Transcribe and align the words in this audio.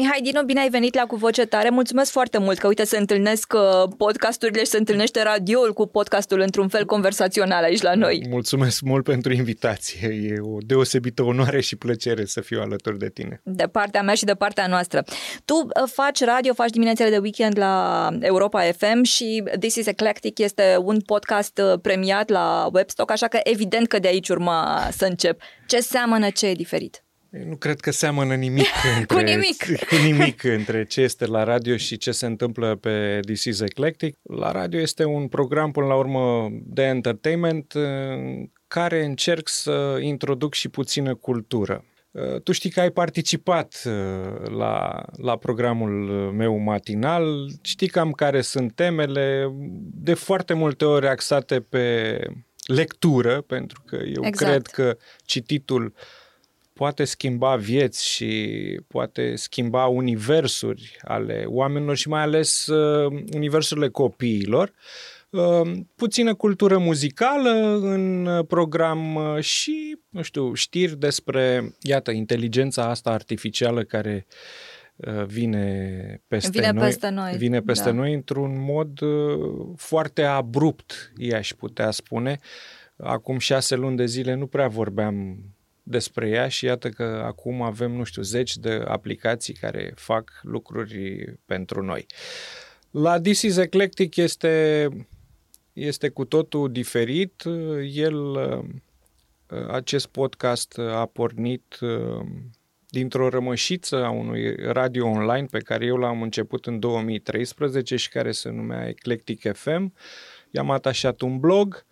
Mihai 0.00 0.20
Dinu, 0.22 0.42
bine 0.42 0.60
ai 0.60 0.68
venit 0.68 0.94
la 0.94 1.06
Cu 1.06 1.16
Voce 1.16 1.44
Tare. 1.44 1.70
Mulțumesc 1.70 2.10
foarte 2.10 2.38
mult 2.38 2.58
că, 2.58 2.66
uite, 2.66 2.84
se 2.84 2.96
întâlnesc 2.96 3.52
uh, 3.52 3.90
podcasturile 3.96 4.58
și 4.58 4.70
se 4.70 4.76
întâlnește 4.76 5.22
radioul 5.22 5.72
cu 5.72 5.86
podcastul 5.86 6.40
într-un 6.40 6.68
fel 6.68 6.84
conversațional 6.84 7.62
aici 7.62 7.82
la 7.82 7.94
noi. 7.94 8.26
Mulțumesc 8.28 8.80
mult 8.80 9.04
pentru 9.04 9.32
invitație. 9.32 10.08
E 10.08 10.40
o 10.40 10.58
deosebită 10.60 11.22
onoare 11.22 11.60
și 11.60 11.76
plăcere 11.76 12.24
să 12.24 12.40
fiu 12.40 12.60
alături 12.60 12.98
de 12.98 13.08
tine. 13.08 13.40
De 13.44 13.64
partea 13.64 14.02
mea 14.02 14.14
și 14.14 14.24
de 14.24 14.34
partea 14.34 14.66
noastră. 14.66 15.04
Tu 15.44 15.54
uh, 15.54 15.90
faci 15.92 16.24
radio, 16.24 16.52
faci 16.54 16.70
diminețele 16.70 17.10
de 17.10 17.18
weekend 17.18 17.58
la 17.58 18.08
Europa 18.20 18.60
FM 18.62 19.02
și 19.02 19.42
This 19.60 19.74
is 19.74 19.86
Eclectic 19.86 20.38
este 20.38 20.76
un 20.82 21.00
podcast 21.00 21.60
uh, 21.64 21.80
premiat 21.82 22.28
la 22.28 22.68
Webstock, 22.72 23.10
așa 23.10 23.28
că 23.28 23.40
evident 23.42 23.88
că 23.88 23.98
de 23.98 24.08
aici 24.08 24.28
urma 24.28 24.88
să 24.90 25.04
încep. 25.04 25.40
Ce 25.66 25.80
seamănă, 25.80 26.30
ce 26.30 26.46
e 26.46 26.54
diferit? 26.54 27.02
Nu 27.30 27.56
cred 27.56 27.80
că 27.80 27.90
seamănă 27.90 28.34
nimic 28.34 28.66
între, 28.98 29.16
cu 29.16 29.22
nimic. 29.22 29.64
cu 29.90 29.96
nimic 30.04 30.42
între 30.42 30.84
ce 30.84 31.00
este 31.00 31.26
la 31.26 31.44
radio 31.44 31.76
și 31.76 31.96
ce 31.96 32.10
se 32.10 32.26
întâmplă 32.26 32.74
pe 32.74 33.20
This 33.24 33.44
is 33.44 33.60
Eclectic. 33.60 34.16
La 34.22 34.52
radio 34.52 34.80
este 34.80 35.04
un 35.04 35.28
program, 35.28 35.70
până 35.70 35.86
la 35.86 35.94
urmă, 35.94 36.48
de 36.52 36.82
entertainment 36.82 37.72
în 37.72 38.48
care 38.66 39.04
încerc 39.04 39.48
să 39.48 39.98
introduc 40.00 40.54
și 40.54 40.68
puțină 40.68 41.14
cultură. 41.14 41.84
Tu 42.44 42.52
știi 42.52 42.70
că 42.70 42.80
ai 42.80 42.90
participat 42.90 43.82
uh, 43.86 44.48
la, 44.56 45.04
la 45.16 45.36
programul 45.36 46.08
meu 46.32 46.56
matinal, 46.56 47.48
știi 47.62 47.88
cam 47.88 48.12
care 48.12 48.40
sunt 48.40 48.74
temele, 48.74 49.52
de 49.94 50.14
foarte 50.14 50.54
multe 50.54 50.84
ori 50.84 51.08
axate 51.08 51.60
pe 51.60 52.18
lectură, 52.66 53.40
pentru 53.40 53.82
că 53.86 53.96
eu 53.96 54.24
exact. 54.24 54.50
cred 54.50 54.66
că 54.66 54.96
cititul 55.24 55.84
uh, 55.84 55.92
poate 56.78 57.04
schimba 57.04 57.56
vieți 57.56 58.08
și 58.08 58.80
poate 58.86 59.34
schimba 59.34 59.86
universuri 59.86 60.96
ale 61.02 61.44
oamenilor 61.46 61.96
și 61.96 62.08
mai 62.08 62.22
ales 62.22 62.66
uh, 62.66 63.22
universurile 63.34 63.88
copiilor. 63.88 64.72
Uh, 65.30 65.70
puțină 65.94 66.34
cultură 66.34 66.78
muzicală 66.78 67.78
în 67.82 68.28
program 68.48 69.14
uh, 69.14 69.40
și, 69.40 69.98
nu 70.08 70.22
știu, 70.22 70.54
știri 70.54 70.98
despre, 70.98 71.74
iată, 71.82 72.10
inteligența 72.10 72.84
asta 72.84 73.10
artificială 73.10 73.82
care 73.82 74.26
uh, 74.96 75.24
vine 75.24 76.22
peste 76.28 76.50
vine 76.50 76.70
noi. 76.70 76.84
Peste 76.84 77.08
noi. 77.08 77.36
Vine 77.36 77.60
peste 77.60 77.88
da. 77.90 77.94
noi 77.94 78.14
într-un 78.14 78.64
mod 78.64 79.00
uh, 79.00 79.66
foarte 79.76 80.22
abrupt, 80.22 81.12
i-aș 81.16 81.52
putea 81.52 81.90
spune. 81.90 82.38
Acum 82.96 83.38
șase 83.38 83.74
luni 83.74 83.96
de 83.96 84.06
zile 84.06 84.34
nu 84.34 84.46
prea 84.46 84.68
vorbeam 84.68 85.38
despre 85.88 86.28
ea 86.28 86.48
și 86.48 86.64
iată 86.64 86.88
că 86.88 87.22
acum 87.24 87.62
avem, 87.62 87.92
nu 87.92 88.04
știu, 88.04 88.22
zeci 88.22 88.56
de 88.56 88.82
aplicații 88.86 89.54
care 89.54 89.92
fac 89.94 90.40
lucruri 90.42 91.24
pentru 91.46 91.82
noi. 91.82 92.06
La 92.90 93.20
This 93.20 93.42
is 93.42 93.56
Eclectic 93.56 94.16
este, 94.16 94.88
este 95.72 96.08
cu 96.08 96.24
totul 96.24 96.72
diferit. 96.72 97.42
El, 97.92 98.38
acest 99.70 100.06
podcast 100.06 100.78
a 100.78 101.06
pornit 101.06 101.78
dintr-o 102.88 103.28
rămășiță 103.28 104.04
a 104.04 104.10
unui 104.10 104.54
radio 104.56 105.06
online 105.06 105.46
pe 105.50 105.58
care 105.58 105.84
eu 105.84 105.96
l-am 105.96 106.22
început 106.22 106.66
în 106.66 106.78
2013 106.78 107.96
și 107.96 108.08
care 108.08 108.32
se 108.32 108.50
numea 108.50 108.88
Eclectic 108.88 109.52
FM. 109.52 109.94
I-am 110.50 110.70
atașat 110.70 111.20
un 111.20 111.38
blog 111.38 111.86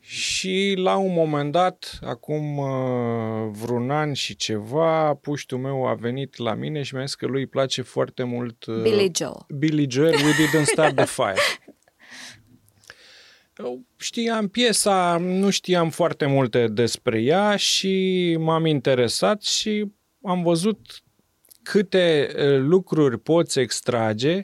și 0.00 0.74
la 0.76 0.96
un 0.96 1.12
moment 1.12 1.52
dat, 1.52 1.98
acum 2.02 2.58
uh, 2.58 3.50
vreun 3.50 3.90
an 3.90 4.12
și 4.12 4.36
ceva, 4.36 5.14
puștul 5.14 5.58
meu 5.58 5.86
a 5.86 5.94
venit 5.94 6.36
la 6.36 6.54
mine 6.54 6.82
și 6.82 6.94
mi-a 6.94 7.04
zis 7.04 7.14
că 7.14 7.26
lui 7.26 7.40
îi 7.40 7.46
place 7.46 7.82
foarte 7.82 8.22
mult 8.22 8.64
uh, 8.64 8.82
Billy 8.82 9.10
Joel. 9.14 9.46
Billy 9.58 9.86
Joel, 9.90 10.14
We 10.14 10.32
Didn't 10.32 10.64
Start 10.64 10.96
the 10.96 11.04
Fire. 11.04 11.40
Eu 13.58 13.84
știam 13.96 14.48
piesa, 14.48 15.16
nu 15.16 15.50
știam 15.50 15.90
foarte 15.90 16.26
multe 16.26 16.68
despre 16.68 17.20
ea 17.20 17.56
și 17.56 18.36
m-am 18.40 18.66
interesat 18.66 19.42
și 19.42 19.92
am 20.22 20.42
văzut 20.42 21.02
câte 21.62 22.30
uh, 22.34 22.58
lucruri 22.58 23.18
poți 23.18 23.58
extrage 23.58 24.42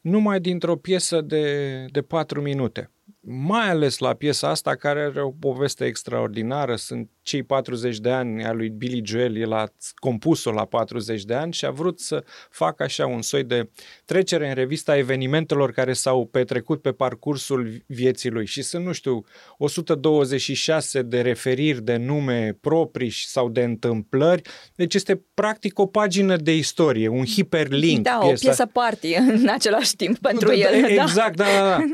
numai 0.00 0.40
dintr-o 0.40 0.76
piesă 0.76 1.20
de, 1.20 1.84
de 1.90 2.02
patru 2.02 2.40
minute 2.40 2.90
mai 3.24 3.68
ales 3.68 3.98
la 3.98 4.14
piesa 4.14 4.48
asta 4.48 4.74
care 4.74 5.00
are 5.00 5.22
o 5.22 5.30
poveste 5.30 5.84
extraordinară. 5.84 6.76
Sunt 6.76 7.10
cei 7.22 7.42
40 7.42 7.98
de 7.98 8.10
ani 8.10 8.44
a 8.44 8.52
lui 8.52 8.68
Billy 8.68 9.02
Joel, 9.04 9.36
el 9.36 9.52
a 9.52 9.72
compus-o 9.94 10.52
la 10.52 10.64
40 10.64 11.24
de 11.24 11.34
ani 11.34 11.52
și 11.52 11.64
a 11.64 11.70
vrut 11.70 12.00
să 12.00 12.24
facă 12.50 12.82
așa 12.82 13.06
un 13.06 13.22
soi 13.22 13.44
de 13.44 13.70
trecere 14.04 14.48
în 14.48 14.54
revista 14.54 14.96
evenimentelor 14.96 15.72
care 15.72 15.92
s-au 15.92 16.26
petrecut 16.26 16.82
pe 16.82 16.92
parcursul 16.92 17.82
vieții 17.86 18.30
lui 18.30 18.46
și 18.46 18.62
sunt, 18.62 18.84
nu 18.84 18.92
știu, 18.92 19.24
126 19.58 21.02
de 21.02 21.20
referiri 21.20 21.82
de 21.82 21.96
nume 21.96 22.58
proprii 22.60 23.10
sau 23.10 23.48
de 23.48 23.62
întâmplări. 23.62 24.42
Deci 24.74 24.94
este 24.94 25.24
practic 25.34 25.78
o 25.78 25.86
pagină 25.86 26.36
de 26.36 26.56
istorie, 26.56 27.08
un 27.08 27.24
hiperlink. 27.24 28.02
Da, 28.02 28.18
piesa. 28.20 28.32
o 28.32 28.38
piesă 28.38 28.66
party 28.66 29.14
în 29.14 29.48
același 29.48 29.96
timp 29.96 30.18
pentru 30.18 30.48
da, 30.48 30.54
el. 30.54 30.84
Exact, 30.84 31.36
da, 31.36 31.44
da, 31.44 31.60
da. 31.60 31.84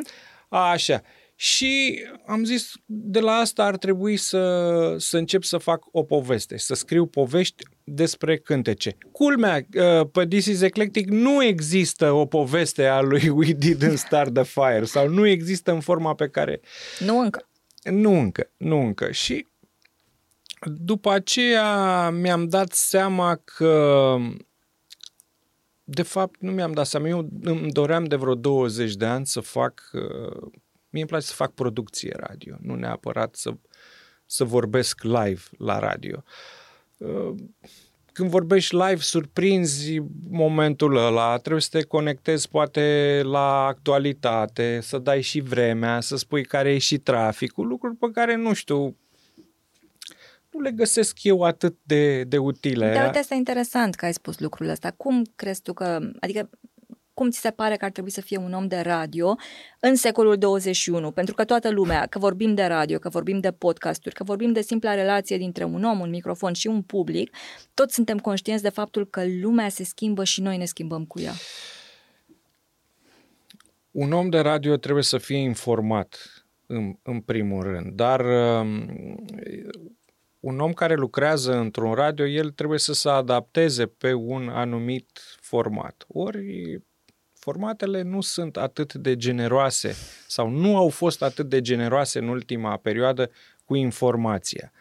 A, 0.48 0.70
așa. 0.70 1.02
Și 1.40 2.04
am 2.26 2.44
zis, 2.44 2.72
de 2.86 3.20
la 3.20 3.32
asta 3.32 3.64
ar 3.64 3.76
trebui 3.76 4.16
să, 4.16 4.94
să 4.98 5.16
încep 5.16 5.42
să 5.42 5.58
fac 5.58 5.84
o 5.90 6.02
poveste, 6.02 6.56
să 6.56 6.74
scriu 6.74 7.06
povești 7.06 7.64
despre 7.84 8.38
cântece. 8.38 8.96
Culmea, 9.12 9.66
uh, 9.74 10.06
pe 10.12 10.26
This 10.26 10.46
is 10.46 10.60
Eclectic 10.60 11.08
nu 11.08 11.44
există 11.44 12.10
o 12.10 12.26
poveste 12.26 12.86
a 12.86 13.00
lui 13.00 13.28
We 13.38 13.52
Didn't 13.52 13.94
Start 13.94 14.34
the 14.34 14.42
Fire 14.42 14.84
sau 14.84 15.08
nu 15.08 15.26
există 15.26 15.72
în 15.72 15.80
forma 15.80 16.14
pe 16.14 16.28
care... 16.28 16.60
Nu 16.98 17.18
încă. 17.18 17.48
Nu 17.82 18.18
încă, 18.18 18.50
nu 18.56 18.80
încă. 18.80 19.10
Și 19.10 19.46
după 20.60 21.10
aceea 21.10 22.10
mi-am 22.10 22.48
dat 22.48 22.72
seama 22.72 23.40
că 23.44 24.16
de 25.84 26.02
fapt 26.02 26.40
nu 26.40 26.50
mi-am 26.50 26.72
dat 26.72 26.86
seama, 26.86 27.08
eu 27.08 27.28
îmi 27.42 27.70
doream 27.72 28.04
de 28.04 28.16
vreo 28.16 28.34
20 28.34 28.94
de 28.94 29.04
ani 29.04 29.26
să 29.26 29.40
fac 29.40 29.90
uh, 29.92 30.50
Mie 30.90 31.00
îmi 31.00 31.10
place 31.10 31.26
să 31.26 31.32
fac 31.32 31.52
producție 31.52 32.14
radio, 32.16 32.56
nu 32.60 32.74
neapărat 32.74 33.34
să, 33.34 33.52
să 34.26 34.44
vorbesc 34.44 35.02
live 35.02 35.42
la 35.58 35.78
radio. 35.78 36.22
Uh, 36.96 37.34
când 38.12 38.30
vorbești 38.30 38.74
live, 38.74 39.00
surprinzi 39.00 40.02
momentul 40.30 40.96
ăla, 40.96 41.36
trebuie 41.36 41.62
să 41.62 41.68
te 41.70 41.82
conectezi 41.82 42.48
poate 42.48 43.20
la 43.24 43.66
actualitate, 43.66 44.78
să 44.82 44.98
dai 44.98 45.20
și 45.20 45.40
vremea, 45.40 46.00
să 46.00 46.16
spui 46.16 46.44
care 46.44 46.72
e 46.74 46.78
și 46.78 46.98
traficul, 46.98 47.66
lucruri 47.66 47.96
pe 47.96 48.10
care, 48.12 48.36
nu 48.36 48.52
știu, 48.52 48.96
nu 50.50 50.60
le 50.60 50.70
găsesc 50.70 51.22
eu 51.22 51.42
atât 51.42 51.76
de, 51.82 52.24
de 52.24 52.38
utile. 52.38 52.92
Dar 52.92 53.04
uite, 53.04 53.18
asta 53.18 53.34
e 53.34 53.38
interesant 53.38 53.94
că 53.94 54.04
ai 54.04 54.12
spus 54.12 54.38
lucrul 54.38 54.68
ăsta. 54.68 54.90
Cum 54.90 55.24
crezi 55.36 55.62
tu 55.62 55.72
că, 55.72 55.98
adică 56.20 56.50
cum 57.18 57.30
ți 57.30 57.40
se 57.40 57.50
pare 57.50 57.76
că 57.76 57.84
ar 57.84 57.90
trebui 57.90 58.10
să 58.10 58.20
fie 58.20 58.36
un 58.36 58.52
om 58.52 58.66
de 58.66 58.80
radio 58.80 59.36
în 59.80 59.94
secolul 59.94 60.36
21? 60.36 61.10
Pentru 61.10 61.34
că 61.34 61.44
toată 61.44 61.70
lumea, 61.70 62.06
că 62.06 62.18
vorbim 62.18 62.54
de 62.54 62.64
radio, 62.64 62.98
că 62.98 63.08
vorbim 63.08 63.40
de 63.40 63.52
podcasturi, 63.52 64.14
că 64.14 64.24
vorbim 64.24 64.52
de 64.52 64.60
simpla 64.60 64.94
relație 64.94 65.36
dintre 65.36 65.64
un 65.64 65.84
om, 65.84 66.00
un 66.00 66.10
microfon 66.10 66.52
și 66.52 66.66
un 66.66 66.82
public, 66.82 67.36
toți 67.74 67.94
suntem 67.94 68.18
conștienți 68.18 68.62
de 68.62 68.68
faptul 68.68 69.06
că 69.06 69.22
lumea 69.40 69.68
se 69.68 69.84
schimbă 69.84 70.24
și 70.24 70.40
noi 70.40 70.56
ne 70.56 70.64
schimbăm 70.64 71.04
cu 71.04 71.20
ea. 71.20 71.32
Un 73.90 74.12
om 74.12 74.28
de 74.28 74.38
radio 74.38 74.76
trebuie 74.76 75.04
să 75.04 75.18
fie 75.18 75.38
informat, 75.38 76.18
în, 76.66 76.96
în 77.02 77.20
primul 77.20 77.62
rând, 77.62 77.92
dar 77.92 78.20
um, 78.60 78.86
un 80.40 80.60
om 80.60 80.72
care 80.72 80.94
lucrează 80.94 81.56
într-un 81.56 81.94
radio, 81.94 82.26
el 82.26 82.50
trebuie 82.50 82.78
să 82.78 82.92
se 82.92 83.08
adapteze 83.08 83.86
pe 83.86 84.12
un 84.12 84.48
anumit 84.48 85.20
format. 85.40 86.04
Ori 86.08 86.80
formatele 87.38 88.02
nu 88.02 88.20
sunt 88.20 88.56
atât 88.56 88.94
de 88.94 89.16
generoase 89.16 89.94
sau 90.26 90.48
nu 90.48 90.76
au 90.76 90.88
fost 90.88 91.22
atât 91.22 91.48
de 91.48 91.60
generoase 91.60 92.18
în 92.18 92.28
ultima 92.28 92.76
perioadă 92.76 93.30
cu 93.64 93.74
informația. 93.74 94.72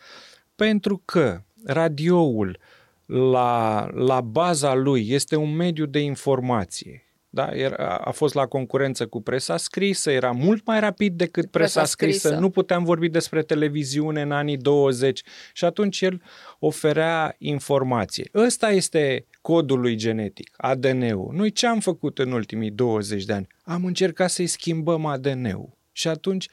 Pentru 0.56 1.02
că 1.06 1.42
radioul 1.66 2.60
la, 3.06 3.88
la 3.94 4.22
baza 4.22 4.74
lui 4.74 5.10
este 5.10 5.36
un 5.36 5.56
mediu 5.56 5.86
de 5.86 6.00
informație. 6.00 7.02
Da? 7.30 7.50
Era, 7.54 7.96
a 7.96 8.12
fost 8.12 8.34
la 8.34 8.46
concurență 8.46 9.08
cu 9.08 9.22
presa 9.22 9.58
scrisă, 9.58 10.12
era 10.12 10.32
mult 10.32 10.66
mai 10.66 10.80
rapid 10.80 11.18
decât 11.18 11.52
presa, 11.52 11.80
presa 11.80 11.86
scrisă. 11.86 12.18
scrisă. 12.18 12.40
Nu 12.40 12.50
puteam 12.50 12.84
vorbi 12.84 13.10
despre 13.10 13.42
televiziune 13.42 14.22
în 14.22 14.32
anii 14.32 14.58
20 14.58 15.22
și 15.54 15.66
atunci 15.66 16.02
el 16.02 16.22
oferea 16.60 17.36
informație. 17.38 18.30
Ăsta 18.34 18.72
este 18.72 19.26
codul 19.48 19.80
lui 19.80 19.96
genetic, 19.96 20.54
ADN-ul. 20.58 21.30
Noi 21.34 21.52
ce 21.52 21.68
am 21.68 21.80
făcut 21.80 22.20
în 22.20 22.32
ultimii 22.32 22.72
20 22.72 23.24
de 23.24 23.34
ani? 23.34 23.48
Am 23.64 23.86
încercat 23.86 24.30
să-i 24.30 24.48
schimbăm 24.48 25.06
ADN-ul. 25.06 25.78
Și 25.92 26.08
atunci 26.08 26.48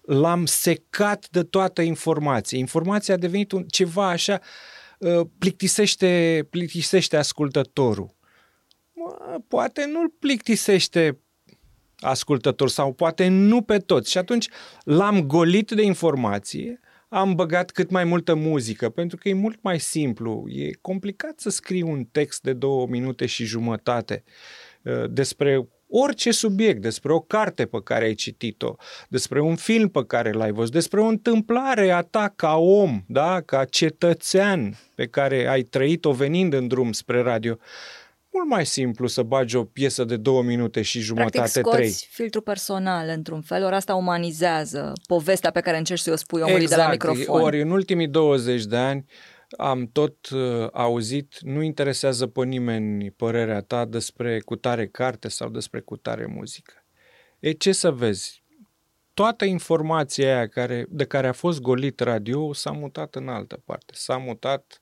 l-am 0.00 0.46
secat 0.46 1.28
de 1.30 1.42
toată 1.42 1.82
informația. 1.82 2.58
Informația 2.58 3.14
a 3.14 3.16
devenit 3.16 3.52
un, 3.52 3.64
ceva 3.64 4.08
așa, 4.08 4.40
uh, 4.98 5.20
plictisește, 5.38 6.46
plictisește 6.50 7.16
ascultătorul. 7.16 8.14
Poate 9.48 9.86
nu-l 9.86 10.12
plictisește 10.18 11.18
ascultător 11.98 12.68
sau 12.68 12.92
poate 12.92 13.28
nu 13.28 13.62
pe 13.62 13.78
toți. 13.78 14.10
Și 14.10 14.18
atunci 14.18 14.48
l-am 14.84 15.26
golit 15.26 15.70
de 15.70 15.82
informație, 15.82 16.80
am 17.12 17.34
băgat 17.34 17.70
cât 17.70 17.90
mai 17.90 18.04
multă 18.04 18.34
muzică, 18.34 18.88
pentru 18.88 19.16
că 19.16 19.28
e 19.28 19.34
mult 19.34 19.58
mai 19.62 19.80
simplu. 19.80 20.44
E 20.48 20.70
complicat 20.80 21.40
să 21.40 21.50
scrii 21.50 21.82
un 21.82 22.04
text 22.04 22.42
de 22.42 22.52
două 22.52 22.86
minute 22.86 23.26
și 23.26 23.44
jumătate 23.44 24.24
uh, 24.82 25.04
despre 25.10 25.68
orice 25.88 26.30
subiect, 26.30 26.82
despre 26.82 27.12
o 27.12 27.20
carte 27.20 27.66
pe 27.66 27.80
care 27.84 28.04
ai 28.04 28.14
citit-o, 28.14 28.74
despre 29.08 29.40
un 29.40 29.56
film 29.56 29.88
pe 29.88 30.04
care 30.06 30.32
l-ai 30.32 30.52
văzut, 30.52 30.72
despre 30.72 31.00
o 31.00 31.06
întâmplare 31.06 31.90
a 31.90 32.00
ta 32.00 32.32
ca 32.36 32.56
om, 32.56 33.02
da? 33.06 33.40
ca 33.40 33.64
cetățean 33.64 34.78
pe 34.94 35.06
care 35.06 35.48
ai 35.48 35.62
trăit-o 35.62 36.12
venind 36.12 36.52
în 36.52 36.68
drum 36.68 36.92
spre 36.92 37.20
radio. 37.20 37.56
Mult 38.32 38.48
mai 38.48 38.66
simplu 38.66 39.06
să 39.06 39.22
bagi 39.22 39.56
o 39.56 39.64
piesă 39.64 40.04
de 40.04 40.16
două 40.16 40.42
minute 40.42 40.82
și 40.82 41.00
jumătate, 41.00 41.36
Practic 41.36 41.60
scoți 41.60 41.76
trei. 41.76 41.90
filtru 41.90 42.40
personal 42.40 43.08
într-un 43.08 43.40
fel, 43.40 43.64
ori 43.64 43.74
asta 43.74 43.94
umanizează 43.94 44.92
povestea 45.06 45.50
pe 45.50 45.60
care 45.60 45.76
încerci 45.78 46.00
să 46.00 46.12
o 46.12 46.16
spui 46.16 46.40
omului 46.40 46.62
exact. 46.62 46.80
de 46.80 46.86
la 46.86 46.92
exact. 46.92 47.16
microfon. 47.16 47.42
Ori 47.42 47.60
în 47.60 47.70
ultimii 47.70 48.08
20 48.08 48.64
de 48.64 48.76
ani 48.76 49.04
am 49.56 49.88
tot 49.92 50.28
uh, 50.30 50.68
auzit, 50.72 51.38
nu 51.40 51.62
interesează 51.62 52.26
pe 52.26 52.44
nimeni 52.44 53.10
părerea 53.10 53.60
ta 53.60 53.84
despre 53.84 54.40
cutare 54.40 54.86
carte 54.86 55.28
sau 55.28 55.48
despre 55.48 55.80
cutare 55.80 56.26
muzică. 56.26 56.84
E 57.38 57.52
ce 57.52 57.72
să 57.72 57.90
vezi? 57.90 58.42
Toată 59.14 59.44
informația 59.44 60.36
aia 60.36 60.48
care, 60.48 60.86
de 60.88 61.04
care 61.04 61.28
a 61.28 61.32
fost 61.32 61.60
golit 61.60 62.00
radio 62.00 62.52
s-a 62.52 62.70
mutat 62.70 63.14
în 63.14 63.28
altă 63.28 63.62
parte. 63.64 63.92
S-a 63.96 64.16
mutat 64.16 64.80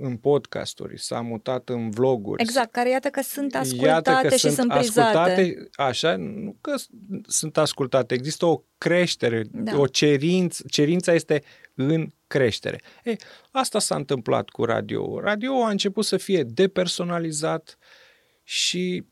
în 0.00 0.16
podcasturi, 0.20 1.00
s-a 1.00 1.20
mutat 1.20 1.68
în 1.68 1.90
vloguri. 1.90 2.42
Exact, 2.42 2.72
care 2.72 2.90
iată 2.90 3.08
că 3.08 3.22
sunt 3.22 3.54
ascultate 3.54 4.10
iată 4.10 4.28
că 4.28 4.34
și 4.34 4.38
sunt, 4.38 4.54
sunt 4.54 4.72
prizate. 4.72 5.18
Ascultate, 5.18 5.68
așa, 5.74 6.16
nu 6.16 6.56
că 6.60 6.74
sunt 7.26 7.56
ascultate, 7.56 8.14
există 8.14 8.46
o 8.46 8.62
creștere, 8.78 9.44
da. 9.50 9.78
o 9.78 9.86
cerință, 9.86 10.64
cerința 10.68 11.12
este 11.12 11.42
în 11.74 12.08
creștere. 12.26 12.80
E, 13.04 13.16
asta 13.50 13.78
s-a 13.78 13.96
întâmplat 13.96 14.48
cu 14.48 14.64
radio. 14.64 15.20
Radio 15.20 15.64
a 15.64 15.70
început 15.70 16.04
să 16.04 16.16
fie 16.16 16.42
depersonalizat 16.42 17.78
și 18.42 19.04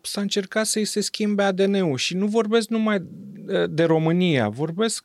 s-a 0.00 0.20
încercat 0.20 0.66
să-i 0.66 0.84
se 0.84 1.00
schimbe 1.00 1.42
ADN-ul 1.42 1.96
și 1.96 2.14
nu 2.16 2.26
vorbesc 2.26 2.68
numai 2.68 3.02
de 3.68 3.84
România, 3.84 4.48
vorbesc 4.48 5.04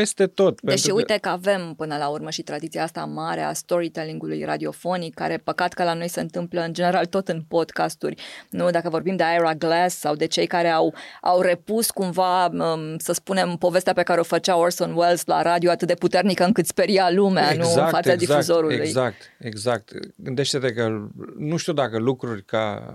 peste 0.00 0.26
tot. 0.26 0.60
Deși 0.60 0.90
uite 0.90 1.18
că 1.20 1.28
avem 1.28 1.74
până 1.76 1.96
la 1.96 2.08
urmă 2.08 2.30
și 2.30 2.42
tradiția 2.42 2.82
asta 2.82 3.04
mare 3.04 3.40
a 3.40 3.52
storytelling-ului 3.52 4.44
radiofonic, 4.44 5.14
care 5.14 5.36
păcat 5.36 5.72
că 5.72 5.84
la 5.84 5.94
noi 5.94 6.08
se 6.08 6.20
întâmplă 6.20 6.60
în 6.60 6.72
general 6.72 7.06
tot 7.06 7.28
în 7.28 7.42
podcasturi. 7.48 8.22
Nu, 8.50 8.70
dacă 8.70 8.88
vorbim 8.88 9.16
de 9.16 9.24
Ira 9.36 9.54
Glass 9.54 9.96
sau 9.96 10.14
de 10.14 10.26
cei 10.26 10.46
care 10.46 10.68
au, 10.68 10.94
au 11.20 11.40
repus 11.40 11.90
cumva, 11.90 12.46
um, 12.46 12.98
să 12.98 13.12
spunem, 13.12 13.56
povestea 13.56 13.92
pe 13.92 14.02
care 14.02 14.20
o 14.20 14.22
făcea 14.22 14.56
Orson 14.56 14.92
Welles 14.96 15.24
la 15.24 15.42
radio 15.42 15.70
atât 15.70 15.88
de 15.88 15.94
puternică 15.94 16.44
încât 16.44 16.66
speria 16.66 17.10
lumea, 17.10 17.52
exact, 17.52 17.74
nu 17.74 17.82
în 17.82 17.88
fața 17.88 18.12
exact, 18.12 18.18
difuzorului. 18.18 18.76
Exact, 18.76 19.16
exact. 19.38 19.92
Gândește-te 20.16 20.72
că 20.72 21.08
nu 21.38 21.56
știu 21.56 21.72
dacă 21.72 21.98
lucruri 21.98 22.44
ca 22.44 22.92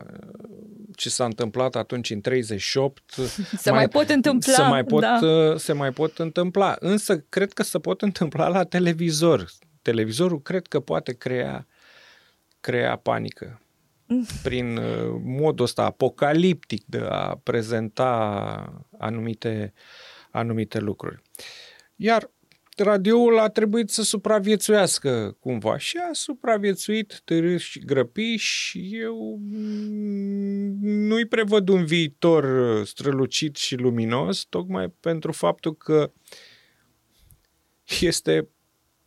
ce 0.95 1.09
s-a 1.09 1.25
întâmplat 1.25 1.75
atunci 1.75 2.09
în 2.09 2.21
38 2.21 3.03
se 3.63 3.69
mai, 3.69 3.79
mai 3.79 3.87
pot 3.87 4.09
întâmpla. 4.09 4.53
Se 4.53 4.61
mai 4.61 4.83
pot, 4.83 5.01
da. 5.01 5.19
Uh, 5.21 5.55
se 5.55 5.73
mai 5.73 5.91
pot 5.91 6.17
întâmpla. 6.17 6.75
Însă 6.95 7.19
cred 7.19 7.53
că 7.53 7.63
se 7.63 7.79
pot 7.79 8.01
întâmpla 8.01 8.47
la 8.47 8.63
televizor. 8.63 9.49
Televizorul 9.81 10.41
cred 10.41 10.67
că 10.67 10.79
poate 10.79 11.13
crea, 11.13 11.67
crea 12.59 12.95
panică 12.95 13.61
prin 14.43 14.77
uh, 14.77 15.19
modul 15.23 15.65
ăsta 15.65 15.83
apocaliptic 15.83 16.83
de 16.85 16.97
a 17.09 17.39
prezenta 17.43 18.85
anumite, 18.97 19.73
anumite 20.31 20.79
lucruri. 20.79 21.21
Iar 21.95 22.31
radioul 22.77 23.39
a 23.39 23.49
trebuit 23.49 23.89
să 23.89 24.03
supraviețuiască 24.03 25.37
cumva 25.39 25.77
și 25.77 25.97
a 25.97 26.13
supraviețuit 26.13 27.21
târâș 27.25 27.69
și 27.69 27.79
grăpi 27.79 28.35
și 28.35 28.89
eu 28.91 29.39
nu-i 30.81 31.25
prevăd 31.25 31.69
un 31.69 31.85
viitor 31.85 32.45
strălucit 32.85 33.55
și 33.55 33.75
luminos, 33.75 34.45
tocmai 34.49 34.89
pentru 34.99 35.31
faptul 35.31 35.75
că 35.75 36.11
este 37.99 38.49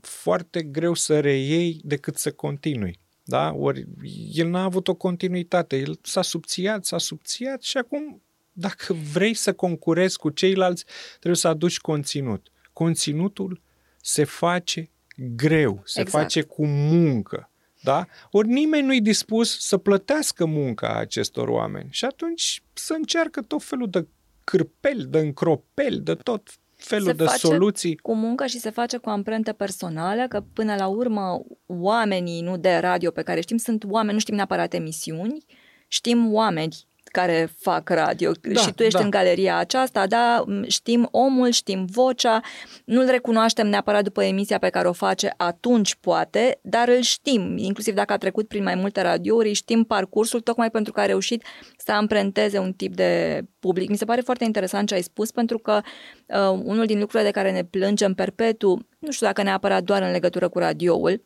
foarte 0.00 0.62
greu 0.62 0.94
să 0.94 1.20
reiei 1.20 1.80
decât 1.84 2.16
să 2.16 2.32
continui. 2.32 3.00
Da? 3.22 3.52
Ori 3.52 3.86
el 4.32 4.48
n-a 4.48 4.62
avut 4.62 4.88
o 4.88 4.94
continuitate, 4.94 5.76
el 5.76 5.98
s-a 6.02 6.22
subțiat, 6.22 6.84
s-a 6.84 6.98
subțiat 6.98 7.62
și 7.62 7.76
acum 7.76 8.22
dacă 8.52 8.92
vrei 9.12 9.34
să 9.34 9.52
concurezi 9.52 10.18
cu 10.18 10.30
ceilalți, 10.30 10.84
trebuie 11.10 11.36
să 11.36 11.48
aduci 11.48 11.78
conținut 11.78 12.50
conținutul 12.78 13.60
se 14.02 14.24
face 14.24 14.90
greu, 15.16 15.82
se 15.84 16.00
exact. 16.00 16.22
face 16.22 16.42
cu 16.42 16.66
muncă. 16.66 17.50
Da? 17.82 18.06
Ori 18.30 18.48
nimeni 18.48 18.86
nu-i 18.86 19.00
dispus 19.00 19.58
să 19.60 19.76
plătească 19.76 20.44
munca 20.44 20.94
acestor 20.94 21.48
oameni. 21.48 21.88
Și 21.90 22.04
atunci 22.04 22.62
să 22.72 22.92
încearcă 22.92 23.42
tot 23.42 23.62
felul 23.62 23.90
de 23.90 24.06
cârpeli, 24.44 25.04
de 25.04 25.18
încropeli, 25.18 26.00
de 26.00 26.14
tot 26.14 26.58
felul 26.78 27.06
se 27.06 27.12
de 27.12 27.24
face 27.24 27.46
soluții. 27.46 27.96
cu 27.96 28.14
muncă 28.14 28.46
și 28.46 28.58
se 28.58 28.70
face 28.70 28.96
cu 28.96 29.08
amprentă 29.08 29.52
personală, 29.52 30.26
că 30.28 30.44
până 30.52 30.74
la 30.74 30.86
urmă 30.86 31.42
oamenii, 31.66 32.40
nu 32.40 32.56
de 32.56 32.76
radio 32.76 33.10
pe 33.10 33.22
care 33.22 33.40
știm, 33.40 33.56
sunt 33.56 33.84
oameni, 33.88 34.12
nu 34.12 34.18
știm 34.18 34.34
neapărat 34.34 34.74
emisiuni, 34.74 35.44
știm 35.88 36.32
oameni 36.32 36.76
care 37.08 37.52
fac 37.58 37.88
radio 37.88 38.32
da, 38.42 38.60
și 38.60 38.72
tu 38.72 38.82
ești 38.82 38.98
da. 38.98 39.04
în 39.04 39.10
galeria 39.10 39.56
aceasta, 39.56 40.06
da, 40.06 40.44
știm 40.66 41.08
omul, 41.10 41.50
știm 41.50 41.84
vocea, 41.90 42.40
nu-l 42.84 43.06
recunoaștem 43.06 43.66
neapărat 43.66 44.02
după 44.02 44.22
emisia 44.22 44.58
pe 44.58 44.68
care 44.68 44.88
o 44.88 44.92
face 44.92 45.34
atunci 45.36 45.94
poate, 45.94 46.58
dar 46.62 46.88
îl 46.88 47.00
știm, 47.00 47.56
inclusiv 47.56 47.94
dacă 47.94 48.12
a 48.12 48.16
trecut 48.16 48.48
prin 48.48 48.62
mai 48.62 48.74
multe 48.74 49.02
radiouri, 49.02 49.52
știm 49.52 49.84
parcursul 49.84 50.40
tocmai 50.40 50.70
pentru 50.70 50.92
că 50.92 51.00
a 51.00 51.06
reușit 51.06 51.44
să 51.76 51.92
amprenteze 51.92 52.58
un 52.58 52.72
tip 52.72 52.94
de 52.94 53.42
public. 53.58 53.88
Mi 53.88 53.96
se 53.96 54.04
pare 54.04 54.20
foarte 54.20 54.44
interesant 54.44 54.88
ce 54.88 54.94
ai 54.94 55.02
spus 55.02 55.30
pentru 55.30 55.58
că 55.58 55.80
uh, 56.26 56.60
unul 56.62 56.86
din 56.86 56.98
lucrurile 56.98 57.28
de 57.28 57.38
care 57.38 57.52
ne 57.52 57.64
plângem 57.64 58.14
perpetu, 58.14 58.86
nu 58.98 59.10
știu 59.10 59.26
dacă 59.26 59.42
neapărat 59.42 59.82
doar 59.82 60.02
în 60.02 60.10
legătură 60.10 60.48
cu 60.48 60.58
radioul, 60.58 61.22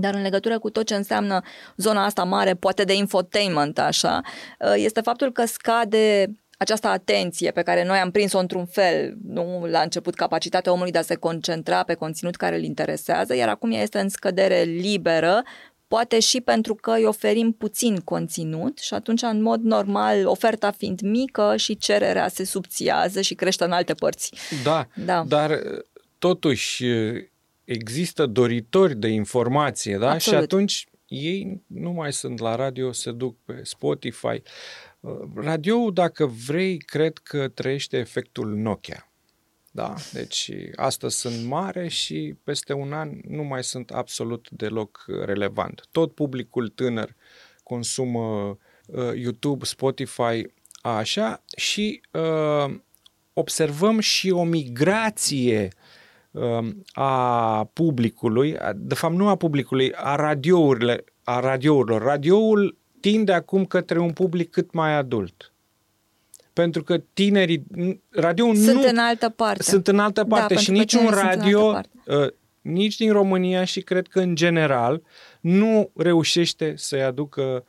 dar 0.00 0.14
în 0.14 0.22
legătură 0.22 0.58
cu 0.58 0.70
tot 0.70 0.86
ce 0.86 0.94
înseamnă 0.94 1.40
zona 1.76 2.04
asta 2.04 2.24
mare, 2.24 2.54
poate 2.54 2.84
de 2.84 2.94
infotainment, 2.94 3.78
așa, 3.78 4.20
uh, 4.60 4.72
este 4.76 5.00
faptul 5.00 5.32
că 5.32 5.44
scade 5.44 6.30
această 6.58 6.88
atenție 6.88 7.50
pe 7.50 7.62
care 7.62 7.84
noi 7.84 7.98
am 7.98 8.10
prins-o 8.10 8.38
într-un 8.38 8.66
fel, 8.66 9.16
nu 9.26 9.66
la 9.70 9.80
început 9.80 10.14
capacitatea 10.14 10.72
omului 10.72 10.92
de 10.92 10.98
a 10.98 11.02
se 11.02 11.14
concentra 11.14 11.82
pe 11.82 11.94
conținut 11.94 12.36
care 12.36 12.56
îl 12.56 12.62
interesează, 12.62 13.34
iar 13.34 13.48
acum 13.48 13.70
ea 13.70 13.82
este 13.82 13.98
în 13.98 14.08
scădere 14.08 14.62
liberă, 14.62 15.42
poate 15.88 16.20
și 16.20 16.40
pentru 16.40 16.74
că 16.74 16.90
îi 16.90 17.04
oferim 17.04 17.52
puțin 17.52 17.96
conținut 17.96 18.78
și 18.78 18.94
atunci, 18.94 19.22
în 19.22 19.42
mod 19.42 19.60
normal, 19.60 20.26
oferta 20.26 20.70
fiind 20.70 21.00
mică 21.00 21.56
și 21.56 21.76
cererea 21.76 22.28
se 22.28 22.44
subțiază 22.44 23.20
și 23.20 23.34
crește 23.34 23.64
în 23.64 23.72
alte 23.72 23.94
părți. 23.94 24.32
Da, 24.62 24.86
da. 25.04 25.24
dar 25.28 25.60
totuși 26.18 26.84
există 27.66 28.26
doritori 28.26 28.96
de 28.96 29.08
informație, 29.08 29.96
da? 29.98 30.10
Absolut. 30.10 30.38
Și 30.38 30.44
atunci 30.44 30.86
ei 31.06 31.62
nu 31.66 31.90
mai 31.90 32.12
sunt 32.12 32.38
la 32.38 32.54
radio, 32.54 32.92
se 32.92 33.12
duc 33.12 33.36
pe 33.44 33.60
Spotify. 33.62 34.42
Uh, 35.00 35.12
radio, 35.34 35.90
dacă 35.90 36.26
vrei, 36.26 36.78
cred 36.78 37.18
că 37.18 37.48
trăiește 37.48 37.96
efectul 37.96 38.54
Nokia. 38.54 39.10
Da, 39.70 39.94
deci 40.12 40.50
astăzi 40.76 41.18
sunt 41.18 41.46
mare 41.46 41.88
și 41.88 42.34
peste 42.44 42.72
un 42.72 42.92
an 42.92 43.10
nu 43.28 43.42
mai 43.42 43.64
sunt 43.64 43.90
absolut 43.90 44.48
deloc 44.50 45.04
relevant. 45.24 45.86
Tot 45.90 46.14
publicul 46.14 46.68
tânăr 46.68 47.14
consumă 47.62 48.58
uh, 48.86 49.12
YouTube, 49.14 49.64
Spotify, 49.64 50.46
așa 50.82 51.42
și 51.56 52.00
uh, 52.12 52.74
observăm 53.32 53.98
și 53.98 54.30
o 54.30 54.44
migrație 54.44 55.68
Um, 55.68 55.85
a 56.92 57.64
publicului, 57.72 58.56
de 58.76 58.94
fapt 58.94 59.14
nu 59.14 59.28
a 59.28 59.36
publicului, 59.36 59.92
a 59.94 60.14
radiourile, 60.14 61.04
a 61.24 61.40
radiourilor. 61.40 62.02
Radioul 62.02 62.78
tinde 63.00 63.32
acum 63.32 63.64
către 63.64 63.98
un 63.98 64.12
public 64.12 64.50
cât 64.50 64.72
mai 64.72 64.96
adult. 64.96 65.52
Pentru 66.52 66.82
că 66.82 66.98
tinerii, 67.12 67.66
radio 68.10 68.54
sunt 68.54 68.74
nu... 68.74 68.88
în 68.88 68.98
altă 68.98 69.28
parte. 69.28 69.62
Sunt 69.62 69.86
în 69.88 69.98
altă 69.98 70.22
Da, 70.22 70.26
parte 70.36 70.54
pentru 70.54 70.64
și 70.64 70.70
că 70.70 70.76
niciun 70.76 71.00
tinerii 71.00 71.20
sunt 71.20 71.32
în 71.32 71.40
radio, 71.40 71.70
altă 71.70 71.88
uh, 72.06 72.32
nici 72.60 72.96
din 72.96 73.12
România 73.12 73.64
și 73.64 73.80
cred 73.80 74.06
că 74.06 74.20
în 74.20 74.34
general, 74.34 75.02
nu 75.40 75.90
reușește 75.96 76.74
să-i 76.76 77.02
aducă 77.02 77.64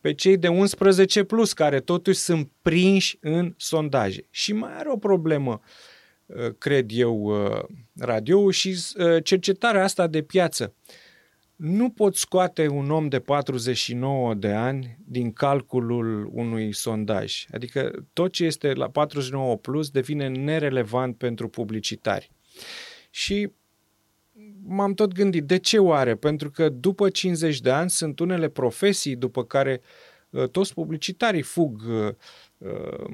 pe 0.00 0.14
cei 0.14 0.36
de 0.36 0.48
11 0.48 1.24
plus, 1.24 1.52
care 1.52 1.80
totuși 1.80 2.18
sunt 2.18 2.50
prinși 2.62 3.18
în 3.20 3.54
sondaje. 3.56 4.26
Și 4.30 4.52
mai 4.52 4.70
are 4.76 4.88
o 4.90 4.96
problemă, 4.96 5.60
uh, 5.62 5.68
cred 6.58 6.90
eu, 6.92 7.22
uh, 7.22 7.62
radio 7.98 8.50
și 8.50 8.68
uh, 8.68 9.24
cercetarea 9.24 9.82
asta 9.82 10.06
de 10.06 10.22
piață. 10.22 10.74
Nu 11.56 11.90
pot 11.90 12.16
scoate 12.16 12.68
un 12.68 12.90
om 12.90 13.08
de 13.08 13.20
49 13.20 14.34
de 14.34 14.52
ani 14.52 14.98
din 15.04 15.32
calculul 15.32 16.30
unui 16.32 16.72
sondaj. 16.72 17.46
Adică 17.52 18.06
tot 18.12 18.32
ce 18.32 18.44
este 18.44 18.72
la 18.72 18.90
49 18.90 19.56
plus 19.56 19.90
devine 19.90 20.28
nerelevant 20.28 21.16
pentru 21.16 21.48
publicitari. 21.48 22.30
Și 23.10 23.50
m-am 24.66 24.94
tot 24.94 25.12
gândit, 25.12 25.44
de 25.44 25.56
ce 25.56 25.78
oare? 25.78 26.14
Pentru 26.14 26.50
că 26.50 26.68
după 26.68 27.10
50 27.10 27.60
de 27.60 27.70
ani 27.70 27.90
sunt 27.90 28.18
unele 28.18 28.48
profesii 28.48 29.16
după 29.16 29.44
care 29.44 29.80
uh, 30.30 30.48
toți 30.48 30.74
publicitarii 30.74 31.42
fug 31.42 31.82
uh, 31.88 32.14
uh, 32.58 33.06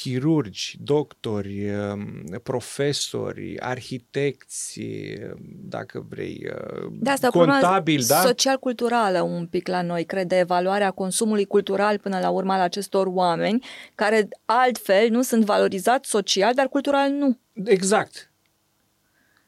chirurgi, 0.00 0.76
doctori, 0.80 1.70
uh, 1.70 2.40
profesori, 2.42 3.60
arhitecți, 3.60 4.80
uh, 4.80 5.30
dacă 5.68 6.06
vrei, 6.08 6.46
uh, 6.50 6.86
Da, 6.90 7.12
asta 7.12 7.26
e 7.26 7.28
o 7.28 7.32
problemă 7.32 7.58
contabili, 7.58 8.04
da? 8.04 8.20
social-culturală 8.20 9.22
un 9.22 9.46
pic 9.46 9.68
la 9.68 9.82
noi, 9.82 10.04
cred, 10.04 10.28
de 10.28 10.38
evaluarea 10.38 10.90
consumului 10.90 11.44
cultural 11.44 11.98
până 11.98 12.18
la 12.18 12.30
urmă 12.30 12.52
al 12.52 12.60
acestor 12.60 13.06
oameni, 13.06 13.64
care 13.94 14.28
altfel 14.44 15.10
nu 15.10 15.22
sunt 15.22 15.44
valorizați 15.44 16.08
social, 16.08 16.54
dar 16.54 16.68
cultural 16.68 17.10
nu. 17.10 17.38
Exact. 17.64 18.27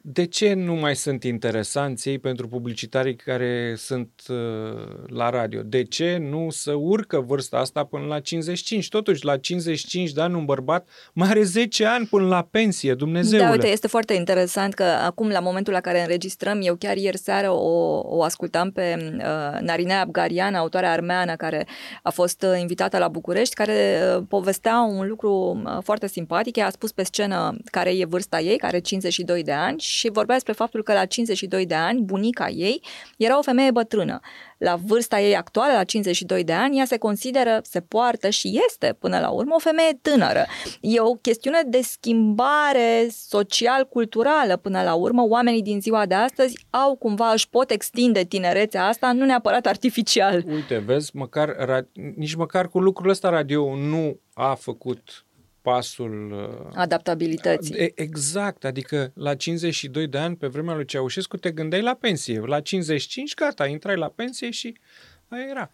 De 0.03 0.25
ce 0.25 0.53
nu 0.53 0.73
mai 0.73 0.95
sunt 0.95 1.23
interesanți 1.23 2.09
ei 2.09 2.19
pentru 2.19 2.47
publicitarii 2.47 3.15
care 3.15 3.73
sunt 3.77 4.09
uh, 4.29 4.35
la 5.07 5.29
radio? 5.29 5.61
De 5.61 5.83
ce 5.83 6.17
nu 6.17 6.49
să 6.49 6.73
urcă 6.73 7.19
vârsta 7.19 7.57
asta 7.57 7.83
până 7.83 8.05
la 8.05 8.19
55? 8.19 8.89
Totuși, 8.89 9.25
la 9.25 9.37
55 9.37 10.11
de 10.11 10.21
ani 10.21 10.35
un 10.35 10.45
bărbat 10.45 10.87
mai 11.13 11.29
are 11.29 11.43
10 11.43 11.85
ani 11.85 12.05
până 12.05 12.27
la 12.27 12.47
pensie, 12.51 12.93
Dumnezeule. 12.93 13.43
Da, 13.43 13.51
uite, 13.51 13.67
este 13.67 13.87
foarte 13.87 14.13
interesant 14.13 14.73
că 14.73 14.83
acum, 14.83 15.29
la 15.29 15.39
momentul 15.39 15.73
la 15.73 15.81
care 15.81 16.01
înregistrăm, 16.01 16.59
eu 16.61 16.75
chiar 16.75 16.97
ieri 16.97 17.17
seară 17.17 17.49
o, 17.49 18.01
o 18.05 18.23
ascultam 18.23 18.71
pe 18.71 19.13
uh, 19.17 19.59
Narinea 19.59 20.01
Abgarian, 20.01 20.55
autoarea 20.55 20.91
armeană 20.91 21.35
care 21.35 21.67
a 22.03 22.09
fost 22.09 22.43
uh, 22.43 22.59
invitată 22.59 22.97
la 22.97 23.07
București, 23.07 23.55
care 23.55 23.99
uh, 24.17 24.23
povestea 24.27 24.81
un 24.81 25.07
lucru 25.07 25.61
uh, 25.65 25.77
foarte 25.83 26.07
simpatic. 26.07 26.55
Ea 26.55 26.65
a 26.65 26.69
spus 26.69 26.91
pe 26.91 27.03
scenă 27.03 27.57
care 27.65 27.89
e 27.89 28.05
vârsta 28.05 28.39
ei, 28.39 28.57
care 28.57 28.75
are 28.75 28.79
52 28.79 29.43
de 29.43 29.51
ani 29.51 29.79
și 29.91 30.09
vorbea 30.09 30.35
despre 30.35 30.53
faptul 30.53 30.83
că 30.83 30.93
la 30.93 31.05
52 31.05 31.65
de 31.65 31.75
ani, 31.75 32.01
bunica 32.01 32.49
ei 32.49 32.81
era 33.17 33.37
o 33.37 33.41
femeie 33.41 33.71
bătrână. 33.71 34.19
La 34.57 34.75
vârsta 34.85 35.19
ei 35.19 35.35
actuală, 35.35 35.73
la 35.73 35.83
52 35.83 36.43
de 36.43 36.53
ani, 36.53 36.77
ea 36.77 36.85
se 36.85 36.97
consideră, 36.97 37.59
se 37.63 37.81
poartă 37.81 38.29
și 38.29 38.59
este 38.67 38.95
până 38.99 39.19
la 39.19 39.29
urmă 39.29 39.55
o 39.55 39.59
femeie 39.59 39.99
tânără. 40.01 40.45
E 40.81 40.99
o 40.99 41.13
chestiune 41.13 41.61
de 41.65 41.81
schimbare 41.81 43.07
social-culturală 43.09 44.57
până 44.57 44.83
la 44.83 44.93
urmă. 44.93 45.23
Oamenii 45.27 45.61
din 45.61 45.81
ziua 45.81 46.05
de 46.05 46.13
astăzi 46.13 46.65
au 46.69 46.95
cumva, 46.95 47.31
își 47.31 47.49
pot 47.49 47.71
extinde 47.71 48.23
tinerețea 48.23 48.85
asta, 48.87 49.11
nu 49.11 49.25
neapărat 49.25 49.65
artificial. 49.65 50.43
Uite, 50.47 50.77
vezi, 50.77 51.15
măcar, 51.15 51.55
ra- 51.55 52.15
nici 52.15 52.35
măcar 52.35 52.67
cu 52.67 52.79
lucrul 52.79 53.09
ăsta 53.09 53.29
radio 53.29 53.75
nu 53.75 54.19
a 54.33 54.53
făcut 54.53 55.25
pasul 55.61 56.31
uh, 56.31 56.71
Adaptabilității. 56.75 57.75
E- 57.75 57.91
Exact, 57.95 58.65
adică 58.65 59.11
la 59.15 59.35
52 59.35 60.07
de 60.07 60.17
ani, 60.17 60.35
pe 60.35 60.47
vremea 60.47 60.75
lui 60.75 60.85
Ceaușescu, 60.85 61.37
te 61.37 61.51
gândeai 61.51 61.81
la 61.81 61.93
pensie. 61.93 62.39
La 62.39 62.61
55, 62.61 63.33
gata, 63.33 63.67
intrai 63.67 63.95
la 63.97 64.07
pensie 64.07 64.49
și 64.49 64.77
aia 65.27 65.45
era. 65.49 65.71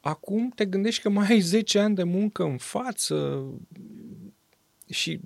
Acum 0.00 0.48
te 0.54 0.64
gândești 0.64 1.02
că 1.02 1.08
mai 1.08 1.26
ai 1.28 1.40
10 1.40 1.78
ani 1.78 1.94
de 1.94 2.02
muncă 2.02 2.42
în 2.42 2.56
față 2.56 3.44
și 4.90 5.20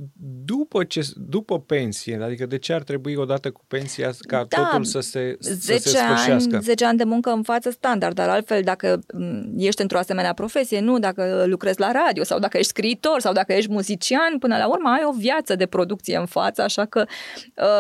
după, 0.45 0.85
ce, 0.85 1.09
după 1.17 1.61
pensie, 1.61 2.23
adică 2.23 2.47
de 2.47 2.59
ce 2.59 2.73
ar 2.73 2.83
trebui 2.83 3.15
odată 3.15 3.51
cu 3.51 3.61
pensia 3.69 4.11
ca 4.21 4.47
Da, 4.49 4.63
totul 4.63 4.85
să 4.85 5.01
se, 5.01 5.37
să 5.41 5.51
se 5.51 5.77
10 5.77 5.89
sfârșească? 5.89 6.55
ani, 6.55 6.65
10 6.65 6.85
ani 6.85 6.99
de 6.99 7.05
muncă 7.05 7.31
în 7.31 7.43
față 7.43 7.71
standard, 7.71 8.15
dar 8.15 8.29
altfel 8.29 8.63
dacă 8.63 8.99
m, 9.13 9.59
ești 9.59 9.83
într-o 9.83 9.99
asemenea 9.99 10.33
profesie, 10.33 10.81
nu 10.81 10.99
dacă 10.99 11.45
lucrezi 11.47 11.81
la 11.81 11.93
radio 11.93 12.25
sau 12.25 12.39
dacă 12.39 12.57
ești 12.57 12.69
scriitor 12.69 13.21
sau 13.21 13.33
dacă 13.33 13.53
ești 13.53 13.71
muzician, 13.71 14.39
până 14.39 14.57
la 14.57 14.69
urmă 14.69 14.89
ai 14.89 15.03
o 15.05 15.13
viață 15.13 15.55
de 15.55 15.67
producție 15.67 16.17
în 16.17 16.27
față, 16.27 16.63
așa 16.63 16.85
că 16.85 17.05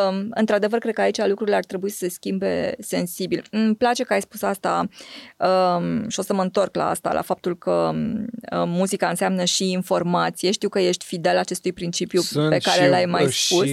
um, 0.08 0.26
într-adevăr 0.30 0.78
cred 0.78 0.94
că 0.94 1.00
aici 1.00 1.26
lucrurile 1.26 1.56
ar 1.56 1.64
trebui 1.64 1.90
să 1.90 1.96
se 1.98 2.08
schimbe 2.08 2.74
sensibil. 2.78 3.44
Îmi 3.50 3.74
place 3.74 4.04
că 4.04 4.12
ai 4.12 4.20
spus 4.20 4.42
asta 4.42 4.88
um, 5.36 6.08
și 6.08 6.18
o 6.18 6.22
să 6.22 6.34
mă 6.34 6.42
întorc 6.42 6.76
la 6.76 6.88
asta, 6.88 7.12
la 7.12 7.22
faptul 7.22 7.58
că 7.58 7.70
um, 7.70 8.68
muzica 8.68 9.08
înseamnă 9.08 9.44
și 9.44 9.70
informație. 9.70 10.50
Știu 10.50 10.68
că 10.68 10.78
ești 10.78 11.04
fidel 11.04 11.36
acestui 11.38 11.67
principiu 11.72 12.20
Sunt 12.20 12.50
pe 12.50 12.58
care 12.58 12.82
și, 12.84 12.88
l-ai 12.88 13.04
mai 13.04 13.30
și, 13.30 13.54
spus. 13.54 13.66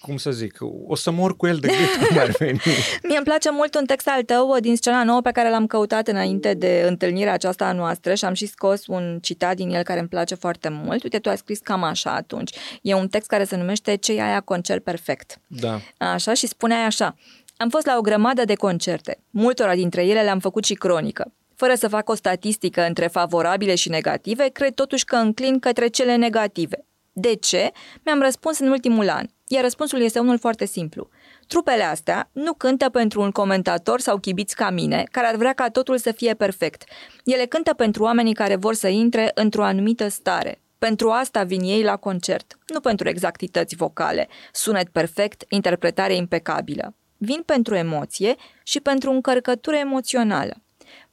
cum 0.00 0.16
să 0.16 0.30
zic, 0.30 0.58
o 0.86 0.94
să 0.94 1.10
mor 1.10 1.36
cu 1.36 1.46
el 1.46 1.56
de 1.56 1.68
gât 1.68 2.06
cum 2.08 2.18
ar 2.18 2.30
veni. 2.38 2.60
Mie 3.08 3.16
îmi 3.16 3.24
place 3.24 3.50
mult 3.50 3.74
un 3.74 3.84
text 3.84 4.08
al 4.08 4.22
tău 4.22 4.56
din 4.60 4.76
scena 4.76 5.04
nouă 5.04 5.20
pe 5.20 5.30
care 5.30 5.50
l-am 5.50 5.66
căutat 5.66 6.08
înainte 6.08 6.54
de 6.54 6.84
întâlnirea 6.86 7.32
aceasta 7.32 7.64
a 7.64 7.72
noastră 7.72 8.14
și 8.14 8.24
am 8.24 8.34
și 8.34 8.46
scos 8.46 8.86
un 8.86 9.18
citat 9.22 9.56
din 9.56 9.70
el 9.70 9.82
care 9.82 9.98
îmi 9.98 10.08
place 10.08 10.34
foarte 10.34 10.68
mult. 10.68 11.02
Uite, 11.02 11.18
tu 11.18 11.28
ai 11.28 11.36
scris 11.36 11.58
cam 11.58 11.82
așa 11.82 12.10
atunci. 12.14 12.56
E 12.82 12.94
un 12.94 13.08
text 13.08 13.28
care 13.28 13.44
se 13.44 13.56
numește 13.56 13.96
Ce 13.96 14.12
e 14.12 14.22
aia 14.22 14.40
concert 14.40 14.84
perfect. 14.84 15.38
Da. 15.46 15.80
Așa 15.98 16.34
și 16.34 16.46
spuneai 16.46 16.84
așa. 16.84 17.16
Am 17.56 17.68
fost 17.68 17.86
la 17.86 17.96
o 17.98 18.00
grămadă 18.00 18.44
de 18.44 18.54
concerte. 18.54 19.18
Multora 19.30 19.74
dintre 19.74 20.06
ele 20.06 20.22
le-am 20.22 20.38
făcut 20.38 20.64
și 20.64 20.74
cronică. 20.74 21.32
Fără 21.56 21.74
să 21.74 21.88
fac 21.88 22.08
o 22.08 22.14
statistică 22.14 22.86
între 22.86 23.06
favorabile 23.06 23.74
și 23.74 23.88
negative, 23.88 24.48
cred 24.52 24.74
totuși 24.74 25.04
că 25.04 25.16
înclin 25.16 25.58
către 25.58 25.88
cele 25.88 26.16
negative. 26.16 26.84
De 27.12 27.34
ce? 27.34 27.70
Mi-am 28.04 28.20
răspuns 28.20 28.58
în 28.58 28.68
ultimul 28.68 29.08
an. 29.08 29.26
Iar 29.46 29.62
răspunsul 29.62 30.00
este 30.00 30.18
unul 30.18 30.38
foarte 30.38 30.64
simplu. 30.64 31.08
Trupele 31.46 31.82
astea 31.82 32.30
nu 32.32 32.52
cântă 32.52 32.88
pentru 32.88 33.20
un 33.20 33.30
comentator 33.30 34.00
sau 34.00 34.18
chibiți 34.18 34.54
ca 34.54 34.70
mine, 34.70 35.04
care 35.10 35.26
ar 35.26 35.36
vrea 35.36 35.52
ca 35.52 35.68
totul 35.68 35.98
să 35.98 36.12
fie 36.12 36.34
perfect. 36.34 36.84
Ele 37.24 37.44
cântă 37.46 37.74
pentru 37.74 38.02
oamenii 38.02 38.34
care 38.34 38.56
vor 38.56 38.74
să 38.74 38.88
intre 38.88 39.30
într-o 39.34 39.64
anumită 39.64 40.08
stare. 40.08 40.60
Pentru 40.78 41.10
asta 41.10 41.42
vin 41.42 41.60
ei 41.60 41.82
la 41.82 41.96
concert, 41.96 42.58
nu 42.66 42.80
pentru 42.80 43.08
exactități 43.08 43.76
vocale, 43.76 44.28
sunet 44.52 44.88
perfect, 44.88 45.44
interpretare 45.48 46.14
impecabilă. 46.14 46.94
Vin 47.16 47.42
pentru 47.46 47.74
emoție 47.74 48.34
și 48.62 48.80
pentru 48.80 49.10
încărcătură 49.10 49.76
emoțională. 49.76 50.62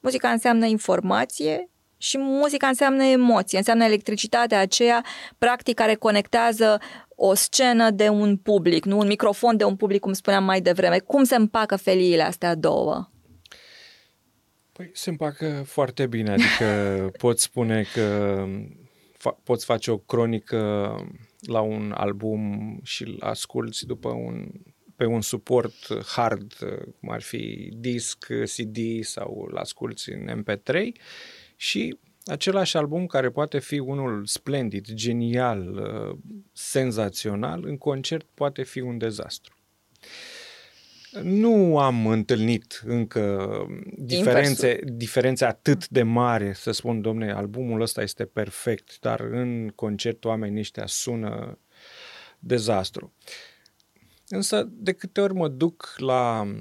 Muzica 0.00 0.30
înseamnă 0.30 0.66
informație 0.66 1.70
și 1.98 2.18
muzica 2.18 2.66
înseamnă 2.66 3.04
emoție, 3.04 3.58
înseamnă 3.58 3.84
electricitatea 3.84 4.60
aceea, 4.60 5.04
practic, 5.38 5.74
care 5.74 5.94
conectează 5.94 6.80
o 7.08 7.34
scenă 7.34 7.90
de 7.90 8.08
un 8.08 8.36
public, 8.36 8.84
nu 8.84 8.98
un 8.98 9.06
microfon 9.06 9.56
de 9.56 9.64
un 9.64 9.76
public, 9.76 10.00
cum 10.00 10.12
spuneam 10.12 10.44
mai 10.44 10.60
devreme. 10.60 10.98
Cum 10.98 11.24
se 11.24 11.34
împacă 11.34 11.76
feliile 11.76 12.22
astea 12.22 12.54
două? 12.54 13.10
Păi 14.72 14.90
se 14.92 15.10
împacă 15.10 15.62
foarte 15.66 16.06
bine, 16.06 16.30
adică 16.30 16.66
poți 17.24 17.42
spune 17.42 17.84
că 17.92 18.36
fa- 19.16 19.42
poți 19.44 19.64
face 19.64 19.90
o 19.90 19.96
cronică 19.98 20.94
la 21.40 21.60
un 21.60 21.94
album 21.96 22.40
și 22.82 23.02
îl 23.02 23.16
asculți 23.20 23.86
după 23.86 24.08
un, 24.08 24.48
pe 24.96 25.04
un 25.04 25.20
suport 25.20 26.04
hard, 26.04 26.52
cum 27.00 27.10
ar 27.10 27.22
fi 27.22 27.68
disc, 27.76 28.26
CD 28.26 29.04
sau 29.04 29.46
îl 29.50 29.56
asculți 29.56 30.10
în 30.10 30.42
MP3 30.42 30.92
și 31.60 31.98
același 32.24 32.76
album 32.76 33.06
care 33.06 33.30
poate 33.30 33.58
fi 33.58 33.78
unul 33.78 34.26
splendid, 34.26 34.92
genial, 34.92 35.88
senzațional, 36.52 37.64
în 37.64 37.78
concert 37.78 38.26
poate 38.34 38.62
fi 38.62 38.80
un 38.80 38.98
dezastru. 38.98 39.56
Nu 41.22 41.78
am 41.78 42.06
întâlnit 42.06 42.82
încă 42.86 43.50
diferențe, 43.96 44.80
diferențe 44.84 45.44
atât 45.44 45.88
de 45.88 46.02
mari 46.02 46.54
să 46.54 46.70
spun, 46.70 47.00
domne, 47.00 47.32
albumul 47.32 47.80
ăsta 47.80 48.02
este 48.02 48.24
perfect, 48.24 48.98
dar 49.00 49.20
în 49.20 49.68
concert 49.74 50.24
oamenii 50.24 50.60
ăștia 50.60 50.86
sună 50.86 51.58
dezastru. 52.38 53.12
Însă, 54.28 54.68
de 54.70 54.92
câte 54.92 55.20
ori 55.20 55.34
mă 55.34 55.48
duc 55.48 55.94
la, 55.96 56.54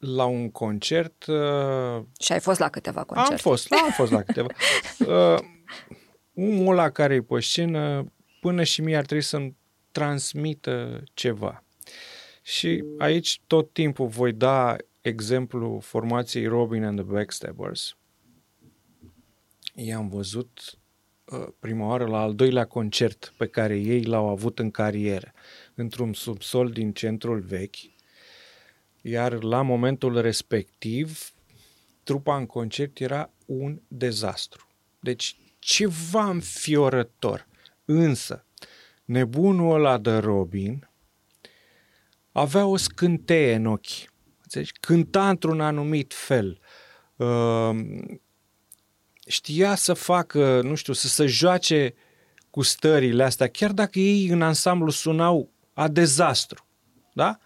la 0.00 0.24
un 0.24 0.50
concert... 0.50 1.26
Uh, 1.26 2.02
Și 2.20 2.32
ai 2.32 2.40
fost 2.40 2.58
la 2.58 2.68
câteva 2.68 3.04
concerte. 3.04 3.32
Am 3.32 3.38
fost, 3.38 3.72
am 3.72 3.90
fost 3.90 4.12
la 4.12 4.22
câteva. 4.22 4.48
Uh, 5.06 5.38
omul 6.34 6.72
ăla 6.72 6.90
care 6.90 7.14
e 7.14 7.22
pe 7.22 7.40
scenă, 7.40 8.12
până 8.40 8.62
și 8.62 8.80
mie 8.80 8.96
ar 8.96 9.04
trebui 9.04 9.24
să-mi 9.24 9.56
transmită 9.92 11.02
ceva. 11.14 11.64
Și 12.42 12.84
aici 12.98 13.40
tot 13.46 13.72
timpul 13.72 14.06
voi 14.06 14.32
da 14.32 14.76
exemplu 15.00 15.78
formației 15.82 16.46
Robin 16.46 16.84
and 16.84 16.98
the 16.98 17.12
Backstabbers, 17.12 17.96
i-am 19.74 20.08
văzut 20.08 20.78
uh, 21.24 21.46
prima 21.58 21.86
oară 21.86 22.06
la 22.06 22.20
al 22.20 22.34
doilea 22.34 22.64
concert 22.64 23.34
pe 23.36 23.46
care 23.46 23.76
ei 23.76 24.02
l-au 24.02 24.28
avut 24.28 24.58
în 24.58 24.70
carieră, 24.70 25.32
într-un 25.74 26.12
subsol 26.12 26.70
din 26.70 26.92
centrul 26.92 27.40
vechi, 27.40 27.76
iar 29.02 29.42
la 29.42 29.62
momentul 29.62 30.20
respectiv, 30.20 31.32
trupa 32.02 32.36
în 32.36 32.46
concert 32.46 32.98
era 32.98 33.30
un 33.46 33.80
dezastru. 33.88 34.66
Deci 35.00 35.36
ceva 35.58 36.24
înfiorător. 36.24 37.46
Însă, 37.84 38.44
nebunul 39.04 39.74
ăla 39.74 39.98
de 39.98 40.16
Robin 40.16 40.88
avea 42.32 42.66
o 42.66 42.76
scânteie 42.76 43.54
în 43.54 43.66
ochi. 43.66 44.10
Deci, 44.44 44.72
cânta 44.80 45.28
într-un 45.28 45.60
anumit 45.60 46.14
fel. 46.14 46.60
Uh, 47.16 47.70
știa 49.26 49.74
să 49.74 49.94
facă, 49.94 50.60
nu 50.60 50.74
știu, 50.74 50.92
să 50.92 51.08
se 51.08 51.26
joace 51.26 51.94
cu 52.50 52.62
stările 52.62 53.24
astea, 53.24 53.48
chiar 53.48 53.72
dacă 53.72 53.98
ei 53.98 54.28
în 54.28 54.42
ansamblu 54.42 54.90
sunau 54.90 55.50
a 55.72 55.88
dezastru. 55.88 56.66
Da? 57.12 57.38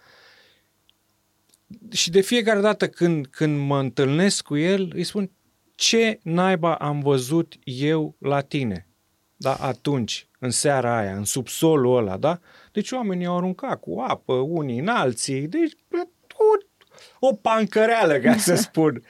Și 1.91 2.09
de 2.09 2.21
fiecare 2.21 2.59
dată 2.59 2.87
când, 2.87 3.27
când 3.27 3.59
mă 3.59 3.79
întâlnesc 3.79 4.43
cu 4.43 4.57
el, 4.57 4.91
îi 4.93 5.03
spun 5.03 5.31
ce 5.75 6.19
naiba 6.23 6.75
am 6.75 6.99
văzut 6.99 7.53
eu 7.63 8.15
la 8.19 8.41
tine, 8.41 8.87
da, 9.35 9.53
atunci, 9.53 10.27
în 10.39 10.49
seara 10.49 10.97
aia, 10.97 11.15
în 11.15 11.23
subsolul 11.23 11.97
ăla, 11.97 12.17
da? 12.17 12.39
Deci 12.71 12.91
oamenii 12.91 13.25
au 13.25 13.37
aruncat 13.37 13.79
cu 13.79 13.99
apă, 14.07 14.33
unii 14.33 14.79
în 14.79 14.87
alții, 14.87 15.47
deci 15.47 15.73
o, 16.33 16.43
o 17.27 17.33
pancăreală, 17.33 18.19
ca 18.19 18.37
să 18.37 18.55
spun 18.67 19.03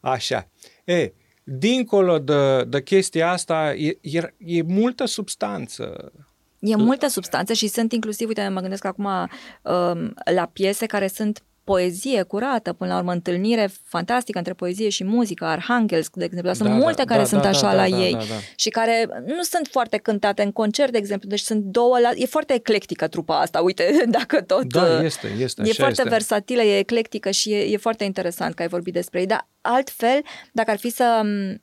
așa. 0.00 0.48
E, 0.84 1.12
dincolo 1.44 2.18
de, 2.18 2.64
de 2.64 2.82
chestia 2.82 3.30
asta, 3.30 3.74
e, 3.74 3.98
e, 4.00 4.34
e 4.38 4.62
multă 4.62 5.04
substanță. 5.04 6.12
E 6.58 6.76
multă 6.76 7.08
substanță 7.08 7.52
și 7.52 7.66
sunt 7.66 7.92
inclusiv, 7.92 8.28
uite, 8.28 8.48
mă 8.48 8.60
gândesc 8.60 8.84
acum 8.84 9.04
um, 9.04 10.14
la 10.24 10.46
piese 10.52 10.86
care 10.86 11.06
sunt 11.06 11.42
poezie 11.64 12.22
curată, 12.22 12.72
până 12.72 12.92
la 12.92 12.98
urmă 12.98 13.12
întâlnire 13.12 13.70
fantastică 13.84 14.38
între 14.38 14.52
poezie 14.52 14.88
și 14.88 15.04
muzică, 15.04 15.44
Arhanghelsk, 15.44 16.16
de 16.16 16.24
exemplu, 16.24 16.52
sunt 16.52 16.68
da, 16.68 16.74
multe 16.74 17.02
da, 17.02 17.04
care 17.04 17.20
da, 17.20 17.26
sunt 17.26 17.42
da, 17.42 17.48
așa 17.48 17.68
da, 17.68 17.74
la 17.74 17.88
da, 17.88 17.96
ei 17.96 18.12
da, 18.12 18.18
da. 18.18 18.34
și 18.56 18.68
care 18.68 19.08
nu 19.26 19.42
sunt 19.42 19.68
foarte 19.70 19.96
cântate 19.96 20.42
în 20.42 20.52
concert, 20.52 20.92
de 20.92 20.98
exemplu, 20.98 21.28
deci 21.28 21.40
sunt 21.40 21.62
două, 21.62 21.98
la... 21.98 22.10
e 22.14 22.26
foarte 22.26 22.54
eclectică 22.54 23.08
trupa 23.08 23.40
asta, 23.40 23.60
uite, 23.60 24.02
dacă 24.18 24.42
tot... 24.42 24.64
Da, 24.64 24.82
uh, 24.82 25.04
este, 25.04 25.26
este, 25.38 25.62
E 25.66 25.72
foarte 25.72 26.00
este. 26.00 26.08
versatilă, 26.08 26.62
e 26.62 26.78
eclectică 26.78 27.30
și 27.30 27.52
e, 27.52 27.72
e 27.72 27.76
foarte 27.76 28.04
interesant 28.04 28.54
că 28.54 28.62
ai 28.62 28.68
vorbit 28.68 28.92
despre 28.92 29.20
ei, 29.20 29.26
dar 29.26 29.48
altfel, 29.60 30.20
dacă 30.52 30.70
ar 30.70 30.78
fi 30.78 30.90
să 30.90 31.20
mm, 31.24 31.60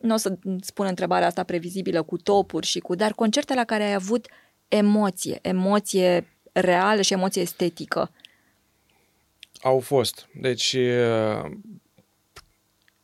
nu 0.00 0.14
o 0.14 0.16
să 0.16 0.38
spun 0.60 0.86
întrebarea 0.86 1.26
asta 1.26 1.42
previzibilă 1.42 2.02
cu 2.02 2.16
topuri 2.16 2.66
și 2.66 2.78
cu, 2.78 2.94
dar 2.94 3.12
concerte 3.12 3.54
la 3.54 3.64
care 3.64 3.82
ai 3.82 3.94
avut 3.94 4.26
emoție, 4.68 5.38
emoție 5.42 6.26
reală 6.52 7.00
și 7.00 7.12
emoție 7.12 7.42
estetică. 7.42 8.10
Au 9.62 9.80
fost. 9.80 10.28
Deci 10.34 10.76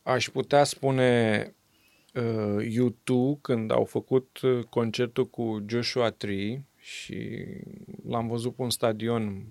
aș 0.03 0.29
putea 0.29 0.63
spune 0.63 1.49
U2 2.59 3.41
când 3.41 3.71
au 3.71 3.85
făcut 3.85 4.39
concertul 4.69 5.29
cu 5.29 5.65
Joshua 5.67 6.09
Tree 6.09 6.65
și 6.77 7.45
l-am 8.07 8.27
văzut 8.27 8.55
pe 8.55 8.61
un 8.61 8.69
stadion 8.69 9.45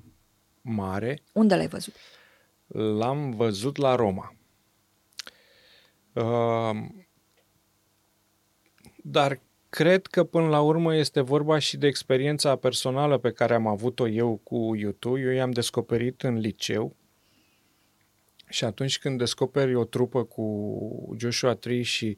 mare. 0.60 1.22
Unde 1.32 1.54
l-ai 1.56 1.68
văzut? 1.68 1.94
L-am 2.66 3.30
văzut 3.30 3.76
la 3.76 3.94
Roma. 3.94 4.34
Dar 8.96 9.40
cred 9.74 10.06
că 10.06 10.24
până 10.24 10.48
la 10.48 10.60
urmă 10.60 10.94
este 10.94 11.20
vorba 11.20 11.58
și 11.58 11.76
de 11.76 11.86
experiența 11.86 12.56
personală 12.56 13.18
pe 13.18 13.30
care 13.30 13.54
am 13.54 13.66
avut-o 13.66 14.08
eu 14.08 14.40
cu 14.42 14.74
YouTube. 14.76 15.20
Eu 15.20 15.30
i-am 15.30 15.50
descoperit 15.50 16.22
în 16.22 16.38
liceu 16.38 16.96
și 18.48 18.64
atunci 18.64 18.98
când 18.98 19.18
descoperi 19.18 19.74
o 19.74 19.84
trupă 19.84 20.24
cu 20.24 21.14
Joshua 21.18 21.54
Tree 21.54 21.82
și 21.82 22.16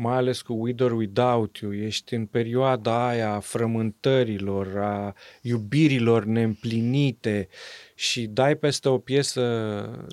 mai 0.00 0.16
ales 0.16 0.42
cu 0.42 0.52
With 0.52 0.82
or 0.82 0.92
Without 0.92 1.56
You, 1.56 1.74
ești 1.74 2.14
în 2.14 2.26
perioada 2.26 3.06
aia 3.08 3.32
a 3.32 3.40
frământărilor, 3.40 4.78
a 4.78 5.14
iubirilor 5.42 6.24
neîmplinite 6.24 7.48
și 8.00 8.26
dai 8.26 8.54
peste 8.54 8.88
o 8.88 8.98
piesă... 8.98 9.40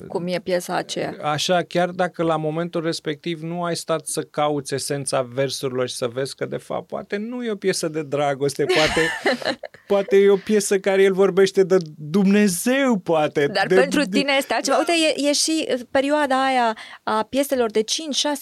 Cum 0.07 0.27
e 0.27 0.39
piesa 0.39 0.75
aceea. 0.75 1.15
Așa, 1.21 1.63
chiar 1.63 1.89
dacă 1.89 2.23
la 2.23 2.35
momentul 2.35 2.83
respectiv 2.83 3.41
nu 3.41 3.63
ai 3.63 3.75
stat 3.75 4.05
să 4.05 4.21
cauți 4.21 4.73
esența 4.73 5.21
versurilor 5.21 5.87
și 5.87 5.95
să 5.95 6.07
vezi 6.07 6.35
că 6.35 6.45
de 6.45 6.57
fapt 6.57 6.87
poate 6.87 7.17
nu 7.17 7.43
e 7.43 7.51
o 7.51 7.55
piesă 7.55 7.87
de 7.87 8.03
dragoste, 8.03 8.65
poate, 8.65 9.01
poate 9.87 10.17
e 10.17 10.29
o 10.29 10.35
piesă 10.35 10.79
care 10.79 11.03
el 11.03 11.13
vorbește 11.13 11.63
de 11.63 11.77
Dumnezeu, 11.97 12.97
poate. 12.97 13.47
Dar 13.47 13.67
de, 13.67 13.75
pentru 13.75 14.03
tine 14.03 14.33
este 14.37 14.53
altceva. 14.53 14.77
Uite, 14.77 14.93
e, 15.15 15.27
e 15.29 15.33
și 15.33 15.67
perioada 15.91 16.45
aia 16.45 16.77
a 17.03 17.23
pieselor 17.29 17.71
de 17.71 17.83
5-6 17.83 17.83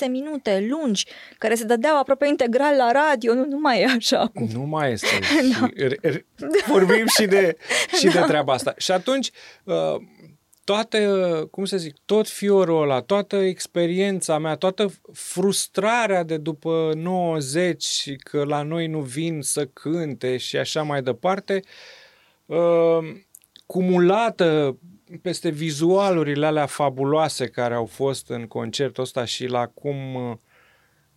minute 0.10 0.68
lungi, 0.70 1.06
care 1.38 1.56
se 1.56 1.64
dădeau 1.64 2.00
aproape 2.00 2.28
integral 2.28 2.76
la 2.76 2.92
radio, 2.92 3.34
nu, 3.34 3.46
nu 3.46 3.58
mai 3.58 3.82
e 3.82 3.86
așa 3.86 4.20
acum. 4.20 4.50
Nu 4.54 4.62
mai 4.62 4.92
este. 4.92 5.08
no. 5.60 5.68
și, 6.08 6.24
vorbim 6.68 7.06
și 7.06 7.26
de, 7.26 7.58
și 8.00 8.08
de 8.08 8.20
treaba 8.20 8.54
asta. 8.54 8.74
Și 8.78 8.92
atunci, 8.92 9.32
Uh, 9.66 9.96
toate, 10.64 11.08
cum 11.52 11.66
să 11.66 11.78
zic, 11.78 11.96
tot 12.06 12.28
fiorul 12.28 12.82
ăla, 12.82 13.02
toată 13.02 13.36
experiența 13.36 14.38
mea, 14.38 14.56
toată 14.56 14.92
frustrarea 15.14 16.24
de 16.24 16.38
după 16.38 16.92
90 16.96 18.16
că 18.18 18.44
la 18.44 18.62
noi 18.62 18.88
nu 18.88 19.00
vin 19.00 19.42
să 19.42 19.66
cânte 19.66 20.38
și 20.38 20.58
așa 20.58 20.82
mai 20.84 21.02
departe, 21.02 21.62
uh, 22.46 22.98
cumulată 23.66 24.78
peste 25.22 25.50
vizualurile 25.50 26.46
alea 26.46 26.66
fabuloase 26.66 27.48
care 27.48 27.74
au 27.74 27.86
fost 27.86 28.30
în 28.30 28.48
concertul 28.48 29.04
ăsta 29.04 29.26
și 29.26 29.46
la 29.46 29.68
cum, 29.68 29.96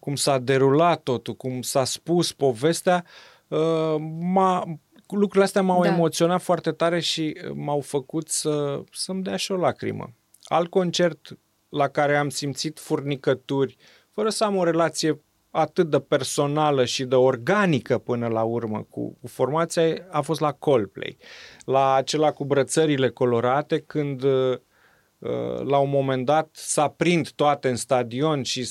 cum 0.08 0.16
s-a 0.16 0.38
derulat 0.38 1.02
totul, 1.02 1.34
cum 1.34 1.62
s-a 1.62 1.84
spus 1.84 2.32
povestea, 2.32 3.04
uh, 3.48 3.96
m-a, 4.20 4.78
lucrurile 5.08 5.44
astea 5.44 5.62
m-au 5.62 5.82
da. 5.82 5.88
emoționat 5.88 6.42
foarte 6.42 6.70
tare 6.70 7.00
și 7.00 7.36
uh, 7.44 7.50
m-au 7.54 7.80
făcut 7.80 8.28
să, 8.28 8.82
să-mi 8.92 9.22
dea 9.22 9.36
și 9.36 9.52
o 9.52 9.56
lacrimă. 9.56 10.12
Alt 10.42 10.70
concert 10.70 11.38
la 11.68 11.88
care 11.88 12.16
am 12.16 12.28
simțit 12.28 12.78
furnicături, 12.78 13.76
fără 14.10 14.28
să 14.28 14.44
am 14.44 14.56
o 14.56 14.64
relație 14.64 15.20
atât 15.50 15.90
de 15.90 16.00
personală 16.00 16.84
și 16.84 17.04
de 17.04 17.14
organică 17.14 17.98
până 17.98 18.28
la 18.28 18.42
urmă 18.42 18.86
cu, 18.90 19.16
cu 19.20 19.26
formația, 19.26 20.06
a 20.10 20.20
fost 20.20 20.40
la 20.40 20.52
Coldplay. 20.52 21.16
La 21.64 21.94
acela 21.94 22.32
cu 22.32 22.44
brățările 22.44 23.08
colorate, 23.08 23.78
când 23.78 24.22
uh, 24.22 24.50
uh, 24.50 24.58
la 25.64 25.78
un 25.78 25.90
moment 25.90 26.24
dat 26.24 26.48
s-a 26.52 26.88
prind 26.88 27.31
toate 27.31 27.68
în 27.68 27.76
stadion 27.76 28.42
și 28.42 28.68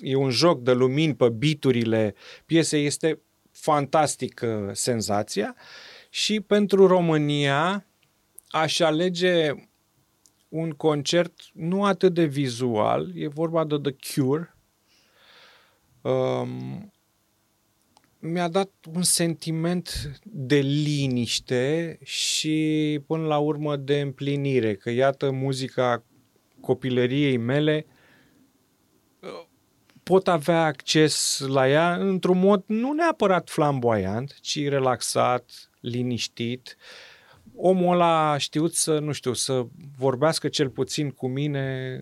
e 0.00 0.14
un 0.14 0.30
joc 0.30 0.62
de 0.62 0.72
lumini 0.72 1.14
pe 1.14 1.28
biturile 1.28 2.14
piesei, 2.46 2.86
este 2.86 3.20
fantastică 3.50 4.70
senzația 4.74 5.56
și 6.10 6.40
pentru 6.40 6.86
România 6.86 7.86
aș 8.48 8.80
alege 8.80 9.52
un 10.48 10.70
concert 10.70 11.32
nu 11.52 11.84
atât 11.84 12.14
de 12.14 12.24
vizual, 12.24 13.12
e 13.14 13.28
vorba 13.28 13.64
de 13.64 13.78
The 13.78 13.96
Cure. 14.14 14.56
Um, 16.00 16.91
mi-a 18.24 18.48
dat 18.48 18.70
un 18.94 19.02
sentiment 19.02 20.20
de 20.24 20.58
liniște 20.58 21.98
și 22.02 23.00
până 23.06 23.26
la 23.26 23.38
urmă 23.38 23.76
de 23.76 24.00
împlinire, 24.00 24.74
că 24.74 24.90
iată 24.90 25.30
muzica 25.30 26.04
copilăriei 26.60 27.36
mele 27.36 27.86
pot 30.02 30.28
avea 30.28 30.64
acces 30.64 31.44
la 31.48 31.68
ea 31.68 31.94
într-un 31.94 32.38
mod 32.38 32.64
nu 32.66 32.92
neapărat 32.92 33.48
flamboyant, 33.48 34.38
ci 34.40 34.68
relaxat, 34.68 35.70
liniștit. 35.80 36.76
Omul 37.54 37.92
ăla 37.92 38.30
a 38.30 38.36
știut 38.36 38.74
să, 38.74 38.98
nu 38.98 39.12
știu, 39.12 39.32
să 39.32 39.66
vorbească 39.98 40.48
cel 40.48 40.68
puțin 40.68 41.10
cu 41.10 41.28
mine 41.28 41.98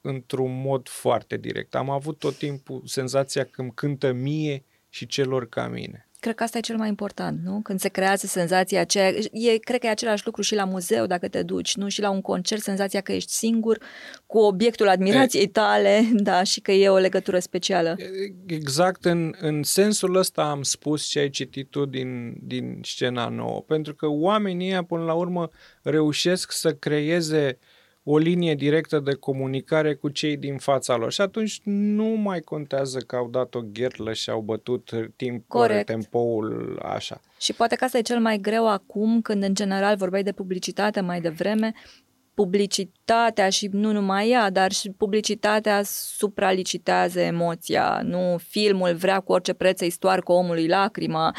într-un 0.00 0.60
mod 0.60 0.88
foarte 0.88 1.36
direct. 1.36 1.74
Am 1.74 1.90
avut 1.90 2.18
tot 2.18 2.36
timpul 2.36 2.82
senzația 2.84 3.44
că 3.44 3.60
îmi 3.60 3.74
cântă 3.74 4.12
mie 4.12 4.64
și 4.92 5.06
celor 5.06 5.48
ca 5.48 5.68
mine. 5.68 6.06
Cred 6.20 6.34
că 6.34 6.42
asta 6.42 6.58
e 6.58 6.60
cel 6.60 6.76
mai 6.76 6.88
important, 6.88 7.40
nu? 7.44 7.60
Când 7.62 7.80
se 7.80 7.88
creează 7.88 8.26
senzația 8.26 8.80
aceea, 8.80 9.08
e, 9.32 9.56
cred 9.56 9.80
că 9.80 9.86
e 9.86 9.90
același 9.90 10.22
lucru 10.24 10.42
și 10.42 10.54
la 10.54 10.64
muzeu 10.64 11.06
dacă 11.06 11.28
te 11.28 11.42
duci, 11.42 11.76
nu? 11.76 11.88
Și 11.88 12.00
la 12.00 12.10
un 12.10 12.20
concert, 12.20 12.62
senzația 12.62 13.00
că 13.00 13.12
ești 13.12 13.32
singur 13.32 13.78
cu 14.26 14.38
obiectul 14.38 14.88
admirației 14.88 15.46
tale, 15.46 16.08
da, 16.28 16.42
și 16.42 16.60
că 16.60 16.72
e 16.72 16.88
o 16.88 16.96
legătură 16.96 17.38
specială. 17.38 17.96
Exact, 18.46 19.04
în, 19.04 19.34
în 19.40 19.62
sensul 19.62 20.16
ăsta 20.16 20.42
am 20.50 20.62
spus 20.62 21.04
ce 21.04 21.18
ai 21.18 21.30
citit 21.30 21.70
tu 21.70 21.84
din, 21.84 22.34
din 22.42 22.80
scena 22.84 23.28
nouă, 23.28 23.60
pentru 23.60 23.94
că 23.94 24.06
oamenii 24.06 24.68
ăia, 24.68 24.84
până 24.84 25.04
la 25.04 25.14
urmă, 25.14 25.50
reușesc 25.82 26.52
să 26.52 26.74
creeze 26.74 27.58
o 28.04 28.18
linie 28.18 28.54
directă 28.54 28.98
de 28.98 29.14
comunicare 29.14 29.94
cu 29.94 30.08
cei 30.08 30.36
din 30.36 30.58
fața 30.58 30.96
lor. 30.96 31.12
Și 31.12 31.20
atunci 31.20 31.60
nu 31.64 32.04
mai 32.04 32.40
contează 32.40 32.98
că 32.98 33.16
au 33.16 33.28
dat 33.28 33.54
o 33.54 33.60
gherlă 33.72 34.12
și 34.12 34.30
au 34.30 34.40
bătut 34.40 34.90
timp, 35.16 35.44
Corect. 35.48 35.86
tempoul 35.86 36.78
așa. 36.82 37.20
Și 37.40 37.52
poate 37.52 37.74
că 37.74 37.84
asta 37.84 37.98
e 37.98 38.02
cel 38.02 38.20
mai 38.20 38.38
greu 38.38 38.68
acum, 38.68 39.20
când 39.20 39.42
în 39.42 39.54
general 39.54 39.96
vorbeai 39.96 40.22
de 40.22 40.32
publicitate 40.32 41.00
mai 41.00 41.20
devreme, 41.20 41.72
publicitatea 42.34 43.48
și 43.48 43.68
nu 43.72 43.92
numai 43.92 44.30
ea, 44.30 44.50
dar 44.50 44.72
și 44.72 44.90
publicitatea 44.90 45.80
supralicitează 45.84 47.20
emoția. 47.20 48.00
Nu 48.04 48.36
filmul 48.48 48.94
vrea 48.94 49.20
cu 49.20 49.32
orice 49.32 49.52
preț 49.52 49.78
să-i 49.78 49.90
stoarcă 49.90 50.32
omului 50.32 50.66
lacrima, 50.66 51.34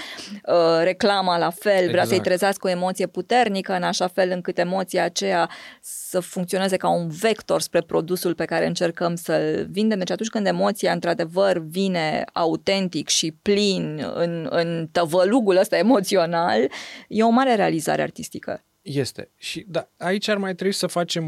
uh, 0.46 0.82
reclama 0.84 1.38
la 1.38 1.50
fel, 1.50 1.74
vrea 1.74 1.90
Exact. 1.90 2.08
să-i 2.08 2.20
trezească 2.20 2.68
o 2.68 2.70
emoție 2.70 3.08
puternică 3.08 3.74
în 3.74 3.84
așa 3.84 4.08
fel 4.08 4.32
încât 4.32 4.58
emoția 4.58 5.04
aceea 5.04 5.50
să 5.82 6.20
funcționeze 6.20 6.78
ca 6.78 6.90
un 6.90 7.08
vector 7.08 7.62
spre 7.62 7.82
produsul 7.82 8.36
pe 8.36 8.46
care 8.46 8.68
încercăm 8.68 9.16
să-l 9.16 9.68
vindem. 9.70 9.98
Deci 9.98 10.12
atunci 10.12 10.30
când 10.30 10.48
emoția 10.48 10.92
într-adevăr 10.92 11.58
vine 11.58 12.24
autentic 12.34 13.08
și 13.08 13.32
plin 13.42 14.12
în, 14.14 14.48
în 14.50 14.88
tăvălugul 14.92 15.58
ăsta 15.58 15.78
emoțional, 15.78 16.72
e 17.08 17.24
o 17.24 17.30
mare 17.30 17.56
realizare 17.56 18.02
artistică. 18.02 18.64
Este. 18.84 19.30
Și 19.38 19.66
da, 19.68 19.90
aici 19.98 20.28
ar 20.28 20.38
mai 20.38 20.56
trebui 20.56 20.74
să 20.74 20.88
facem 20.88 21.26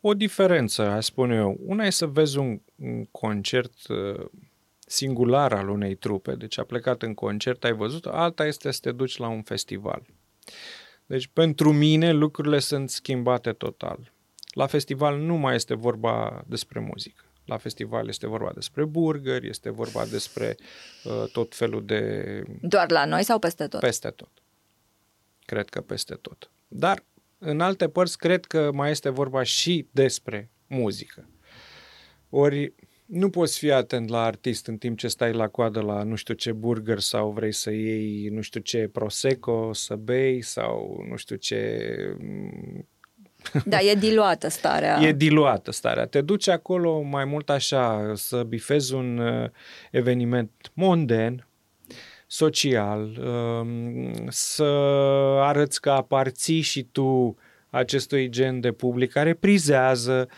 o 0.00 0.14
diferență, 0.14 0.82
aș 0.82 1.04
spune 1.04 1.36
eu. 1.36 1.58
Una 1.66 1.84
e 1.84 1.90
să 1.90 2.06
vezi 2.06 2.38
un, 2.38 2.60
un 2.76 3.04
concert 3.04 3.88
uh, 3.88 4.26
singular 4.78 5.52
al 5.52 5.68
unei 5.68 5.94
trupe, 5.94 6.34
deci 6.34 6.58
a 6.58 6.64
plecat 6.64 7.02
în 7.02 7.14
concert, 7.14 7.64
ai 7.64 7.72
văzut, 7.72 8.06
alta 8.06 8.46
este 8.46 8.70
să 8.70 8.78
te 8.82 8.92
duci 8.92 9.16
la 9.16 9.28
un 9.28 9.42
festival. 9.42 10.02
Deci 11.06 11.26
pentru 11.26 11.72
mine 11.72 12.12
lucrurile 12.12 12.58
sunt 12.58 12.90
schimbate 12.90 13.52
total. 13.52 14.12
La 14.50 14.66
festival 14.66 15.18
nu 15.18 15.36
mai 15.36 15.54
este 15.54 15.74
vorba 15.74 16.44
despre 16.46 16.80
muzică. 16.80 17.24
La 17.44 17.56
festival 17.56 18.08
este 18.08 18.26
vorba 18.26 18.50
despre 18.54 18.84
burgeri, 18.84 19.48
este 19.48 19.70
vorba 19.70 20.04
despre 20.06 20.56
uh, 21.04 21.30
tot 21.32 21.54
felul 21.54 21.84
de 21.84 22.42
Doar 22.60 22.90
la 22.90 23.04
noi 23.04 23.22
sau 23.22 23.38
peste 23.38 23.66
tot? 23.66 23.80
peste 23.80 24.08
tot. 24.08 24.30
Cred 25.48 25.68
că 25.68 25.80
peste 25.80 26.14
tot. 26.14 26.50
Dar 26.68 27.04
în 27.38 27.60
alte 27.60 27.88
părți 27.88 28.18
cred 28.18 28.44
că 28.44 28.70
mai 28.72 28.90
este 28.90 29.08
vorba 29.08 29.42
și 29.42 29.86
despre 29.90 30.50
muzică. 30.66 31.28
Ori 32.28 32.74
nu 33.06 33.30
poți 33.30 33.58
fi 33.58 33.70
atent 33.70 34.08
la 34.08 34.22
artist 34.22 34.66
în 34.66 34.76
timp 34.76 34.98
ce 34.98 35.08
stai 35.08 35.32
la 35.32 35.48
coadă 35.48 35.80
la 35.80 36.02
nu 36.02 36.14
știu 36.14 36.34
ce 36.34 36.52
burger 36.52 36.98
sau 36.98 37.30
vrei 37.30 37.52
să 37.52 37.70
iei 37.70 38.28
nu 38.28 38.40
știu 38.40 38.60
ce 38.60 38.88
prosecco 38.92 39.72
să 39.72 39.96
bei 39.96 40.42
sau 40.42 41.04
nu 41.08 41.16
știu 41.16 41.36
ce 41.36 41.88
Da, 43.64 43.80
e 43.80 43.94
diluată 43.94 44.48
starea. 44.48 44.98
E 45.06 45.12
diluată 45.12 45.70
starea. 45.70 46.06
Te 46.06 46.20
duci 46.20 46.48
acolo 46.48 47.00
mai 47.00 47.24
mult 47.24 47.50
așa 47.50 48.12
să 48.14 48.42
bifezi 48.42 48.94
un 48.94 49.18
uh, 49.18 49.50
eveniment 49.90 50.50
monden, 50.74 51.46
social, 52.30 53.18
um, 53.60 54.12
să 54.28 54.62
arăți 55.40 55.80
că 55.80 55.90
aparții 55.90 56.60
și 56.60 56.82
tu 56.82 57.36
acestui 57.70 58.28
gen 58.28 58.60
de 58.60 58.72
public 58.72 59.12
care 59.12 59.34
prizează 59.34 60.28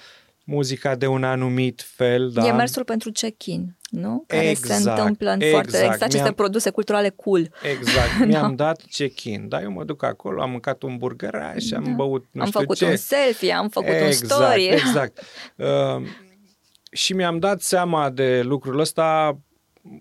muzica 0.45 0.95
de 0.95 1.07
un 1.07 1.25
anumit 1.25 1.83
fel. 1.87 2.31
Da? 2.31 2.47
E 2.47 2.53
mersul 2.53 2.85
pentru 2.85 3.11
check-in, 3.13 3.77
nu? 3.91 4.25
Care 4.27 4.49
Exact, 4.49 4.81
se 4.81 4.91
întâmplă 4.91 5.31
în 5.31 5.41
exact. 5.41 5.53
foarte... 5.53 5.77
Exact 5.79 6.03
aceste 6.03 6.21
Mi-am- 6.23 6.35
produse 6.35 6.71
culturale 6.71 7.09
cool. 7.09 7.51
Exact, 7.71 8.25
mi-am 8.27 8.55
dat 8.55 8.83
check-in, 8.91 9.49
da, 9.49 9.63
eu 9.63 9.71
mă 9.71 9.85
duc 9.85 10.03
acolo, 10.03 10.43
am 10.43 10.51
mâncat 10.51 10.83
un 10.83 10.97
burgeraș, 10.97 11.71
am 11.73 11.85
Da. 11.85 11.91
băut 11.91 12.25
nu 12.31 12.41
am 12.41 12.47
știu 12.47 12.61
făcut 12.61 12.77
ce. 12.77 12.85
un 12.87 12.97
selfie, 12.97 13.53
am 13.53 13.69
făcut 13.69 13.89
un 13.89 14.07
exact, 14.07 14.31
story. 14.33 14.67
Exact. 14.67 15.21
Uh, 15.57 16.07
și 17.03 17.13
mi-am 17.13 17.39
dat 17.39 17.61
seama 17.61 18.11
de 18.11 18.41
lucrul 18.45 18.79
ăsta 18.79 19.39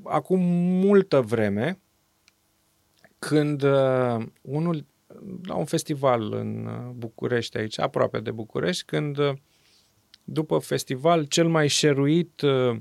acum 0.04 0.40
multă 0.86 1.22
vreme, 1.22 1.80
când 3.20 3.62
uh, 3.62 4.26
unul, 4.42 4.86
la 5.44 5.56
un 5.56 5.66
festival 5.66 6.34
în 6.34 6.66
uh, 6.66 6.92
București 6.96 7.58
aici, 7.58 7.80
aproape 7.80 8.20
de 8.20 8.32
București, 8.32 8.84
când 8.86 9.18
uh, 9.18 9.34
după 10.24 10.58
festival 10.58 11.24
cel 11.24 11.48
mai 11.48 11.68
șeruit 11.68 12.42
uh, 12.42 12.78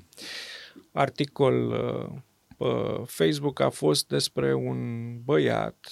articol 0.92 1.70
uh, 1.70 2.20
pe 2.56 3.02
Facebook 3.04 3.60
a 3.60 3.68
fost 3.68 4.08
despre 4.08 4.54
un 4.54 4.78
băiat 5.24 5.86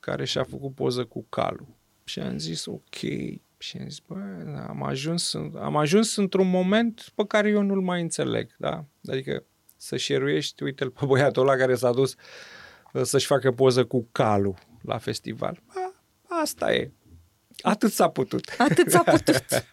care 0.00 0.24
și-a 0.24 0.44
făcut 0.44 0.74
poză 0.74 1.04
cu 1.04 1.26
calul. 1.28 1.66
Și 2.04 2.18
am 2.20 2.38
zis, 2.38 2.66
ok. 2.66 2.94
Și 3.58 3.76
am 3.76 3.88
zis, 3.88 3.98
bă, 3.98 4.14
da, 4.44 4.66
am 4.66 4.82
ajuns, 4.82 5.32
în- 5.32 5.56
am 5.56 5.76
ajuns 5.76 6.16
într-un 6.16 6.50
moment 6.50 7.12
pe 7.14 7.24
care 7.26 7.48
eu 7.48 7.62
nu-l 7.62 7.80
mai 7.80 8.00
înțeleg, 8.00 8.54
da? 8.58 8.84
Adică 9.08 9.44
să 9.80 9.96
șeruiești, 9.96 10.62
uite-l 10.62 10.90
pe 10.90 11.04
băiatul 11.04 11.42
ăla 11.42 11.56
care 11.56 11.74
s-a 11.74 11.92
dus 11.92 12.14
uh, 12.92 13.02
să-și 13.02 13.26
facă 13.26 13.52
poză 13.52 13.84
cu 13.84 14.08
calul 14.12 14.54
la 14.82 14.98
festival. 14.98 15.62
A, 15.66 15.94
asta 16.42 16.72
e. 16.72 16.90
Atât 17.62 17.92
s-a 17.92 18.08
putut. 18.08 18.54
Atât 18.58 18.90
s-a 18.90 19.02
putut. 19.02 19.44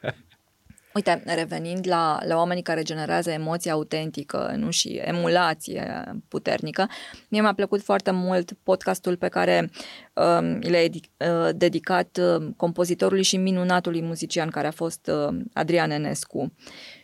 Uite, 0.94 1.24
revenind 1.26 1.88
la, 1.88 2.20
la 2.26 2.36
oamenii 2.36 2.64
care 2.64 2.82
generează 2.82 3.32
emoție 3.32 3.72
autentică, 3.72 4.54
nu 4.56 4.72
și 4.72 5.02
emulație 5.04 6.04
puternică, 6.28 6.90
mie 7.30 7.42
mi-a 7.42 7.54
plăcut 7.54 7.82
foarte 7.82 8.12
mult 8.12 8.54
podcastul 8.64 9.18
pe 9.18 9.28
care 9.28 9.70
um, 10.14 10.60
l-a 10.60 10.88
edi- 10.90 11.10
uh, 11.18 11.50
dedicat 11.56 12.20
uh, 12.22 12.48
compozitorului 12.56 13.24
și 13.24 13.38
minunatului 13.38 14.02
muzician 14.02 14.50
care 14.50 14.68
a 14.68 14.72
fost 14.72 15.12
uh, 15.14 15.38
Adrian 15.54 15.92
Enescu. 15.92 16.54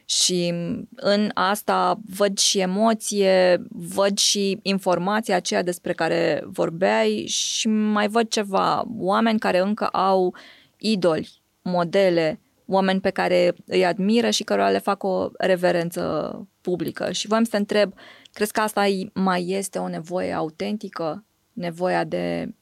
Și 0.06 0.54
în 0.96 1.32
asta 1.34 2.00
văd 2.16 2.38
și 2.38 2.60
emoție, 2.60 3.62
văd 3.70 4.18
și 4.18 4.60
informația 4.62 5.36
aceea 5.36 5.63
despre 5.63 5.94
care 5.94 6.44
vorbeai 6.46 7.26
și 7.28 7.68
mai 7.68 8.08
văd 8.08 8.28
ceva. 8.28 8.86
Oameni 8.98 9.39
care 9.39 9.60
încă 9.60 9.86
au 9.86 10.36
idoli, 10.78 11.42
modele, 11.62 12.39
oameni 12.66 13.00
pe 13.00 13.10
care 13.10 13.56
îi 13.66 13.86
admiră 13.86 14.30
și 14.30 14.44
cărora 14.44 14.70
le 14.70 14.80
fac 14.80 15.04
o 15.04 15.30
reverență 15.38 16.34
publică. 16.62 17.12
Și 17.12 17.28
voiam 17.28 17.44
să 17.44 17.50
te 17.50 17.58
întreb, 17.58 17.94
crezi 18.32 18.52
că 18.52 18.62
asta 18.62 18.86
mai 19.13 19.50
este 19.50 19.80
o 19.80 19.88
nevoie 19.88 20.34
autentică? 20.34 21.26
Nevoia 21.54 22.04
de 22.04 22.54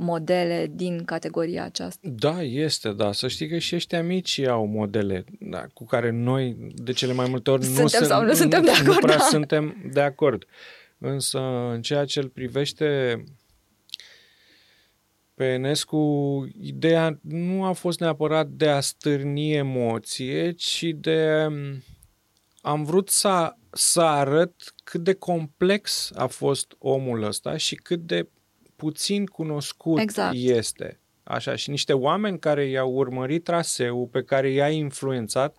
modele 0.00 0.70
din 0.74 1.04
categoria 1.04 1.64
aceasta? 1.64 2.08
Da, 2.12 2.42
este, 2.42 2.92
da. 2.92 3.12
Să 3.12 3.28
știi 3.28 3.48
că 3.48 3.58
și 3.58 3.74
ăștia 3.74 4.02
mici 4.02 4.38
au 4.38 4.66
modele 4.66 5.24
da, 5.40 5.66
cu 5.72 5.84
care 5.84 6.10
noi, 6.10 6.56
de 6.74 6.92
cele 6.92 7.12
mai 7.12 7.26
multe 7.28 7.50
ori, 7.50 7.64
Suntem 7.64 7.82
nu, 7.82 7.88
sunt- 7.88 8.06
sau 8.06 8.24
nu 8.24 8.32
suntem 8.32 8.62
de 8.62 8.70
nu 8.70 8.90
acord, 8.90 9.00
prea 9.00 9.16
da. 9.16 9.24
suntem 9.24 9.90
de 9.92 10.00
acord. 10.00 10.44
Însă, 10.98 11.38
în 11.72 11.82
ceea 11.82 12.04
ce 12.04 12.18
îl 12.18 12.28
privește 12.28 13.24
pe 15.34 15.44
Enescu, 15.44 16.48
ideea 16.60 17.18
nu 17.22 17.64
a 17.64 17.72
fost 17.72 18.00
neapărat 18.00 18.48
de 18.48 18.68
a 18.68 18.80
stârni 18.80 19.52
emoție, 19.54 20.52
ci 20.52 20.84
de... 20.94 21.46
Am 22.60 22.84
vrut 22.84 23.08
să, 23.08 23.54
să 23.70 24.00
arăt 24.00 24.74
cât 24.84 25.00
de 25.04 25.12
complex 25.14 26.10
a 26.14 26.26
fost 26.26 26.74
omul 26.78 27.22
ăsta 27.22 27.56
și 27.56 27.74
cât 27.74 28.00
de 28.00 28.28
puțin 28.78 29.26
cunoscut 29.26 29.98
Exact. 29.98 30.34
este. 30.36 31.00
Așa, 31.22 31.56
și 31.56 31.70
niște 31.70 31.92
oameni 31.92 32.38
care 32.38 32.64
i-au 32.64 32.92
urmărit 32.92 33.44
traseul, 33.44 34.06
pe 34.06 34.22
care 34.22 34.50
i-a 34.50 34.68
influențat, 34.68 35.56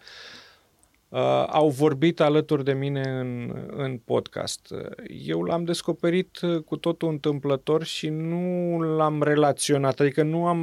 uh, 1.09 1.45
au 1.47 1.69
vorbit 1.69 2.19
alături 2.19 2.63
de 2.63 2.73
mine 2.73 3.01
în, 3.01 3.53
în 3.75 3.97
podcast. 3.97 4.73
Eu 5.25 5.43
l-am 5.43 5.63
descoperit 5.63 6.39
uh, 6.41 6.63
cu 6.63 6.77
totul 6.77 7.09
întâmplător 7.09 7.83
și 7.83 8.09
nu 8.09 8.79
l-am 8.79 9.23
relaționat, 9.23 9.99
adică 9.99 10.23
nu 10.23 10.45
am, 10.45 10.59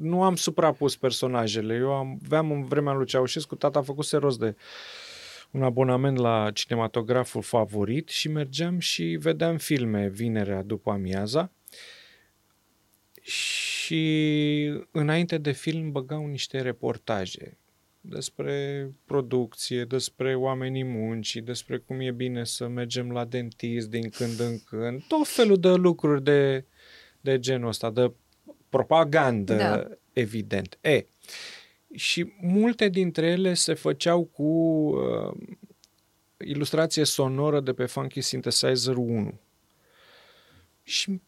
nu 0.00 0.22
am 0.22 0.36
suprapus 0.36 0.96
personajele. 0.96 1.74
Eu 1.74 1.92
am, 1.92 2.18
aveam 2.24 2.50
în 2.50 2.64
vremea 2.64 2.92
lui 2.92 3.06
Ceaușescu, 3.06 3.54
tata 3.54 3.78
a 3.78 3.82
făcut 3.82 4.10
rost 4.10 4.38
de 4.38 4.56
un 5.50 5.62
abonament 5.62 6.18
la 6.18 6.50
cinematograful 6.54 7.42
favorit 7.42 8.08
și 8.08 8.28
mergeam 8.28 8.78
și 8.78 9.04
vedeam 9.04 9.56
filme 9.56 10.08
vinerea 10.08 10.62
după 10.62 10.90
amiaza 10.90 11.50
și 13.26 14.72
înainte 14.90 15.38
de 15.38 15.52
film 15.52 15.92
băgau 15.92 16.26
niște 16.26 16.60
reportaje 16.60 17.58
despre 18.00 18.90
producție, 19.04 19.84
despre 19.84 20.34
oamenii 20.34 20.84
muncii, 20.84 21.40
despre 21.40 21.78
cum 21.78 22.00
e 22.00 22.10
bine 22.10 22.44
să 22.44 22.66
mergem 22.66 23.10
la 23.10 23.24
dentist 23.24 23.90
din 23.90 24.08
când 24.08 24.40
în 24.40 24.58
când, 24.58 25.02
tot 25.08 25.28
felul 25.28 25.60
de 25.60 25.68
lucruri 25.68 26.22
de, 26.22 26.64
de 27.20 27.38
genul 27.38 27.68
ăsta, 27.68 27.90
de 27.90 28.12
propagandă, 28.68 29.56
Da. 29.56 29.88
evident. 30.12 30.78
E, 30.80 31.06
și 31.94 32.32
multe 32.40 32.88
dintre 32.88 33.26
ele 33.26 33.54
se 33.54 33.74
făceau 33.74 34.24
cu 34.24 34.42
uh, 34.42 35.36
ilustrație 36.38 37.04
sonoră 37.04 37.60
de 37.60 37.72
pe 37.72 37.86
Funky 37.86 38.20
Synthesizer 38.20 38.96
1. 38.96 39.40
Și 40.82 41.20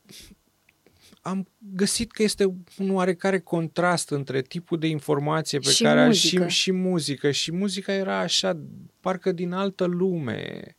am 1.29 1.49
găsit 1.59 2.13
că 2.13 2.23
este 2.23 2.45
un 2.79 2.95
oarecare 2.95 3.41
contrast 3.41 4.11
între 4.11 4.43
tipul 4.43 4.79
de 4.79 4.87
informație 4.87 5.59
pe 5.59 5.71
Și 5.71 5.83
care 5.83 6.05
muzică. 6.07 6.49
și, 6.49 6.61
și 6.61 6.73
muzică. 6.73 7.31
Și 7.31 7.53
muzica 7.53 7.93
era 7.93 8.19
așa, 8.19 8.61
parcă 9.01 9.33
din 9.33 9.53
altă 9.53 9.85
lume. 9.85 10.77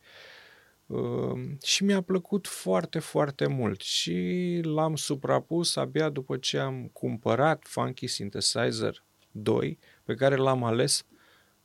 Uh, 0.86 1.40
și 1.64 1.84
mi-a 1.84 2.02
plăcut 2.02 2.48
foarte, 2.48 3.00
foarte 3.00 3.48
mult. 3.48 3.82
Și 3.82 4.60
l-am 4.64 4.96
suprapus 4.96 5.76
abia 5.76 6.10
după 6.10 6.38
ce 6.38 6.58
am 6.58 6.90
cumpărat 6.94 7.64
Funky 7.68 8.08
Synthesizer 8.08 9.04
2, 9.32 9.80
pe 10.04 10.14
care 10.14 10.36
l-am 10.36 10.64
ales 10.64 11.06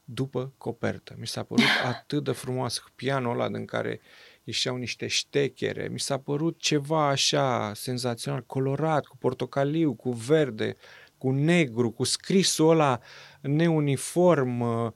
după 0.05 0.53
copertă. 0.59 1.15
Mi 1.19 1.27
s-a 1.27 1.43
părut 1.43 1.65
atât 1.93 2.25
de 2.25 2.33
frumos 2.33 2.83
pianul 2.95 3.33
ăla 3.33 3.49
din 3.49 3.65
care 3.65 4.01
ieșeau 4.45 4.77
niște 4.77 5.07
ștechere. 5.07 5.89
Mi 5.89 6.01
s-a 6.01 6.19
părut 6.19 6.59
ceva 6.59 7.09
așa 7.09 7.73
senzațional, 7.75 8.43
colorat, 8.47 9.07
cu 9.07 9.17
portocaliu, 9.17 9.95
cu 9.95 10.11
verde, 10.11 10.77
cu 11.19 11.31
negru, 11.31 11.91
cu 11.91 12.05
scrisul 12.05 12.71
ăla 12.71 13.01
neuniform. 13.41 14.61
Uh, 14.61 14.91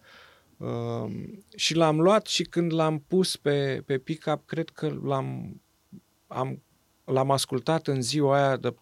uh, 0.57 1.13
și 1.57 1.75
l-am 1.75 2.01
luat 2.01 2.27
și 2.27 2.43
când 2.43 2.73
l-am 2.73 2.99
pus 2.99 3.37
pe, 3.37 3.83
pe 3.87 3.99
pick-up, 3.99 4.47
cred 4.47 4.69
că 4.69 4.99
l-am, 5.03 5.61
am, 6.27 6.63
l-am 7.13 7.31
ascultat 7.31 7.87
în 7.87 8.03
ziua 8.03 8.37
aia 8.47 8.57
de 8.57 8.69
4-5 8.71 8.75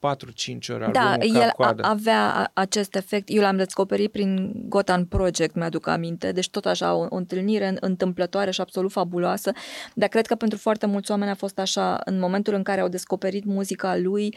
ore. 0.68 0.88
Da, 0.92 1.00
albumul 1.10 1.36
el 1.36 1.40
a, 1.42 1.44
cap-coadă. 1.44 1.82
avea 1.84 2.32
a- 2.34 2.50
acest 2.54 2.94
efect. 2.94 3.24
Eu 3.30 3.42
l-am 3.42 3.56
descoperit 3.56 4.12
prin 4.12 4.52
Gotan 4.68 5.04
Project, 5.04 5.54
mi-aduc 5.54 5.86
aminte. 5.86 6.32
Deci 6.32 6.50
tot 6.50 6.66
așa, 6.66 6.94
o, 6.94 7.06
o 7.10 7.16
întâlnire 7.16 7.68
în- 7.68 7.76
întâmplătoare 7.80 8.50
și 8.50 8.60
absolut 8.60 8.92
fabuloasă. 8.92 9.52
Dar 9.94 10.08
cred 10.08 10.26
că 10.26 10.34
pentru 10.34 10.58
foarte 10.58 10.86
mulți 10.86 11.10
oameni 11.10 11.30
a 11.30 11.34
fost 11.34 11.58
așa, 11.58 12.00
în 12.04 12.18
momentul 12.18 12.54
în 12.54 12.62
care 12.62 12.80
au 12.80 12.88
descoperit 12.88 13.44
muzica 13.44 13.96
lui, 13.96 14.36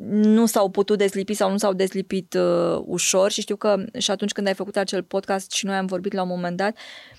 nu 0.00 0.46
s-au 0.46 0.70
putut 0.70 0.98
deslipi 0.98 1.34
sau 1.34 1.50
nu 1.50 1.56
s-au 1.56 1.72
deslipit 1.72 2.34
uh, 2.34 2.82
ușor 2.84 3.30
și 3.30 3.40
știu 3.40 3.56
că 3.56 3.84
și 3.98 4.10
atunci 4.10 4.32
când 4.32 4.46
ai 4.46 4.54
făcut 4.54 4.76
acel 4.76 5.02
podcast 5.02 5.50
și 5.50 5.64
noi 5.66 5.74
am 5.74 5.86
vorbit 5.86 6.12
la 6.12 6.22
un 6.22 6.28
moment 6.28 6.56
dat, 6.56 6.76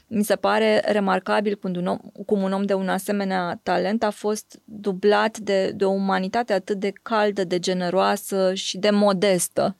mi 0.07 0.23
se 0.23 0.35
pare 0.35 0.81
remarcabil 0.85 1.55
cum 1.55 1.75
un 1.75 1.85
om, 1.87 1.97
cum 2.25 2.41
un 2.41 2.51
om 2.51 2.63
de 2.63 2.73
un 2.73 2.89
asemenea 2.89 3.59
talent 3.63 4.03
a 4.03 4.09
fost 4.09 4.59
dublat 4.63 5.37
de, 5.37 5.71
de 5.71 5.85
o 5.85 5.89
umanitate 5.91 6.53
atât 6.53 6.79
de 6.79 6.91
caldă, 7.01 7.43
de 7.43 7.59
generoasă 7.59 8.53
și 8.53 8.77
de 8.77 8.89
modestă. 8.89 9.75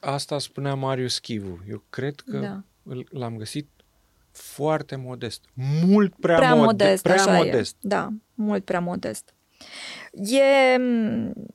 Asta 0.00 0.38
spunea 0.38 0.74
Marius 0.74 1.18
Chivu. 1.18 1.58
Eu 1.68 1.82
cred 1.90 2.14
că 2.20 2.36
Da. 2.38 2.62
da. 2.82 2.94
l-am 3.10 3.36
găsit 3.36 3.68
foarte 4.30 4.96
modest. 4.96 5.40
Mult 5.86 6.14
prea, 6.20 6.36
Prea 6.36 6.54
mode- 6.54 6.64
modest, 6.64 7.02
prea 7.02 7.14
așa 7.14 7.32
modest. 7.36 7.74
e. 7.74 7.88
Da, 7.88 8.08
mult 8.34 8.64
prea 8.64 8.80
modest. 8.80 9.34
E, 10.14 10.78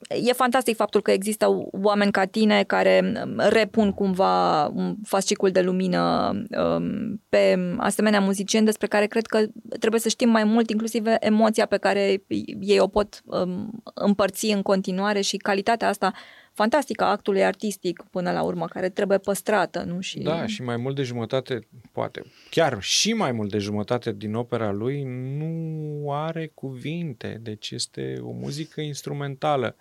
e 0.08 0.32
fantastic 0.32 0.76
faptul 0.76 1.02
că 1.02 1.10
există 1.10 1.46
oameni 1.70 2.12
ca 2.12 2.24
tine 2.24 2.64
care 2.64 3.12
repun 3.36 3.92
cumva 3.92 4.66
un 4.66 4.94
fascicul 5.04 5.50
de 5.50 5.60
lumină 5.60 6.32
um, 6.50 7.22
pe 7.28 7.58
asemenea 7.76 8.20
muzicieni 8.20 8.64
despre 8.64 8.86
care 8.86 9.06
cred 9.06 9.26
că 9.26 9.44
trebuie 9.78 10.00
să 10.00 10.08
știm 10.08 10.28
mai 10.28 10.44
mult, 10.44 10.70
inclusiv 10.70 11.04
emoția 11.20 11.66
pe 11.66 11.76
care 11.76 12.22
ei 12.60 12.78
o 12.78 12.86
pot 12.86 13.22
um, 13.24 13.82
împărți 13.94 14.46
în 14.46 14.62
continuare 14.62 15.20
și 15.20 15.36
calitatea 15.36 15.88
asta 15.88 16.12
fantastică 16.60 17.04
a 17.04 17.10
actului 17.10 17.44
artistic 17.44 18.04
până 18.10 18.32
la 18.32 18.42
urmă, 18.42 18.66
care 18.66 18.88
trebuie 18.88 19.18
păstrată, 19.18 19.82
nu? 19.82 20.00
Și... 20.00 20.18
Da, 20.18 20.46
și 20.46 20.62
mai 20.62 20.76
mult 20.76 20.96
de 20.96 21.02
jumătate, 21.02 21.68
poate, 21.92 22.22
chiar 22.50 22.78
și 22.80 23.12
mai 23.12 23.32
mult 23.32 23.50
de 23.50 23.58
jumătate 23.58 24.12
din 24.12 24.34
opera 24.34 24.72
lui 24.72 25.02
nu 25.38 26.12
are 26.12 26.50
cuvinte, 26.54 27.38
deci 27.42 27.70
este 27.70 28.18
o 28.22 28.32
muzică 28.48 28.80
instrumentală. 28.80 29.76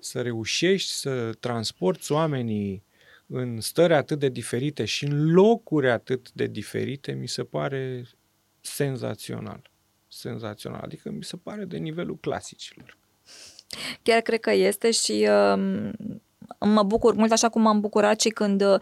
Să 0.00 0.22
reușești 0.22 0.92
să 0.92 1.32
transporti 1.40 2.12
oamenii 2.12 2.82
în 3.26 3.60
stări 3.60 3.94
atât 3.94 4.18
de 4.18 4.28
diferite 4.28 4.84
și 4.84 5.04
în 5.04 5.32
locuri 5.32 5.90
atât 5.90 6.32
de 6.32 6.46
diferite, 6.46 7.12
mi 7.12 7.28
se 7.28 7.44
pare 7.44 8.06
senzațional. 8.60 9.70
Senzațional. 10.08 10.80
Adică 10.84 11.10
mi 11.10 11.24
se 11.24 11.36
pare 11.36 11.64
de 11.64 11.76
nivelul 11.76 12.16
clasicilor. 12.16 12.96
Chiar 14.02 14.20
cred 14.20 14.40
că 14.40 14.50
este 14.50 14.90
și 14.90 15.28
um, 15.28 15.92
mă 16.58 16.82
bucur 16.82 17.14
mult, 17.14 17.32
așa 17.32 17.48
cum 17.48 17.62
m-am 17.62 17.80
bucurat 17.80 18.20
și 18.20 18.28
când 18.28 18.62
um, 18.62 18.78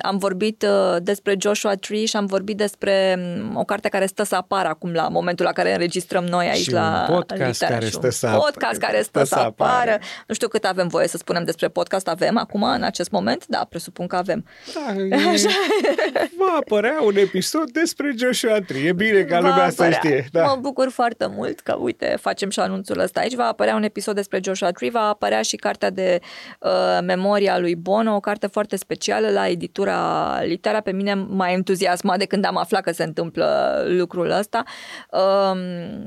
am 0.00 0.16
vorbit 0.18 0.62
uh, 0.62 0.96
despre 1.02 1.36
Joshua 1.40 1.74
Tree 1.74 2.04
și 2.04 2.16
am 2.16 2.26
vorbit 2.26 2.56
despre 2.56 3.18
um, 3.48 3.56
o 3.56 3.64
carte 3.64 3.88
care 3.88 4.06
stă 4.06 4.22
să 4.22 4.34
apară 4.34 4.68
acum 4.68 4.92
la 4.92 5.08
momentul 5.08 5.44
la 5.44 5.52
care 5.52 5.72
înregistrăm 5.72 6.24
noi 6.24 6.46
aici 6.48 6.62
Și 6.62 6.72
la 6.72 7.06
un 7.08 7.14
podcast 7.14 7.50
Litera 7.60 7.70
care 7.72 7.84
și 7.84 7.92
stă 7.92 8.06
un 8.06 8.10
să 8.12 8.26
ap- 8.26 8.36
podcast 8.44 8.80
care 8.80 9.02
stă, 9.02 9.24
să 9.24 9.34
apară. 9.34 9.98
Nu 10.26 10.34
știu 10.34 10.48
cât 10.48 10.64
avem 10.64 10.88
voie 10.88 11.06
să 11.08 11.16
spunem 11.16 11.44
despre 11.44 11.68
podcast 11.68 12.08
avem 12.08 12.36
acum 12.38 12.62
în 12.62 12.82
acest 12.82 13.10
moment, 13.10 13.46
da, 13.46 13.66
presupun 13.68 14.06
că 14.06 14.16
avem. 14.16 14.44
Da, 14.74 14.94
e, 15.02 15.08
va 16.38 16.56
apărea 16.60 16.98
un 17.04 17.16
episod 17.16 17.70
despre 17.70 18.14
Joshua 18.16 18.58
Tree. 18.66 18.82
E 18.86 18.92
bine 18.92 19.22
ca 19.22 19.40
Va 19.40 19.48
lumea 19.48 19.70
să 19.70 19.82
apărea. 19.82 19.98
știe. 19.98 20.28
Da. 20.32 20.42
Mă 20.44 20.56
bucur 20.60 20.90
foarte 20.90 21.26
mult 21.36 21.60
că, 21.60 21.76
uite, 21.78 22.16
facem 22.20 22.50
și 22.50 22.60
anunțul 22.60 22.98
ăsta 22.98 23.20
aici. 23.20 23.34
Va 23.34 23.44
apărea 23.44 23.74
un 23.74 23.82
episod 23.82 24.14
despre 24.14 24.40
Joshua 24.42 24.70
Tree, 24.70 24.90
va 24.90 25.00
apărea 25.08 25.42
și 25.42 25.56
cartea 25.56 25.90
de 25.90 26.20
uh, 26.58 26.70
memoria 27.02 27.58
lui 27.58 27.74
Bono, 27.74 28.14
o 28.14 28.20
carte 28.20 28.46
foarte 28.46 28.76
specială 28.76 29.28
la 29.30 29.48
editura 29.48 30.40
Litera. 30.42 30.80
Pe 30.80 30.92
mine 30.92 31.14
m-a 31.14 31.50
entuziasmat 31.50 32.18
de 32.18 32.24
când 32.24 32.44
am 32.44 32.56
aflat 32.56 32.82
că 32.82 32.92
se 32.92 33.02
întâmplă 33.02 33.76
lucrul 33.88 34.30
ăsta. 34.30 34.62
Uh, 35.10 35.58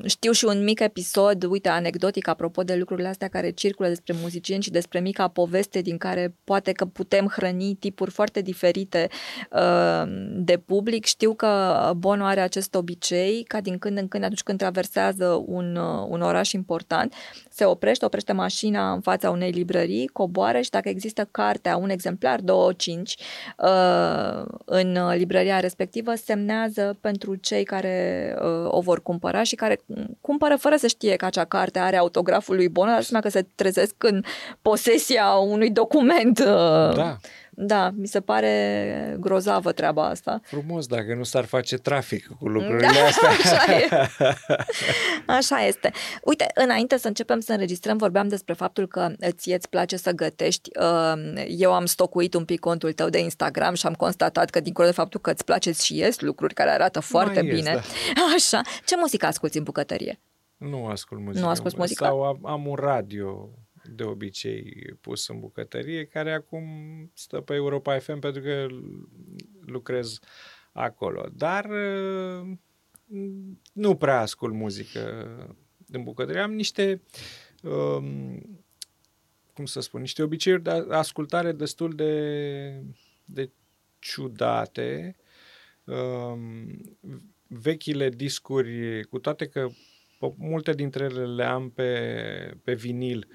știu 0.06 0.32
și 0.32 0.45
un 0.45 0.63
mic 0.63 0.80
episod, 0.80 1.43
uite, 1.43 1.69
anecdotic, 1.69 2.28
apropo 2.28 2.63
de 2.63 2.75
lucrurile 2.75 3.08
astea 3.08 3.28
care 3.28 3.49
circulă 3.49 3.88
despre 3.88 4.15
muzicieni 4.21 4.63
și 4.63 4.71
despre 4.71 4.99
mica 4.99 5.28
poveste 5.28 5.82
din 5.82 5.97
care 5.97 6.36
poate 6.43 6.71
că 6.71 6.86
putem 6.86 7.28
hrăni 7.36 7.75
tipuri 7.75 8.12
foarte 8.12 8.41
diferite 8.41 9.08
uh, 9.51 10.04
de 10.32 10.58
public. 10.58 11.06
Știu 11.06 11.34
că 11.34 11.91
Bono 11.97 12.25
are 12.25 12.39
acest 12.39 12.75
obicei 12.75 13.43
ca 13.43 13.62
din 13.62 13.78
când 13.78 13.97
în 13.97 14.08
când, 14.08 14.23
atunci 14.23 14.43
când 14.43 14.58
traversează 14.58 15.43
un, 15.45 15.75
uh, 15.75 16.06
un 16.10 16.21
oraș 16.21 16.51
important, 16.51 17.13
se 17.49 17.65
oprește, 17.65 18.06
oprește 18.06 18.32
mașina 18.32 18.91
în 18.91 19.01
fața 19.01 19.30
unei 19.30 19.51
librării, 19.51 20.08
coboară 20.08 20.44
și 20.62 20.69
dacă 20.69 20.89
există 20.89 21.27
cartea, 21.31 21.77
un 21.77 21.89
exemplar, 21.89 22.39
două, 22.39 22.73
cinci, 22.73 23.15
uh, 23.58 24.45
în 24.65 24.97
librăria 25.15 25.60
respectivă, 25.60 26.13
semnează 26.15 26.97
pentru 27.01 27.36
cei 27.36 27.63
care 27.63 28.36
uh, 28.41 28.67
o 28.67 28.79
vor 28.79 29.01
cumpăra 29.01 29.43
și 29.43 29.55
care 29.55 29.79
cumpără 30.21 30.55
fără 30.55 30.75
să 30.75 30.88
știe 30.88 31.15
că 31.15 31.25
acea 31.25 31.45
carte 31.45 31.79
are 31.79 31.97
autograful 31.97 32.55
lui 32.55 32.69
Bono, 32.69 32.91
dar 32.91 33.01
seama 33.01 33.23
că 33.23 33.29
se 33.29 33.47
trezesc 33.55 33.95
în 33.97 34.23
posesia 34.62 35.27
unui 35.27 35.69
document. 35.69 36.39
uh, 36.39 36.95
Da, 36.95 37.17
Da, 37.57 37.89
mi 37.95 38.07
se 38.07 38.21
pare 38.21 39.17
grozavă 39.19 39.71
treaba 39.71 40.05
asta. 40.07 40.39
frumos 40.43 40.87
dacă 40.87 41.13
nu 41.15 41.23
s-ar 41.23 41.45
face 41.45 41.77
trafic 41.77 42.27
cu 42.39 42.47
lucrurile 42.47 42.87
Da, 42.93 43.05
astea. 43.05 43.29
așa 43.29 43.73
e. 43.75 43.87
Așa 45.37 45.65
este. 45.65 45.91
Uite, 46.23 46.45
înainte 46.53 46.97
să 46.97 47.07
începem 47.07 47.39
să 47.39 47.51
înregistrăm, 47.51 47.97
vorbeam 47.97 48.27
despre 48.27 48.53
faptul 48.53 48.87
că 48.87 49.09
ție 49.29 49.55
îți 49.55 49.69
place 49.69 49.97
să 49.97 50.11
gătești. 50.11 50.69
Uh, 50.79 51.43
Eu 51.47 51.73
am 51.73 51.85
stocuit 51.85 52.33
un 52.33 52.45
pic 52.45 52.59
contul 52.59 52.91
tău 52.93 53.09
de 53.09 53.19
Instagram 53.19 53.73
și 53.73 53.85
am 53.85 53.93
constatat 53.93 54.49
că, 54.49 54.59
dincolo 54.59 54.87
de 54.87 54.93
faptul 54.93 55.19
că 55.19 55.31
îți 55.31 55.43
place 55.43 55.71
și 55.71 55.97
ies 55.97 56.19
lucruri 56.19 56.53
care 56.53 56.69
arată 56.69 56.99
foarte 56.99 57.41
Mai 57.41 57.49
ies, 57.49 57.55
bine. 57.59 57.73
da. 57.73 58.21
Așa. 58.35 58.61
Ce 58.85 58.95
muzică 58.97 59.25
asculti 59.25 59.57
în 59.57 59.63
bucătărie? 59.63 60.19
Nu 60.57 60.85
ascult 60.87 61.21
muzică. 61.21 61.43
Nu 61.45 61.49
asculti 61.51 61.75
muzică? 61.77 62.03
Sau 62.03 62.23
am, 62.23 62.39
am 62.43 62.67
un 62.67 62.75
radio 62.75 63.49
de 63.89 64.03
obicei 64.03 64.93
pus 65.01 65.27
în 65.27 65.39
bucătărie, 65.39 66.05
care 66.05 66.33
acum 66.33 66.63
stă 67.13 67.41
pe 67.41 67.53
Europa 67.53 67.99
FM 67.99 68.19
pentru 68.19 68.41
că 68.41 68.67
lucrez 69.65 70.19
acolo. 70.71 71.29
Dar 71.33 71.65
uh, 71.65 72.57
nu 73.73 73.95
prea 73.95 74.19
ascult 74.19 74.53
muzică 74.53 75.35
în 75.91 76.03
bucătărie. 76.03 76.41
Am 76.41 76.53
niște, 76.53 77.01
um, 77.63 78.41
cum 79.53 79.65
să 79.65 79.79
spun, 79.79 80.01
niște 80.01 80.23
obiceiuri 80.23 80.63
de 80.63 80.85
ascultare 80.89 81.51
destul 81.51 81.95
de, 81.95 82.83
de 83.25 83.49
ciudate. 83.99 85.15
Um, 85.83 86.97
vechile 87.47 88.09
discuri, 88.09 89.03
cu 89.03 89.19
toate 89.19 89.47
că 89.47 89.67
pe- 90.19 90.33
multe 90.37 90.73
dintre 90.73 91.03
ele 91.03 91.25
le 91.25 91.43
am 91.43 91.69
pe, 91.69 92.57
pe 92.63 92.73
vinil, 92.73 93.27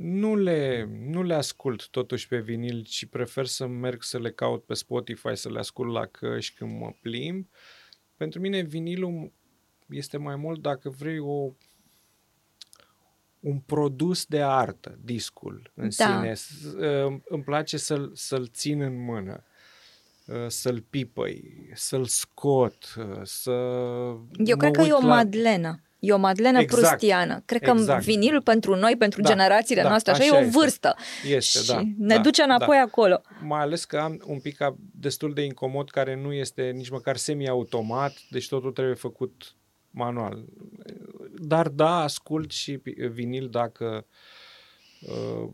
nu 0.00 0.36
le, 0.36 0.88
nu 0.90 1.22
le 1.22 1.34
ascult 1.34 1.88
totuși 1.88 2.28
pe 2.28 2.38
vinil, 2.40 2.84
ci 2.84 3.06
prefer 3.06 3.46
să 3.46 3.66
merg 3.66 4.02
să 4.02 4.18
le 4.18 4.30
caut 4.30 4.64
pe 4.64 4.74
Spotify, 4.74 5.34
să 5.34 5.50
le 5.50 5.58
ascult 5.58 5.92
la 5.92 6.06
căști 6.06 6.56
când 6.56 6.78
mă 6.80 6.92
plimb. 7.02 7.46
Pentru 8.16 8.40
mine 8.40 8.60
vinilul 8.60 9.32
este 9.88 10.16
mai 10.16 10.36
mult, 10.36 10.62
dacă 10.62 10.90
vrei, 10.90 11.18
o, 11.18 11.52
un 13.40 13.58
produs 13.58 14.24
de 14.26 14.42
artă, 14.42 14.98
discul 15.04 15.70
în 15.74 15.90
Da. 15.96 16.04
sine. 16.04 16.34
S- 16.34 16.62
uh, 16.62 17.20
Îmi 17.24 17.42
place 17.42 17.76
să-l, 17.76 18.10
să-l 18.14 18.46
țin 18.46 18.80
în 18.80 19.04
mână 19.04 19.44
uh, 20.26 20.46
să-l 20.48 20.80
pipăi, 20.80 21.70
să-l 21.74 22.04
scot, 22.04 22.94
uh, 22.98 23.20
să 23.22 23.50
Eu 23.50 24.26
mă 24.36 24.56
cred 24.56 24.72
că 24.72 24.80
e 24.80 24.82
uit 24.82 24.92
o 24.92 25.06
la... 25.06 25.14
madlenă. 25.14 25.82
E 25.98 26.12
o 26.12 26.18
Madlenă 26.18 26.58
Exact. 26.60 26.82
prustiană. 26.86 27.42
Cred 27.44 27.62
că 27.62 27.70
Exact. 27.70 28.04
vinilul 28.04 28.42
pentru 28.42 28.76
noi, 28.76 28.96
pentru 28.96 29.20
Da, 29.20 29.28
generațiile 29.28 29.82
da, 29.82 29.88
noastre, 29.88 30.12
așa, 30.12 30.22
așa 30.22 30.34
e 30.36 30.38
o 30.38 30.40
este. 30.44 30.58
vârstă. 30.58 30.94
Este, 31.28 31.58
și 31.58 31.66
da. 31.66 31.82
ne 31.98 32.14
da, 32.14 32.20
duce 32.20 32.42
înapoi 32.42 32.76
da. 32.76 32.82
acolo. 32.82 33.20
Mai 33.42 33.60
ales 33.60 33.84
că 33.84 33.98
am 33.98 34.22
un 34.26 34.38
pic 34.38 34.56
ca- 34.56 34.76
destul 34.94 35.34
de 35.34 35.42
incomod 35.42 35.90
care 35.90 36.16
nu 36.16 36.32
este 36.32 36.70
nici 36.70 36.88
măcar 36.90 37.16
semi-automat, 37.16 38.16
deci 38.30 38.48
totul 38.48 38.72
trebuie 38.72 38.94
făcut 38.94 39.54
manual. 39.90 40.44
Dar 41.38 41.68
da, 41.68 42.02
ascult 42.02 42.50
și 42.50 42.76
pi- 42.78 43.08
vinil 43.10 43.48
dacă 43.48 44.06
uh, 45.00 45.48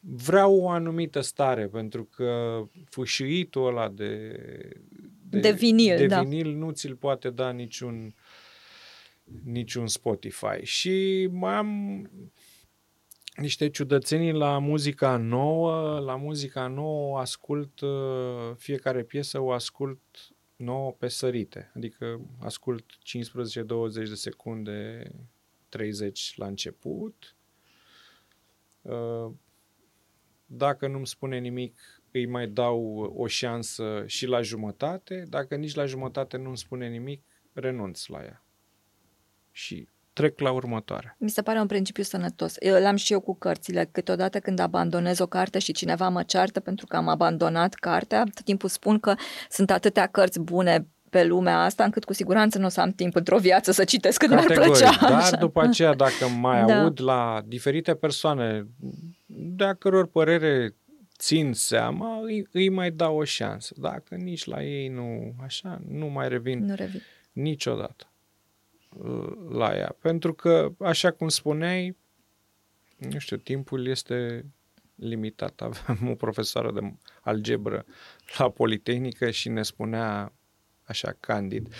vreau 0.00 0.60
o 0.60 0.68
anumită 0.68 1.20
stare, 1.20 1.66
pentru 1.66 2.04
că 2.04 2.62
fâșâitul 2.88 3.66
ăla 3.66 3.88
de, 3.88 4.38
De 5.30 5.52
vinil, 5.52 5.96
de 5.96 6.06
da. 6.06 6.22
vinil 6.22 6.54
nu 6.56 6.70
ți-l 6.70 6.94
poate 6.96 7.30
da 7.30 7.50
niciun 7.50 8.14
niciun 9.44 9.86
Spotify. 9.86 10.62
Și 10.62 11.28
mai 11.30 11.54
am 11.54 12.10
niște 13.36 13.68
ciudățenii 13.68 14.32
la 14.32 14.58
muzica 14.58 15.16
nouă. 15.16 15.98
La 16.00 16.16
muzica 16.16 16.66
nouă 16.66 17.18
ascult 17.18 17.80
uh, 17.80 18.54
fiecare 18.56 19.02
piesă, 19.02 19.40
o 19.40 19.52
ascult 19.52 20.00
nouă 20.56 20.92
pe 20.92 21.08
sărite. 21.08 21.70
Adică 21.74 22.20
ascult 22.40 22.84
15-20 22.84 22.92
de 23.92 24.14
secunde, 24.14 25.10
30 25.68 26.32
la 26.36 26.46
început. 26.46 27.36
Uh, 28.82 29.30
Dacă 30.46 30.86
nu-mi 30.86 31.06
spune 31.06 31.38
nimic, 31.38 31.80
îi 32.10 32.26
mai 32.26 32.48
dau 32.48 33.12
o 33.16 33.26
șansă 33.26 34.04
și 34.06 34.26
la 34.26 34.42
jumătate. 34.42 35.24
Dacă 35.28 35.54
nici 35.56 35.74
la 35.74 35.86
jumătate 35.86 36.36
nu-mi 36.36 36.58
spune 36.58 36.88
nimic, 36.88 37.22
renunț 37.52 38.06
la 38.06 38.24
ea. 38.24 38.41
Și 39.52 39.88
trec 40.12 40.38
la 40.40 40.50
următoarea. 40.50 41.16
Mi 41.18 41.30
se 41.30 41.42
pare 41.42 41.60
un 41.60 41.66
principiu 41.66 42.02
sănătos. 42.02 42.54
Eu 42.60 42.80
l-am 42.80 42.96
și 42.96 43.12
eu 43.12 43.20
cu 43.20 43.34
cărțile. 43.34 43.88
Câteodată 43.92 44.38
când 44.40 44.58
abandonez 44.58 45.18
o 45.18 45.26
carte 45.26 45.58
și 45.58 45.72
cineva 45.72 46.08
mă 46.08 46.22
ceartă 46.22 46.60
pentru 46.60 46.86
că 46.86 46.96
am 46.96 47.08
abandonat 47.08 47.74
cartea, 47.74 48.22
tot 48.34 48.44
timpul 48.44 48.68
spun 48.68 48.98
că 48.98 49.14
sunt 49.50 49.70
atâtea 49.70 50.06
cărți 50.06 50.40
bune 50.40 50.86
pe 51.10 51.24
lumea 51.24 51.58
asta, 51.62 51.84
încât 51.84 52.04
cu 52.04 52.12
siguranță 52.12 52.58
nu 52.58 52.64
o 52.66 52.68
să 52.68 52.80
am 52.80 52.90
timp 52.92 53.14
într-o 53.14 53.38
viață 53.38 53.70
să 53.72 53.84
citesc 53.84 54.18
cât 54.18 54.28
mi-ar 54.28 54.44
Categoric. 54.44 54.72
plăcea. 54.72 54.96
Dar 55.00 55.12
așa. 55.12 55.36
după 55.36 55.62
aceea, 55.62 55.94
dacă 55.94 56.28
mai 56.40 56.64
Da. 56.66 56.80
aud 56.82 57.00
la 57.02 57.42
diferite 57.46 57.94
persoane 57.94 58.66
de 59.26 59.64
a 59.64 59.74
căror 59.74 60.06
părere 60.06 60.74
țin 61.18 61.52
seama, 61.52 62.20
îi, 62.22 62.48
îi 62.52 62.68
mai 62.68 62.90
dau 62.90 63.16
o 63.16 63.24
șansă. 63.24 63.74
Dacă 63.76 64.14
nici 64.14 64.44
la 64.44 64.62
ei 64.64 64.88
nu, 64.88 65.34
așa, 65.44 65.80
nu 65.88 66.06
mai 66.06 66.28
revin 66.28 66.64
Nu 66.64 66.74
revin. 66.74 67.02
niciodată 67.32 68.04
uh, 68.06 68.10
la 69.50 69.76
ea. 69.76 69.96
Pentru 70.00 70.34
că, 70.34 70.72
așa 70.78 71.10
cum 71.10 71.28
spuneai, 71.28 71.96
nu 72.96 73.18
știu, 73.18 73.36
timpul 73.36 73.86
este 73.86 74.44
limitat. 74.94 75.60
Aveam 75.62 76.10
o 76.10 76.14
profesoară 76.14 76.72
de 76.72 76.92
algebră 77.20 77.84
la 78.38 78.50
Politehnică 78.50 79.30
și 79.30 79.48
ne 79.48 79.62
spunea 79.62 80.32
așa 80.82 81.16
candid. 81.20 81.68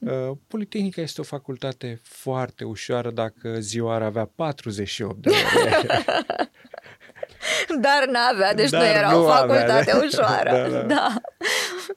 uh, 0.00 0.30
Politehnica 0.46 1.00
este 1.00 1.20
o 1.20 1.24
facultate 1.24 2.00
foarte 2.02 2.64
ușoară 2.64 3.10
dacă 3.10 3.60
ziua 3.60 3.94
ar 3.94 4.02
avea 4.02 4.24
48 4.24 5.16
de 5.16 5.30
ore. 5.62 5.86
Dar 7.80 8.06
n-avea, 8.08 8.54
deci 8.54 8.70
Dar 8.70 8.80
nu 8.80 8.86
era 8.86 9.10
nu 9.10 9.24
o 9.24 9.26
avea, 9.26 9.36
facultate 9.36 9.90
da. 9.90 9.98
ușoară. 10.06 10.50
Da, 10.50 10.68
da. 10.68 10.82
da. 10.82 11.14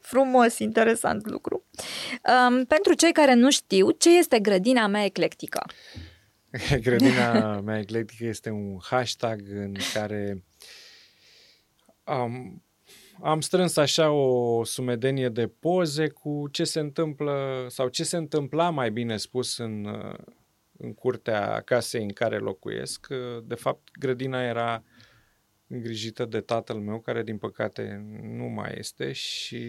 Frumos, 0.01 0.59
interesant 0.59 1.29
lucru. 1.29 1.63
Um, 2.49 2.65
pentru 2.65 2.93
cei 2.93 3.11
care 3.11 3.33
nu 3.33 3.51
știu, 3.51 3.91
ce 3.91 4.17
este 4.17 4.39
grădina 4.39 4.87
mea 4.87 5.03
eclectică? 5.03 5.65
Grădina 6.83 7.59
mea 7.59 7.79
eclectică 7.79 8.25
este 8.25 8.49
un 8.49 8.77
hashtag 8.81 9.41
în 9.49 9.75
care 9.93 10.43
am, 12.03 12.63
am 13.21 13.41
strâns 13.41 13.77
așa 13.77 14.11
o 14.11 14.63
sumedenie 14.63 15.29
de 15.29 15.47
poze 15.47 16.07
cu 16.07 16.47
ce 16.51 16.63
se 16.63 16.79
întâmplă 16.79 17.65
sau 17.69 17.87
ce 17.87 18.03
se 18.03 18.17
întâmpla 18.17 18.69
mai 18.69 18.91
bine 18.91 19.17
spus 19.17 19.57
în, 19.57 19.85
uh, 19.85 20.17
în 20.77 20.93
curtea 20.93 21.61
casei 21.65 22.03
în 22.03 22.11
care 22.13 22.37
locuiesc. 22.37 23.07
Uh, 23.09 23.43
De 23.43 23.55
fapt, 23.55 23.87
grădina 23.99 24.43
era 24.43 24.83
îngrijită 25.69 26.25
de 26.25 26.41
tatăl 26.41 26.77
meu, 26.77 26.99
care 26.99 27.23
din 27.23 27.37
păcate 27.37 28.05
nu 28.21 28.45
mai 28.45 28.73
este 28.77 29.11
și 29.11 29.63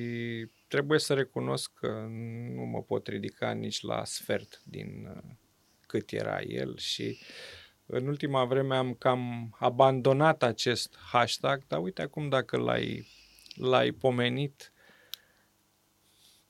trebuie 0.68 0.98
să 0.98 1.14
recunosc 1.14 1.72
că 1.74 2.06
nu 2.54 2.62
mă 2.62 2.82
pot 2.82 3.06
ridica 3.06 3.52
nici 3.52 3.80
la 3.80 4.04
sfert 4.04 4.60
din 4.64 5.08
uh, 5.16 5.22
cât 5.86 6.10
era 6.12 6.40
el 6.40 6.76
și 6.76 7.18
în 7.86 8.06
ultima 8.06 8.44
vreme 8.44 8.76
am 8.76 8.94
cam 8.94 9.56
abandonat 9.58 10.42
acest 10.42 10.96
hashtag, 11.12 11.66
dar 11.66 11.82
uite 11.82 12.02
acum 12.02 12.28
dacă 12.28 12.56
l-ai, 12.56 13.06
l-ai 13.54 13.90
pomenit, 13.90 14.72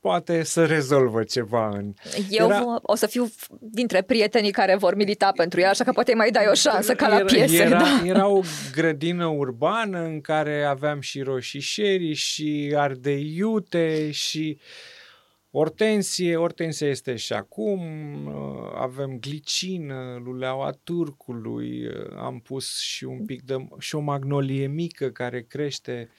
poate 0.01 0.43
să 0.43 0.67
rezolvă 0.67 1.23
ceva 1.23 1.69
în... 1.69 1.95
Eu 2.31 2.47
Era- 2.47 2.57
era... 2.57 2.79
o 2.83 2.95
să 2.95 3.07
fiu 3.07 3.31
dintre 3.61 4.03
prietenii 4.03 4.51
care 4.51 4.77
vor 4.77 4.95
milita 4.95 5.33
pentru 5.37 5.61
ea, 5.61 5.71
așa 5.71 5.85
că 5.85 5.93
poate 5.93 6.15
mai 6.15 6.31
dai 6.31 6.47
o 6.51 6.55
șansă 6.55 6.95
ca 6.95 7.09
la 7.09 7.15
Era- 7.15 7.25
piese. 7.25 7.57
Era, 7.57 7.79
da. 7.79 8.01
era 8.05 8.27
o 8.29 8.41
grădină 8.75 9.27
urbană 9.27 9.99
în 10.05 10.21
care 10.21 10.63
aveam 10.65 11.01
și 11.01 11.21
roșișeri 11.21 12.13
și 12.13 12.73
ardei 12.77 13.43
și 14.11 14.59
ortensie. 15.51 16.37
Ortensia 16.37 16.89
este 16.89 17.17
și 17.17 17.33
acum. 17.33 17.81
uh, 18.27 18.73
Avem 18.75 19.19
glicină, 19.21 20.21
luleaua 20.25 20.71
turcului. 20.85 21.87
uh, 21.87 21.93
Am 22.17 22.41
pus 22.41 22.79
și 22.81 23.05
un 23.05 23.25
pic 23.25 23.43
de... 23.43 23.57
și 23.79 23.95
o 23.95 24.01
magnolie 24.01 24.67
mică 24.67 25.09
care 25.09 25.43
crește 25.43 26.11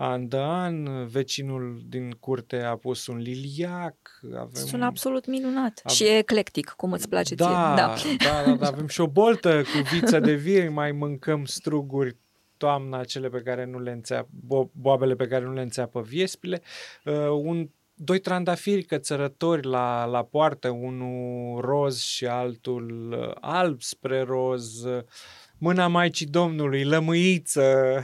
an 0.00 0.28
de 0.28 0.36
an. 0.38 1.06
Vecinul 1.06 1.80
din 1.88 2.10
curte 2.20 2.56
a 2.62 2.76
pus 2.76 3.06
un 3.06 3.16
liliac. 3.16 3.96
Avem 4.34 4.48
Sună 4.66 4.84
absolut 4.84 5.26
minunat. 5.26 5.80
Ave- 5.84 5.94
Și 5.94 6.04
e 6.04 6.16
eclectic, 6.18 6.68
cum 6.76 6.92
îți 6.92 7.08
place 7.08 7.34
da, 7.34 7.44
ție. 7.96 8.16
da, 8.16 8.44
da, 8.44 8.54
da, 8.54 8.66
avem 8.66 8.86
și 8.86 9.00
o 9.00 9.06
boltă 9.06 9.62
cu 9.62 9.96
viță 9.98 10.18
de 10.20 10.34
vie, 10.34 10.68
mai 10.68 10.92
mâncăm 10.92 11.44
struguri 11.44 12.16
toamna, 12.56 13.04
cele 13.04 13.28
pe 13.28 13.40
care 13.42 13.64
nu 13.64 13.80
le 13.80 13.90
înțeapă, 13.90 14.28
bo- 14.46 14.72
boabele 14.72 15.14
pe 15.14 15.26
care 15.26 15.44
nu 15.44 15.52
le 15.52 15.62
înțeapă 15.62 16.00
viespile, 16.00 16.60
uh, 17.04 17.14
un, 17.42 17.68
doi 17.94 18.18
trandafiri 18.18 18.82
cățărători 18.82 19.66
la, 19.66 20.04
la 20.04 20.22
poartă, 20.24 20.68
unul 20.68 21.60
roz 21.60 22.00
și 22.00 22.26
altul 22.26 23.16
uh, 23.20 23.34
alb 23.40 23.82
spre 23.82 24.20
roz, 24.22 24.82
uh, 24.84 25.02
mâna 25.58 25.86
Maicii 25.86 26.26
Domnului, 26.26 26.84
lămâiță, 26.84 28.02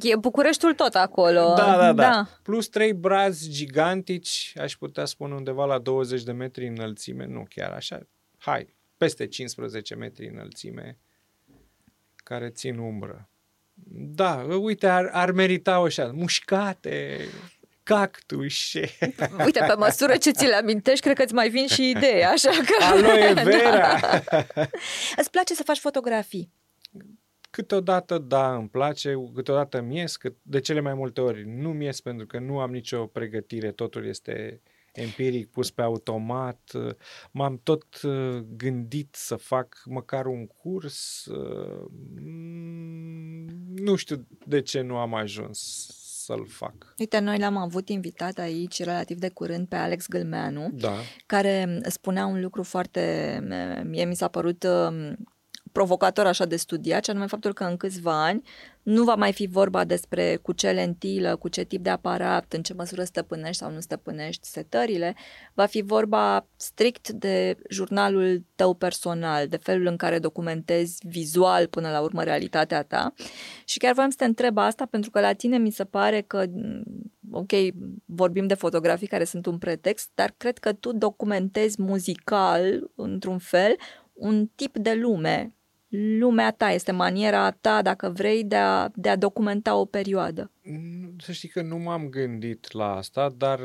E 0.00 0.16
Bucureștiul 0.16 0.74
tot 0.74 0.94
acolo. 0.94 1.54
da, 1.56 1.76
da, 1.76 1.76
da, 1.76 1.92
da. 1.92 2.28
Plus 2.42 2.68
trei 2.68 2.92
brazi 2.92 3.50
gigantici, 3.50 4.52
aș 4.56 4.76
putea 4.76 5.04
spune 5.04 5.34
undeva 5.34 5.64
la 5.64 5.78
20 5.78 6.22
de 6.22 6.32
metri 6.32 6.66
înălțime, 6.66 7.26
nu 7.26 7.46
chiar 7.48 7.70
așa, 7.70 8.00
hai, 8.38 8.74
peste 8.96 9.26
15 9.26 9.94
metri 9.94 10.28
înălțime, 10.28 10.98
care 12.16 12.48
țin 12.48 12.78
umbră. 12.78 13.28
Da, 13.94 14.46
uite, 14.60 14.86
ar, 14.86 15.08
ar 15.12 15.30
merita 15.30 15.80
o 15.80 15.82
așa, 15.82 16.10
mușcate, 16.14 17.18
cactuși, 17.82 18.78
Uite, 19.44 19.64
pe 19.66 19.74
măsură 19.78 20.16
ce 20.16 20.30
ți 20.30 20.46
le 20.46 20.54
amintești, 20.54 21.00
cred 21.00 21.16
că 21.16 21.22
îți 21.22 21.34
mai 21.34 21.48
vin 21.48 21.66
și 21.66 21.90
idei, 21.90 22.24
așa 22.24 22.50
că... 22.50 22.84
aloe 22.84 23.32
vera. 23.32 23.98
Îți 25.20 25.30
place 25.30 25.54
să 25.54 25.62
faci 25.62 25.78
fotografii. 25.78 26.52
Câteodată, 27.52 28.18
da, 28.18 28.54
îmi 28.54 28.68
place, 28.68 29.14
câteodată 29.34 29.80
mi 29.80 29.96
ies, 29.96 30.16
cât, 30.16 30.36
de 30.42 30.60
cele 30.60 30.80
mai 30.80 30.94
multe 30.94 31.20
ori 31.20 31.48
nu 31.48 31.72
mi 31.72 31.84
ies 31.84 32.00
pentru 32.00 32.26
că 32.26 32.38
nu 32.38 32.58
am 32.58 32.70
nicio 32.70 33.06
pregătire, 33.06 33.72
totul 33.72 34.06
este 34.06 34.60
empiric, 34.92 35.50
pus 35.50 35.70
pe 35.70 35.82
automat. 35.82 36.72
M-am 37.30 37.60
tot 37.62 38.02
uh, 38.02 38.38
gândit 38.56 39.14
să 39.14 39.36
fac 39.36 39.82
măcar 39.84 40.26
un 40.26 40.46
curs. 40.46 41.24
uh, 41.26 41.84
mm, 42.20 43.46
Nu 43.74 43.96
știu 43.96 44.26
de 44.46 44.60
ce 44.60 44.80
nu 44.80 44.96
am 44.96 45.14
ajuns 45.14 45.86
să-l 46.24 46.46
fac. 46.46 46.94
Uite, 46.98 47.18
noi 47.18 47.38
l-am 47.38 47.56
avut 47.56 47.88
invitat 47.88 48.38
aici 48.38 48.82
relativ 48.82 49.18
de 49.18 49.28
curând 49.28 49.68
pe 49.68 49.76
Alex 49.76 50.06
Gâlmeanu, 50.08 50.68
Da, 50.72 50.94
care 51.26 51.80
spunea 51.82 52.26
un 52.26 52.40
lucru 52.40 52.62
foarte, 52.62 53.40
mie 53.84 54.04
mi 54.04 54.16
s-a 54.16 54.28
părut 54.28 54.64
um, 54.64 55.16
provocator 55.72 56.26
așa 56.26 56.44
de 56.44 56.56
studiat, 56.56 57.04
și 57.04 57.10
anume 57.10 57.26
faptul 57.26 57.52
că 57.52 57.64
în 57.64 57.76
câțiva 57.76 58.24
ani 58.24 58.42
nu 58.82 59.04
va 59.04 59.14
mai 59.14 59.32
fi 59.32 59.46
vorba 59.46 59.84
despre 59.84 60.36
cu 60.36 60.52
ce 60.52 60.70
lentilă, 60.70 61.36
cu 61.36 61.48
ce 61.48 61.62
tip 61.62 61.82
de 61.82 61.90
aparat, 61.90 62.52
în 62.52 62.62
ce 62.62 62.74
măsură 62.74 63.04
stăpânești 63.04 63.62
sau 63.62 63.70
nu 63.70 63.80
stăpânești 63.80 64.46
setările, 64.46 65.14
va 65.54 65.66
fi 65.66 65.82
vorba 65.82 66.46
strict 66.56 67.08
de 67.08 67.56
jurnalul 67.70 68.44
tău 68.54 68.74
personal, 68.74 69.48
de 69.48 69.56
felul 69.56 69.86
în 69.86 69.96
care 69.96 70.18
documentezi 70.18 71.06
vizual 71.06 71.66
până 71.66 71.90
la 71.90 72.00
urmă 72.00 72.22
realitatea 72.22 72.82
ta. 72.82 73.14
Și 73.64 73.78
chiar 73.78 73.94
voiam 73.94 74.10
să 74.10 74.16
te 74.16 74.24
întreb 74.24 74.58
asta 74.58 74.86
pentru 74.86 75.10
că 75.10 75.20
la 75.20 75.32
tine 75.32 75.58
mi 75.58 75.70
se 75.70 75.84
pare 75.84 76.20
că 76.20 76.44
ok, 77.30 77.52
vorbim 78.04 78.46
de 78.46 78.54
fotografii 78.54 79.06
care 79.06 79.24
sunt 79.24 79.46
un 79.46 79.58
pretext, 79.58 80.10
dar 80.14 80.34
cred 80.36 80.58
că 80.58 80.72
tu 80.72 80.92
documentezi 80.92 81.82
muzical, 81.82 82.90
într-un 82.94 83.38
fel, 83.38 83.76
un 84.12 84.46
tip 84.54 84.76
de 84.76 84.94
lume. 84.94 85.54
Lumea 85.94 86.50
ta 86.50 86.70
este 86.70 86.92
maniera 86.92 87.50
ta, 87.50 87.82
dacă 87.82 88.08
vrei, 88.08 88.44
de 88.44 88.56
a, 88.56 88.88
de 88.94 89.08
a 89.08 89.16
documenta 89.16 89.76
o 89.76 89.84
perioadă. 89.84 90.50
Să 91.18 91.32
știi 91.32 91.48
că 91.48 91.62
nu 91.62 91.76
m-am 91.76 92.08
gândit 92.08 92.72
la 92.72 92.96
asta, 92.96 93.28
dar 93.36 93.60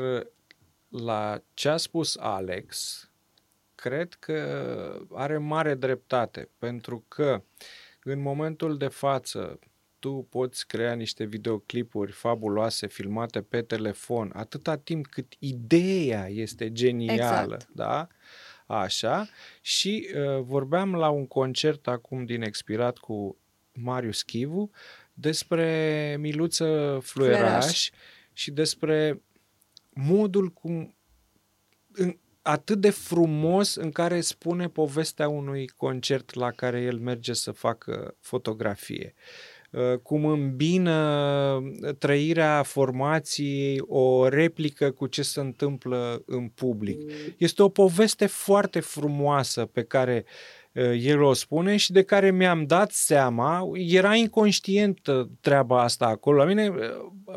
la 0.88 1.42
ce 1.54 1.68
a 1.68 1.76
spus 1.76 2.16
Alex, 2.16 3.02
cred 3.74 4.14
că 4.14 4.36
are 5.12 5.38
mare 5.38 5.74
dreptate, 5.74 6.48
pentru 6.58 7.04
că 7.08 7.42
în 8.02 8.20
momentul 8.20 8.76
de 8.76 8.88
față 8.88 9.58
tu 9.98 10.26
poți 10.30 10.66
crea 10.66 10.92
niște 10.94 11.24
videoclipuri 11.24 12.12
fabuloase 12.12 12.86
filmate 12.86 13.40
pe 13.42 13.62
telefon 13.62 14.32
atâta 14.34 14.76
timp 14.76 15.06
cât 15.06 15.32
ideea 15.38 16.28
este 16.28 16.72
genială, 16.72 17.54
exact. 17.54 17.68
da? 17.74 18.06
Așa. 18.68 19.28
Și 19.60 20.08
uh, 20.14 20.42
vorbeam 20.42 20.94
la 20.94 21.08
un 21.08 21.26
concert 21.26 21.86
acum 21.86 22.24
din 22.24 22.42
expirat 22.42 22.98
cu 22.98 23.38
Marius 23.72 24.22
Chivu 24.22 24.70
despre 25.12 26.16
Miluță 26.18 26.98
Fluieraș, 27.02 27.40
Fluieraș. 27.40 27.90
și 28.32 28.50
despre 28.50 29.22
modul 29.92 30.48
cum 30.48 30.96
în, 31.92 32.18
atât 32.42 32.80
de 32.80 32.90
frumos 32.90 33.74
în 33.74 33.90
care 33.90 34.20
spune 34.20 34.68
povestea 34.68 35.28
unui 35.28 35.68
concert 35.68 36.34
la 36.34 36.50
care 36.50 36.80
el 36.80 36.98
merge 36.98 37.32
să 37.32 37.50
facă 37.50 38.16
fotografie. 38.20 39.14
Uh, 39.16 39.57
cum 40.02 40.24
îmbină 40.24 41.62
trăirea 41.98 42.62
formației 42.62 43.80
o 43.86 44.28
replică 44.28 44.90
cu 44.90 45.06
ce 45.06 45.22
se 45.22 45.40
întâmplă 45.40 46.22
în 46.26 46.48
public. 46.48 47.10
Este 47.36 47.62
o 47.62 47.68
poveste 47.68 48.26
foarte 48.26 48.80
frumoasă 48.80 49.64
pe 49.66 49.82
care 49.82 50.24
uh, 50.24 50.92
el 51.00 51.22
o 51.22 51.32
spune 51.32 51.76
și 51.76 51.92
de 51.92 52.02
care 52.02 52.30
mi-am 52.30 52.66
dat 52.66 52.90
seama, 52.90 53.70
era 53.74 54.14
inconștient 54.14 55.00
treaba 55.40 55.82
asta 55.82 56.06
acolo. 56.06 56.36
La 56.36 56.44
mine, 56.44 56.68
uh, 56.68 56.76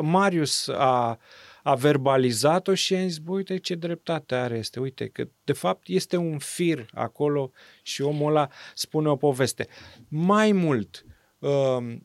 Marius 0.01 0.67
a, 0.67 1.19
a 1.63 1.75
verbalizat-o 1.75 2.73
și 2.73 2.95
a 2.95 3.01
zis, 3.01 3.17
bă, 3.17 3.31
uite 3.31 3.57
ce 3.57 3.75
dreptate 3.75 4.35
are 4.35 4.57
este, 4.57 4.79
uite 4.79 5.07
că 5.07 5.27
de 5.43 5.53
fapt 5.53 5.87
este 5.87 6.17
un 6.17 6.37
fir 6.37 6.85
acolo 6.93 7.51
și 7.83 8.01
omul 8.01 8.29
ăla 8.29 8.47
spune 8.73 9.09
o 9.09 9.15
poveste. 9.15 9.67
Mai 10.07 10.51
mult, 10.51 11.05
uh, 11.39 11.97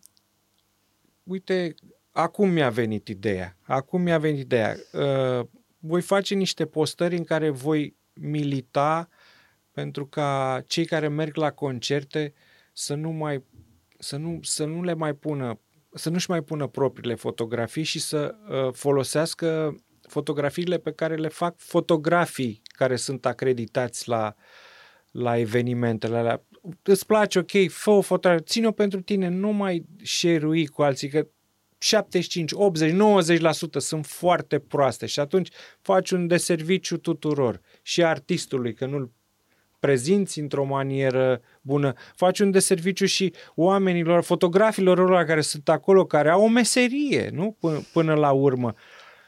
uite, 1.27 1.75
acum 2.11 2.51
mi-a 2.51 2.71
venit 2.71 3.09
ideea, 3.09 3.57
acum 3.63 4.03
mi-a 4.03 4.19
venit 4.19 4.41
ideea, 4.41 4.77
uh, 4.93 5.47
voi 5.79 6.03
face 6.03 6.35
niște 6.35 6.67
postări 6.67 7.17
în 7.17 7.25
care 7.25 7.51
voi 7.51 7.97
milita 8.15 9.09
pentru 9.73 10.07
ca 10.07 10.63
cei 10.67 10.85
care 10.85 11.09
merg 11.09 11.37
la 11.37 11.51
concerte 11.51 12.35
să 12.73 12.95
nu 12.95 13.11
mai 13.11 13.45
să 13.99 14.17
nu, 14.17 14.39
să 14.43 14.65
nu 14.65 14.83
le 14.83 14.95
mai 14.95 15.15
pună 15.15 15.61
să 15.93 16.11
nu-și 16.11 16.31
mai 16.31 16.43
pună 16.43 16.67
propriile 16.67 17.15
fotografii 17.15 17.83
și 17.83 18.01
să 18.01 18.35
uh, 18.49 18.73
folosească 18.73 19.77
fotografiile 20.09 20.79
pe 20.79 20.93
care 20.93 21.15
le 21.15 21.29
fac 21.29 21.59
fotografii 21.59 22.63
care 22.67 22.97
sunt 22.97 23.27
acreditați 23.27 24.09
la, 24.09 24.35
la 25.11 25.39
evenimentele 25.39 26.17
alea. 26.17 26.43
Îți 26.83 27.07
place, 27.07 27.39
ok, 27.39 27.51
fă 27.69 27.91
o 27.91 28.01
fotografie, 28.01 28.45
ține-o 28.45 28.71
pentru 28.71 29.01
tine, 29.01 29.29
nu 29.29 29.53
mai 29.53 29.85
share 30.03 30.65
cu 30.73 30.83
alții, 30.83 31.09
că 31.09 31.27
75, 31.79 32.53
80, 32.55 32.93
90% 32.93 32.95
sunt 33.77 34.07
foarte 34.07 34.59
proaste 34.59 35.07
și 35.07 35.21
atunci 35.21 35.49
faci 35.81 36.11
un 36.11 36.27
deserviciu 36.27 36.97
tuturor 36.97 37.61
și 37.83 38.05
artistului, 38.05 38.75
că 38.75 38.87
nu-l 38.87 39.11
prezinți 39.81 40.39
într-o 40.39 40.65
manieră 40.65 41.41
bună, 41.61 41.93
faci 42.15 42.39
un 42.39 42.51
deserviciu 42.51 43.05
și 43.05 43.33
oamenilor, 43.55 44.23
fotografilor 44.23 45.09
lor 45.09 45.25
care 45.25 45.41
sunt 45.41 45.69
acolo, 45.69 46.05
care 46.05 46.31
au 46.31 46.43
o 46.43 46.49
meserie, 46.49 47.31
nu? 47.33 47.57
Până, 47.61 47.81
până 47.93 48.15
la 48.15 48.31
urmă. 48.31 48.75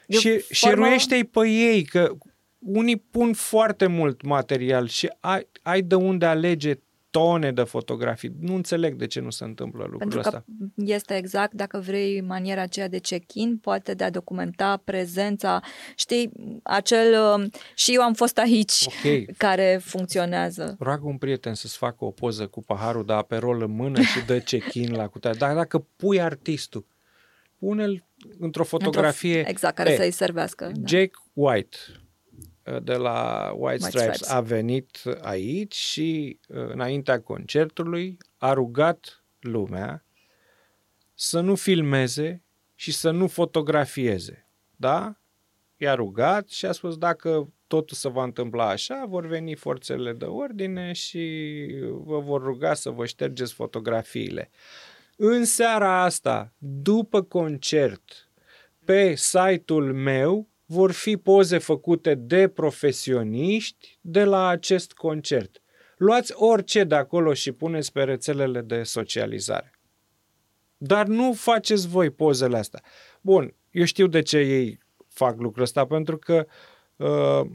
Eu 0.07 0.19
și 0.19 0.29
formă... 0.29 0.45
șeruiește-i 0.51 1.25
pe 1.25 1.49
ei, 1.49 1.83
că 1.83 2.17
unii 2.59 2.97
pun 2.97 3.33
foarte 3.33 3.87
mult 3.87 4.23
material 4.23 4.89
și 4.89 5.13
ai, 5.21 5.49
ai 5.63 5.83
de 5.83 5.95
unde 5.95 6.27
alege 6.27 6.75
tone 7.11 7.53
de 7.53 7.63
fotografii. 7.63 8.33
Nu 8.41 8.55
înțeleg 8.55 8.95
de 8.95 9.07
ce 9.07 9.21
nu 9.21 9.31
se 9.31 9.45
întâmplă 9.45 9.83
lucrul 9.83 9.99
Pentru 9.99 10.19
ăsta. 10.19 10.31
că 10.31 10.45
este 10.75 11.17
exact, 11.17 11.53
dacă 11.53 11.79
vrei, 11.79 12.21
maniera 12.21 12.63
aceea 12.63 12.89
de 12.89 12.99
check-in, 12.99 13.59
poate 13.59 13.95
de 13.95 14.05
a 14.05 14.11
documenta 14.11 14.83
prezența, 14.85 15.63
știi, 15.97 16.31
acel 16.63 17.23
um, 17.35 17.51
și 17.75 17.95
eu 17.95 18.03
am 18.03 18.15
fost 18.15 18.39
aici, 18.39 18.87
okay. 18.87 19.29
care 19.37 19.81
funcționează. 19.83 20.77
Roagă 20.79 21.07
un 21.07 21.17
prieten 21.17 21.55
să-ți 21.55 21.77
facă 21.77 22.05
o 22.05 22.11
poză 22.11 22.47
cu 22.47 22.63
paharul 22.63 23.05
de 23.05 23.13
aperol 23.13 23.63
în 23.63 23.71
mână 23.71 24.01
și 24.01 24.25
dă 24.27 24.39
check-in 24.39 24.93
la 24.93 25.09
cutea. 25.09 25.35
Dar 25.35 25.55
dacă 25.55 25.87
pui 25.97 26.21
artistul, 26.21 26.87
pune-l 27.59 28.05
într-o 28.39 28.65
fotografie. 28.65 29.37
Într-o, 29.37 29.51
exact, 29.51 29.75
care 29.75 29.91
e, 29.91 29.97
să-i 29.97 30.11
servească. 30.11 30.71
Da. 30.75 30.87
Jake 30.87 31.11
White, 31.33 31.77
de 32.83 32.95
la 32.95 33.51
White 33.57 33.83
Stripes, 33.83 34.03
White 34.03 34.13
Stripes 34.13 34.31
a 34.37 34.41
venit 34.41 35.03
aici 35.21 35.75
și 35.75 36.39
uh, 36.49 36.69
înaintea 36.69 37.21
concertului 37.21 38.19
a 38.37 38.53
rugat 38.53 39.25
lumea 39.41 40.05
să 41.15 41.41
nu 41.41 41.55
filmeze 41.55 42.43
și 42.75 42.93
să 42.93 43.11
nu 43.11 43.27
fotografieze. 43.27 44.49
Da? 44.77 45.17
I-a 45.77 45.95
rugat 45.95 46.49
și 46.49 46.67
a 46.67 46.73
spus 46.73 46.97
dacă 46.97 47.53
totul 47.67 47.97
se 47.97 48.09
va 48.09 48.23
întâmpla 48.23 48.69
așa, 48.69 49.05
vor 49.09 49.27
veni 49.27 49.55
forțele 49.55 50.13
de 50.13 50.25
ordine 50.25 50.93
și 50.93 51.67
vă 51.91 52.21
vor 52.21 52.43
ruga 52.43 52.75
să 52.75 52.91
vă 52.91 53.07
ștergeți 53.07 53.53
fotografiile. 53.53 54.51
În 55.17 55.45
seara 55.45 56.03
asta, 56.03 56.53
după 56.59 57.23
concert, 57.23 58.31
pe 58.85 59.15
site-ul 59.15 59.95
meu 59.95 60.49
vor 60.71 60.93
fi 60.93 61.17
poze 61.17 61.59
făcute 61.59 62.15
de 62.15 62.49
profesioniști 62.49 63.99
de 64.01 64.25
la 64.25 64.47
acest 64.47 64.93
concert. 64.93 65.63
Luați 65.97 66.33
orice 66.35 66.85
de 66.85 66.95
acolo 66.95 67.35
și 67.35 67.53
puneți 67.53 67.93
pe 67.93 68.03
rețelele 68.03 68.61
de 68.61 68.83
socializare. 68.83 69.71
Dar 70.77 71.07
nu 71.07 71.33
faceți 71.33 71.89
voi 71.89 72.11
pozele 72.11 72.57
astea. 72.57 72.83
Bun, 73.21 73.55
eu 73.71 73.85
știu 73.85 74.07
de 74.07 74.23
ce 74.23 74.39
ei 74.39 74.79
fac 75.09 75.41
lucrul 75.41 75.63
ăsta, 75.63 75.87
pentru 75.87 76.19
că, 76.19 76.47
uh, 76.97 77.51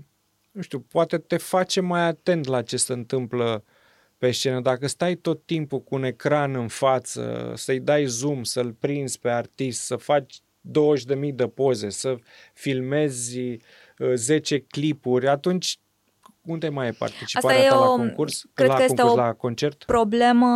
nu 0.51 0.61
știu, 0.61 0.79
poate 0.79 1.17
te 1.17 1.37
face 1.37 1.81
mai 1.81 2.01
atent 2.01 2.45
la 2.45 2.61
ce 2.61 2.77
se 2.77 2.93
întâmplă 2.93 3.63
pe 4.17 4.31
scenă. 4.31 4.61
Dacă 4.61 4.87
stai 4.87 5.15
tot 5.15 5.45
timpul 5.45 5.81
cu 5.81 5.95
un 5.95 6.03
ecran 6.03 6.55
în 6.55 6.67
față, 6.67 7.53
să-i 7.55 7.79
dai 7.79 8.05
zoom, 8.05 8.43
să-l 8.43 8.73
prinzi 8.73 9.19
pe 9.19 9.29
artist, 9.29 9.81
să 9.81 9.95
faci 9.95 10.41
20.000 10.63 11.33
de 11.33 11.47
poze, 11.47 11.89
să 11.89 12.15
filmezi 12.53 13.57
10 14.15 14.55
uh, 14.55 14.61
clipuri, 14.67 15.27
atunci 15.27 15.77
unde 16.45 16.69
mai 16.69 16.87
e 16.87 16.91
participarea 16.91 17.57
Asta 17.57 17.69
ta 17.69 17.75
e 17.75 17.79
o, 17.79 17.83
la 17.83 17.87
concurs? 17.87 18.45
Cred 18.53 18.67
la 18.67 18.73
că 18.73 18.79
concurs, 18.79 19.01
este 19.01 19.13
o 19.13 19.15
la 19.15 19.33
concert? 19.33 19.83
problemă 19.83 20.47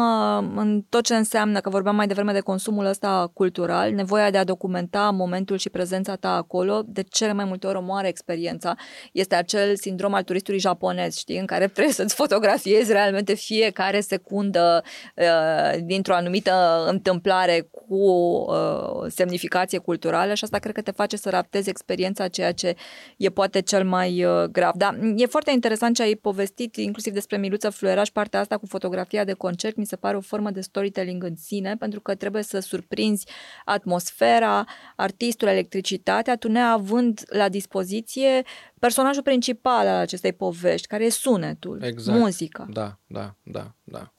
în 0.56 0.82
tot 0.90 1.04
ce 1.04 1.16
înseamnă, 1.16 1.60
că 1.60 1.70
vorbeam 1.70 1.96
mai 1.96 2.08
devreme 2.08 2.32
de 2.32 2.40
consumul 2.40 2.86
ăsta 2.86 3.32
cultural, 3.34 3.92
nevoia 3.92 4.32
de 4.32 4.38
a 4.38 4.44
documenta 4.44 5.10
momentul 5.10 5.58
și 5.58 5.70
prezența 5.70 6.16
ta 6.16 6.36
acolo, 6.36 6.82
de 6.86 7.02
cele 7.02 7.34
mai 7.34 7.46
multe 7.46 7.68
ori 7.68 7.78
omoară 7.78 8.08
experiența. 8.08 8.76
Este 9.12 9.36
acel 9.36 9.76
sindrom 9.76 10.14
al 10.14 10.24
turistului 10.24 10.60
japonez, 10.60 11.18
știi, 11.18 11.40
în 11.40 11.46
care 11.46 11.68
trebuie 11.68 11.94
să-ți 11.94 12.16
fotografiezi 12.16 12.92
realmente 12.92 13.34
fiecare 13.34 14.00
secundă 14.00 14.84
uh, 15.16 15.80
dintr-o 15.84 16.14
anumită 16.14 16.86
întâmplare 16.88 17.70
cu 17.88 17.96
uh, 17.96 19.06
semnificație 19.08 19.78
culturală 19.78 20.34
și 20.34 20.44
asta 20.44 20.60
cred 20.60 20.74
că 20.74 20.82
te 20.82 20.92
face 20.92 21.18
să 21.18 21.30
raptezi 21.30 21.70
experiența, 21.70 22.28
ceea 22.28 22.52
ce 22.52 22.76
e 23.18 23.30
poate 23.30 23.62
cel 23.62 23.86
mai 23.86 24.24
uh, 24.24 24.44
grav. 24.44 24.74
Dar 24.76 25.00
e 25.16 25.26
foarte 25.26 25.52
interesant 25.52 25.66
interesant 25.68 25.96
ce 25.96 26.02
ai 26.02 26.16
povestit, 26.16 26.76
inclusiv 26.76 27.14
despre 27.14 27.38
Miluța 27.38 27.70
Fluieraș, 27.70 28.10
partea 28.10 28.40
asta 28.40 28.58
cu 28.58 28.66
fotografia 28.66 29.24
de 29.24 29.34
concert, 29.34 29.76
mi 29.76 29.86
se 29.86 29.96
pare 29.96 30.18
o 30.18 30.22
formă 30.22 30.52
de 30.52 30.62
storytelling 30.62 31.24
în 31.24 31.36
sine, 31.36 31.76
pentru 31.76 32.02
că 32.02 32.16
trebuie 32.16 32.44
să 32.44 32.60
surprinzi 32.60 33.28
atmosfera, 33.66 34.66
artistul, 34.96 35.48
electricitatea, 35.48 36.36
tu 36.36 36.48
neavând 36.48 37.24
la 37.30 37.50
dispoziție 37.50 38.44
personajul 38.80 39.24
principal 39.24 39.88
al 39.88 40.00
acestei 40.00 40.34
povești, 40.34 40.88
care 40.88 41.06
e 41.06 41.10
sunetul, 41.10 41.82
exact. 41.82 42.20
muzica. 42.20 42.66
Da, 42.70 43.00
da, 43.08 43.36
da, 43.44 43.74
da. 43.84 44.14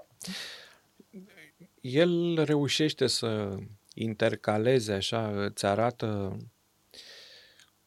El 1.81 2.45
reușește 2.45 3.07
să 3.07 3.57
intercaleze 3.95 4.93
așa, 4.93 5.45
îți 5.45 5.67
arată 5.67 6.37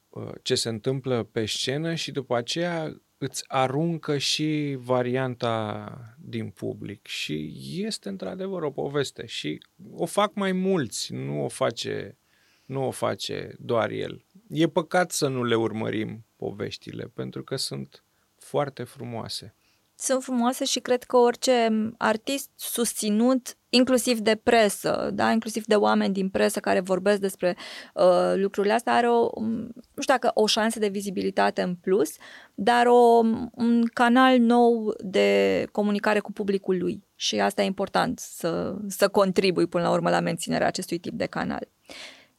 uh, 0.10 0.32
ce 0.42 0.56
se 0.56 0.70
întâmplă 0.70 1.24
pe 1.24 1.46
scenă 1.46 1.96
și 1.96 2.12
după 2.12 2.36
aceea 2.36 3.02
îți 3.18 3.44
aruncă 3.48 4.18
și 4.18 4.78
varianta 4.80 6.16
din 6.20 6.50
public 6.50 7.08
și 7.08 7.54
este 7.86 8.10
într-adevăr 8.10 8.62
o 8.62 8.72
poveste 8.72 9.26
și 9.26 9.60
o 9.94 10.06
fac 10.06 10.34
mai 10.34 10.52
mulți, 10.52 11.14
nu 11.14 11.44
o 11.44 11.48
face, 11.48 12.18
nu 12.66 12.88
o 12.88 12.92
face 12.92 13.56
doar 13.60 13.90
el. 13.90 14.26
e 14.50 14.68
păcat 14.68 15.12
să 15.12 15.28
nu 15.28 15.44
le 15.44 15.56
urmărim 15.56 16.26
poveștile, 16.36 17.04
pentru 17.14 17.44
că 17.44 17.56
sunt 17.56 18.04
foarte 18.38 18.84
frumoase 18.84 19.56
sunt 20.02 20.24
frumoase 20.24 20.66
și 20.66 20.80
cred 20.80 21.04
că 21.04 21.18
orice 21.18 21.68
artist 21.98 22.50
susținut, 22.56 23.58
inclusiv 23.70 24.20
de 24.20 24.40
presă, 24.44 25.10
da, 25.14 25.32
inclusiv 25.32 25.66
de 25.66 25.76
oameni 25.76 26.14
din 26.14 26.30
presă 26.30 26.60
care 26.60 26.80
vorbesc 26.80 27.20
despre 27.20 27.58
uh, 27.94 28.34
lucrurile 28.36 28.74
astea, 28.74 28.94
are 28.94 29.10
o, 29.10 29.30
nu 29.42 30.02
știu 30.02 30.14
dacă 30.14 30.32
o 30.34 30.46
șansă 30.46 30.80
de 30.80 30.88
vizibilitate 30.88 31.62
în 31.62 31.76
plus, 31.76 32.16
dar 32.54 32.86
o, 32.86 33.22
un 33.52 33.86
canal 33.94 34.40
nou 34.40 34.94
de 35.00 35.68
comunicare 35.72 36.20
cu 36.20 36.32
publicul 36.32 36.78
lui. 36.78 37.04
Și 37.16 37.40
asta 37.40 37.62
e 37.62 37.66
important, 37.66 38.20
să, 38.20 38.76
să 38.88 39.08
contribui 39.08 39.68
până 39.68 39.84
la 39.84 39.92
urmă 39.92 40.10
la 40.10 40.20
menținerea 40.20 40.68
acestui 40.68 40.98
tip 40.98 41.14
de 41.14 41.26
canal. 41.26 41.68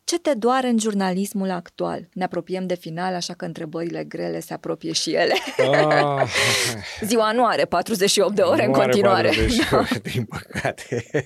Ce 0.05 0.19
te 0.19 0.35
doare 0.35 0.69
în 0.69 0.79
jurnalismul 0.79 1.51
actual? 1.51 2.09
Ne 2.13 2.25
apropiem 2.25 2.67
de 2.67 2.75
final, 2.75 3.15
așa 3.15 3.35
că 3.35 3.45
întrebările 3.45 4.05
grele 4.05 4.41
se 4.41 4.55
apropie 4.55 4.93
și 4.93 5.15
ele. 5.15 5.35
Ah. 5.57 6.29
Ziua 7.09 7.33
nu 7.33 7.47
are 7.47 7.65
48 7.65 8.35
de 8.35 8.43
ore 8.43 8.67
nu 8.67 8.73
în 8.73 8.79
continuare. 8.79 9.29
48, 9.29 10.03
din 10.13 10.25
păcate. 10.25 11.07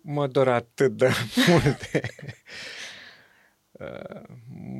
mă 0.00 0.26
dor 0.26 0.48
atât 0.48 0.96
de 0.96 1.10
multe. 1.46 2.00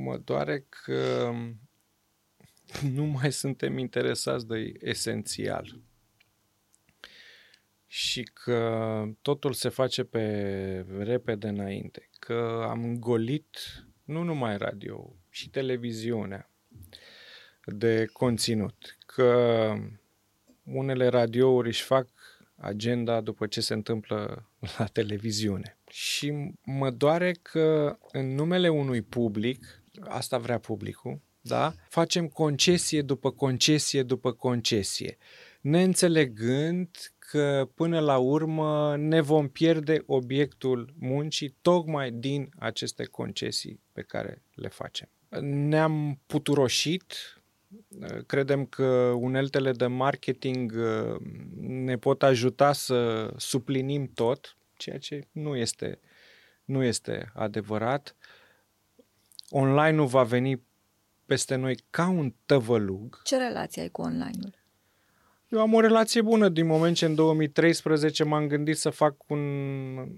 mă 0.05 0.17
doare 0.25 0.67
că 0.69 1.31
nu 2.93 3.05
mai 3.05 3.33
suntem 3.33 3.79
interesați 3.79 4.47
de 4.47 4.73
esențial 4.81 5.81
și 7.97 8.23
că 8.23 9.03
totul 9.23 9.53
se 9.53 9.69
face 9.69 10.05
pe 10.05 10.25
repede 10.99 11.49
înainte, 11.49 12.09
că 12.19 12.67
am 12.69 12.85
îngolit 12.85 13.57
nu 14.05 14.23
numai 14.23 14.57
radio, 14.57 15.17
și 15.31 15.51
televiziunea 15.51 16.51
de 17.65 18.07
conținut, 18.13 18.97
că 19.07 19.73
unele 20.63 21.07
radiouri 21.07 21.69
își 21.69 21.83
fac 21.83 22.09
agenda 22.57 23.21
după 23.21 23.47
ce 23.47 23.61
se 23.61 23.75
întâmplă 23.75 24.49
la 24.79 24.85
televiziune. 24.85 25.79
Și 25.91 26.53
mă 26.65 26.91
doare 26.91 27.33
că 27.43 27.99
în 28.13 28.35
numele 28.35 28.69
unui 28.69 29.03
public, 29.03 29.83
asta 30.01 30.39
vrea 30.39 30.59
publicul, 30.59 31.21
da? 31.41 31.75
Facem 31.89 32.29
concesie 32.29 33.03
după 33.03 33.31
concesie 33.31 34.03
după 34.03 34.33
concesie, 34.33 35.17
neînțelegând 35.61 37.16
că 37.31 37.69
până 37.75 38.01
la 38.01 38.19
urmă 38.19 38.97
ne 38.97 39.21
vom 39.21 39.49
pierde 39.49 40.03
obiectul 40.07 40.95
muncii 40.99 41.57
tocmai 41.61 42.11
din 42.11 42.49
aceste 42.59 43.05
concesii 43.05 43.81
pe 43.93 44.03
care 44.03 44.43
le 44.55 44.69
facem. 44.69 45.09
Ne-am 45.41 46.21
puturoșit, 46.27 47.15
credem 48.27 48.67
că 48.67 49.13
uneltele 49.17 49.73
de 49.73 49.87
marketing 49.87 50.73
uh, 50.77 51.21
ne 51.61 51.97
pot 51.97 52.23
ajuta 52.23 52.73
să 52.73 53.31
suplinim 53.37 54.11
tot, 54.15 54.57
ceea 54.77 54.99
ce 54.99 55.27
nu 55.33 55.57
este, 55.57 56.01
nu 56.65 56.83
este 56.83 57.31
adevărat. 57.35 58.17
Online-ul 59.51 60.07
va 60.07 60.23
veni 60.23 60.63
peste 61.25 61.55
noi 61.55 61.85
ca 61.91 62.09
un 62.09 62.35
tăvălug. 62.47 63.21
Ce 63.25 63.37
relație 63.37 63.83
ai 63.83 63.89
cu 63.89 64.01
online-ul? 64.01 64.66
Eu 65.57 65.63
am 65.63 65.75
o 65.75 65.81
relație 65.81 66.23
bună 66.23 66.49
din 66.49 66.67
moment 66.67 66.97
ce 66.97 67.05
în 67.05 67.15
2013 67.15 68.25
m-am 68.25 68.47
gândit 68.47 68.77
să 68.77 68.91
fac 68.91 69.15
un, 69.27 69.41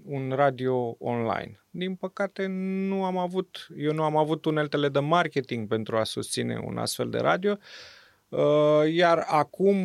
un 0.05 0.31
radio 0.35 0.95
online. 0.99 1.59
Din 1.69 1.95
păcate 1.95 2.45
nu 2.87 3.03
am 3.03 3.17
avut, 3.17 3.67
eu 3.77 3.93
nu 3.93 4.03
am 4.03 4.17
avut 4.17 4.45
uneltele 4.45 4.89
de 4.89 4.99
marketing 4.99 5.67
pentru 5.67 5.97
a 5.97 6.03
susține 6.03 6.61
un 6.65 6.77
astfel 6.77 7.09
de 7.09 7.17
radio, 7.17 7.57
uh, 8.29 8.93
iar 8.93 9.23
acum 9.27 9.77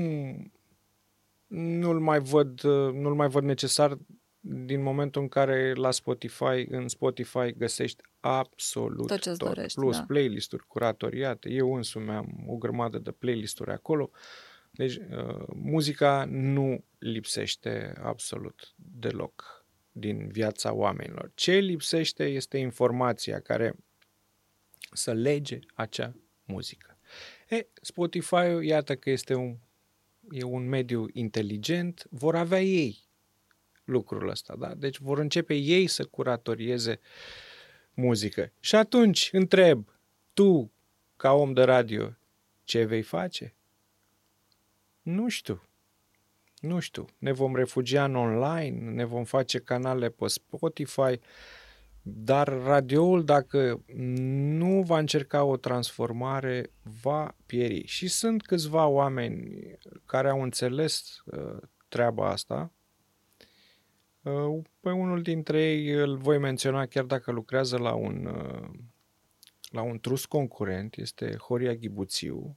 nu-l 1.47 2.01
mai 2.01 2.19
văd, 2.19 2.61
nu-l 2.93 3.15
mai 3.15 3.29
văd 3.29 3.43
necesar 3.43 3.99
din 4.41 4.83
momentul 4.83 5.23
în 5.23 5.29
care 5.29 5.73
la 5.75 5.91
Spotify, 5.91 6.67
în 6.69 6.89
Spotify 6.89 7.53
găsești 7.57 8.03
absolut 8.21 9.07
tot, 9.07 9.21
tot. 9.21 9.37
Dorești, 9.37 9.81
plus 9.81 9.97
da. 9.97 10.05
playlist-uri 10.07 10.67
curatoriate. 10.67 11.51
Eu 11.51 11.75
însumi 11.75 12.11
am 12.11 12.45
o 12.47 12.57
grămadă 12.57 12.99
de 12.99 13.11
playlist-uri 13.11 13.71
acolo. 13.71 14.11
Uh, 14.13 14.19
deci, 14.77 14.97
uh, 14.97 15.47
muzica 15.55 16.25
nu 16.29 16.85
lipsește 16.99 17.93
absolut 18.03 18.75
deloc 18.77 19.65
din 19.93 20.29
viața 20.29 20.73
oamenilor. 20.73 21.31
Ce 21.35 21.53
lipsește 21.53 22.25
este 22.25 22.59
informația 22.59 23.41
care 23.41 23.77
să 24.93 25.13
lege 25.13 25.59
acea 25.75 26.17
muzică. 26.45 26.99
E, 27.49 27.67
Spotify, 27.81 28.67
iată 28.67 28.97
că 28.97 29.11
este 29.11 29.35
un, 29.35 29.57
e 30.31 30.43
un 30.43 30.69
mediu 30.69 31.07
inteligent, 31.13 32.07
vor 32.11 32.37
avea 32.37 32.63
ei 32.63 33.05
lucrul 33.85 34.29
ăsta, 34.29 34.57
da? 34.59 34.75
Deci 34.75 34.99
vor 34.99 35.19
începe 35.19 35.55
ei 35.55 35.87
să 35.87 36.05
curatorieze 36.05 37.01
muzică. 37.95 38.53
Și 38.61 38.75
atunci 38.75 39.29
întreb, 39.33 39.89
tu, 40.33 40.73
ca 41.17 41.33
om 41.33 41.53
de 41.53 41.63
radio, 41.63 42.17
ce 42.65 42.85
vei 42.85 43.03
face? 43.03 43.55
Nu 45.05 45.29
știu. 45.29 45.63
Nu 46.61 46.79
știu. 46.79 47.05
Ne 47.19 47.33
vom 47.33 47.55
refugia 47.55 48.05
în 48.05 48.15
online, 48.15 48.91
ne 48.91 49.05
vom 49.05 49.25
face 49.25 49.59
canale 49.59 50.09
pe 50.09 50.27
Spotify, 50.27 51.21
dar 52.03 52.49
radioul, 52.49 53.25
dacă 53.25 53.85
nu 54.57 54.83
va 54.83 54.99
încerca 54.99 55.45
o 55.45 55.57
transformare, 55.57 56.71
va 57.01 57.37
pieri. 57.47 57.87
Și 57.87 58.09
sunt 58.09 58.43
câțiva 58.43 58.87
oameni 58.87 59.71
care 60.07 60.29
au 60.29 60.43
înțeles 60.43 61.23
uh, 61.25 61.57
treaba 61.89 62.31
asta. 62.31 62.73
Uh, 64.23 64.63
pe 64.81 64.91
unul 64.91 65.23
dintre 65.23 65.63
ei 65.63 65.89
îl 65.91 66.17
voi 66.17 66.39
menționa 66.39 66.87
chiar 66.87 67.05
dacă 67.05 67.31
lucrează 67.31 67.79
la 67.79 67.95
un, 67.95 68.27
uh, 68.27 68.69
la 69.71 69.83
un 69.83 69.99
trus 70.01 70.25
concurent, 70.25 70.97
este 70.97 71.37
Horia 71.37 71.75
Ghibuțiu, 71.75 72.57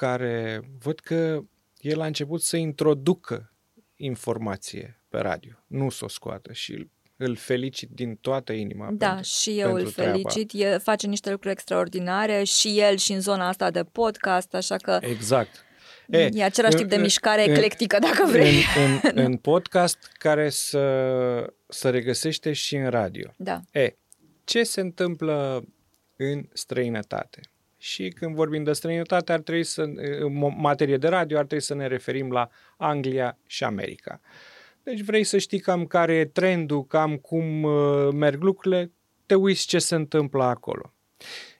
care 0.00 0.62
văd 0.78 0.98
că 0.98 1.40
el 1.80 2.00
a 2.00 2.06
început 2.06 2.42
să 2.42 2.56
introducă 2.56 3.52
informație 3.96 5.02
pe 5.08 5.18
radio, 5.18 5.52
nu 5.66 5.90
să 5.90 6.04
o 6.04 6.08
scoată 6.08 6.52
și 6.52 6.88
îl 7.16 7.36
felicit 7.36 7.88
din 7.90 8.16
toată 8.16 8.52
inima. 8.52 8.88
Da, 8.92 9.08
pentru, 9.08 9.24
și 9.24 9.58
eu 9.58 9.74
îl 9.74 9.90
felicit. 9.90 10.50
E, 10.52 10.78
face 10.78 11.06
niște 11.06 11.30
lucruri 11.30 11.52
extraordinare 11.52 12.42
și 12.44 12.78
el 12.78 12.96
și 12.96 13.12
în 13.12 13.20
zona 13.20 13.48
asta 13.48 13.70
de 13.70 13.84
podcast, 13.84 14.54
așa 14.54 14.76
că... 14.76 14.98
Exact. 15.00 15.64
E, 16.08 16.28
e 16.32 16.44
același 16.44 16.76
tip 16.76 16.88
de 16.88 16.94
în, 16.94 17.00
mișcare 17.00 17.44
în, 17.44 17.50
eclectică, 17.50 17.98
dacă 17.98 18.26
vrei. 18.30 18.64
În, 18.76 19.10
în, 19.14 19.18
în 19.26 19.36
podcast 19.36 20.12
care 20.18 20.50
să, 20.50 21.54
să 21.68 21.90
regăsește 21.90 22.52
și 22.52 22.76
în 22.76 22.90
radio. 22.90 23.34
Da. 23.36 23.60
E, 23.72 23.96
ce 24.44 24.62
se 24.62 24.80
întâmplă 24.80 25.64
în 26.16 26.48
străinătate? 26.52 27.40
Și 27.82 28.08
când 28.08 28.34
vorbim 28.34 28.62
de 28.62 28.72
străinătate, 28.72 29.32
ar 29.32 29.40
trebui 29.40 29.64
să, 29.64 29.82
în 30.20 30.54
materie 30.56 30.96
de 30.96 31.08
radio, 31.08 31.38
ar 31.38 31.44
trebui 31.44 31.64
să 31.64 31.74
ne 31.74 31.86
referim 31.86 32.30
la 32.30 32.48
Anglia 32.76 33.38
și 33.46 33.64
America. 33.64 34.20
Deci 34.82 35.00
vrei 35.00 35.24
să 35.24 35.38
știi 35.38 35.58
cam 35.58 35.86
care 35.86 36.14
e 36.14 36.24
trendul, 36.24 36.84
cam 36.86 37.16
cum 37.16 37.62
uh, 37.62 38.08
merg 38.12 38.42
lucrurile, 38.42 38.92
te 39.26 39.34
uiți 39.34 39.66
ce 39.66 39.78
se 39.78 39.94
întâmplă 39.94 40.42
acolo. 40.42 40.92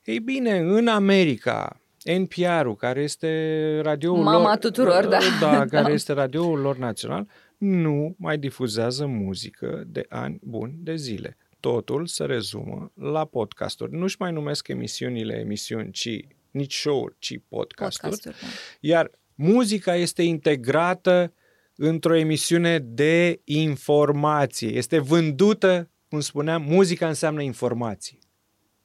Ei 0.05 0.19
bine, 0.19 0.59
în 0.59 0.89
America, 0.89 1.81
NPR-ul, 2.05 2.77
care 2.77 3.03
este 3.03 3.81
radioul 3.83 4.23
Mama 4.23 4.49
lor, 4.49 4.57
tuturor, 4.57 5.07
da. 5.07 5.19
da, 5.41 5.51
da. 5.57 5.65
care 5.65 5.93
este 5.93 6.13
radioul 6.13 6.59
lor 6.59 6.77
național, 6.77 7.29
nu 7.57 8.15
mai 8.19 8.39
difuzează 8.39 9.07
muzică 9.07 9.85
de 9.87 10.07
ani 10.09 10.39
buni 10.43 10.75
de 10.77 10.95
zile 10.95 11.37
totul 11.61 12.07
se 12.07 12.25
rezumă 12.25 12.93
la 12.95 13.25
podcasturi. 13.25 13.93
Nu-și 13.93 14.17
mai 14.19 14.33
numesc 14.33 14.69
emisiunile 14.69 15.39
emisiuni, 15.39 15.91
ci 15.91 16.27
nici 16.51 16.75
show-uri, 16.75 17.17
ci 17.19 17.41
podcasturi. 17.49 18.13
podcasturi 18.13 18.37
da. 18.41 18.47
Iar 18.81 19.11
muzica 19.35 19.95
este 19.95 20.23
integrată 20.23 21.35
într-o 21.77 22.17
emisiune 22.17 22.79
de 22.79 23.41
informație. 23.45 24.69
Este 24.69 24.99
vândută, 24.99 25.91
cum 26.09 26.21
spuneam, 26.21 26.63
muzica 26.63 27.09
înseamnă 27.09 27.43
informație. 27.43 28.19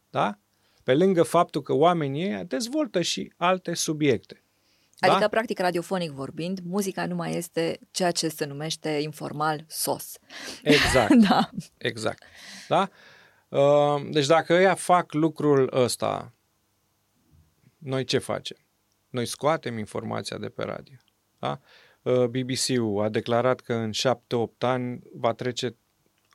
Da? 0.10 0.40
Pe 0.84 0.94
lângă 0.94 1.24
faptul 1.24 1.62
că 1.62 1.74
oamenii 1.74 2.44
dezvoltă 2.48 3.02
și 3.02 3.34
alte 3.38 3.74
subiecte. 3.74 4.45
Adică, 5.00 5.20
da? 5.20 5.28
practic, 5.28 5.60
radiofonic 5.60 6.12
vorbind, 6.12 6.60
muzica 6.64 7.06
nu 7.06 7.16
mai 7.16 7.36
este 7.36 7.80
ceea 7.92 8.12
ce 8.12 8.28
se 8.28 8.46
numește 8.46 8.90
informal 8.90 9.66
sos. 9.68 10.18
Exact. 10.64 11.14
da. 11.30 11.50
Exact. 11.78 12.24
Da? 12.68 12.90
Uh, 13.50 14.08
deci 14.12 14.26
dacă 14.26 14.54
ăia 14.54 14.76
fac 14.76 15.14
lucrul 15.14 15.70
ăsta, 15.74 16.34
noi 17.78 18.04
ce 18.04 18.18
facem? 18.18 18.58
Noi 19.10 19.26
scoatem 19.26 19.78
informația 19.78 20.38
de 20.38 20.50
pe 20.50 20.64
radio. 20.64 20.96
Da? 21.40 21.60
Uh, 22.02 22.26
BBC-ul 22.26 23.04
a 23.04 23.10
declarat 23.10 23.60
că 23.60 23.74
în 23.74 23.92
7-8 23.92 23.96
ani 24.60 25.00
va 25.14 25.34
trece 25.34 25.76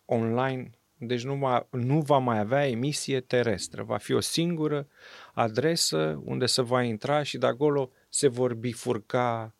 online 0.05 0.71
deci 1.03 1.25
nu 1.25 1.35
va, 1.35 1.69
nu 1.71 2.01
va 2.01 2.19
mai 2.19 2.39
avea 2.39 2.69
emisie 2.69 3.21
terestră. 3.21 3.83
Va 3.83 3.97
fi 3.97 4.13
o 4.13 4.21
singură 4.21 4.89
adresă 5.35 6.21
unde 6.25 6.47
se 6.47 6.63
va 6.63 6.83
intra 6.83 7.23
și 7.23 7.39
de 7.39 7.47
acolo 7.47 7.91
se 8.11 8.29
vor 8.29 8.55
bifurca 8.55 9.55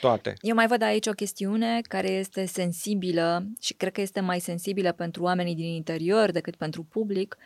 toate. 0.00 0.34
Eu 0.40 0.54
mai 0.54 0.66
văd 0.66 0.82
aici 0.82 1.06
o 1.06 1.12
chestiune 1.12 1.80
care 1.80 2.08
este 2.10 2.44
sensibilă 2.44 3.46
și 3.60 3.74
cred 3.74 3.92
că 3.92 4.00
este 4.00 4.20
mai 4.20 4.40
sensibilă 4.40 4.92
pentru 4.92 5.22
oamenii 5.22 5.54
din 5.54 5.74
interior 5.74 6.30
decât 6.30 6.56
pentru 6.56 6.82
public, 6.82 7.36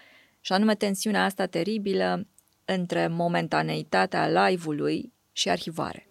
și 0.41 0.53
anume 0.53 0.75
tensiunea 0.75 1.25
asta 1.25 1.47
teribilă 1.47 2.27
între 2.65 3.07
momentaneitatea 3.07 4.29
live-ului 4.29 5.13
și 5.33 5.49
arhivare. 5.49 6.09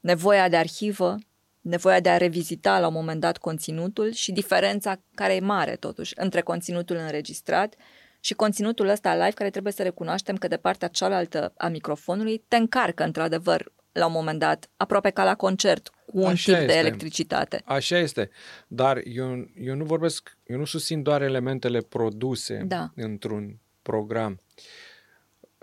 Nevoia 0.00 0.48
de 0.48 0.56
arhivă, 0.56 1.16
nevoia 1.60 2.00
de 2.00 2.08
a 2.08 2.16
revizita 2.16 2.80
la 2.80 2.86
un 2.86 2.92
moment 2.92 3.20
dat 3.20 3.38
conținutul 3.38 4.12
și 4.12 4.32
diferența 4.32 5.00
care 5.14 5.34
e 5.34 5.40
mare 5.40 5.76
totuși 5.76 6.12
între 6.16 6.40
conținutul 6.40 6.96
înregistrat 6.96 7.74
și 8.20 8.34
conținutul 8.34 8.88
ăsta 8.88 9.14
live 9.14 9.30
care 9.30 9.50
trebuie 9.50 9.72
să 9.72 9.82
recunoaștem 9.82 10.36
că 10.36 10.48
de 10.48 10.56
partea 10.56 10.88
cealaltă 10.88 11.52
a 11.56 11.68
microfonului 11.68 12.44
te 12.48 12.56
încarcă 12.56 13.04
într-adevăr 13.04 13.72
la 13.92 14.06
un 14.06 14.12
moment 14.12 14.38
dat, 14.38 14.70
aproape 14.76 15.10
ca 15.10 15.24
la 15.24 15.34
concert, 15.34 15.88
cu 16.06 16.18
un 16.18 16.24
Așa 16.24 16.52
tip 16.52 16.60
este. 16.60 16.66
de 16.66 16.78
electricitate. 16.78 17.62
Așa 17.64 17.98
este, 17.98 18.30
dar 18.68 19.00
eu, 19.04 19.50
eu 19.54 19.74
nu 19.74 19.84
vorbesc, 19.84 20.36
eu 20.46 20.58
nu 20.58 20.64
susțin 20.64 21.02
doar 21.02 21.22
elementele 21.22 21.80
produse 21.80 22.64
da. 22.66 22.92
într-un 22.94 23.58
program, 23.82 24.40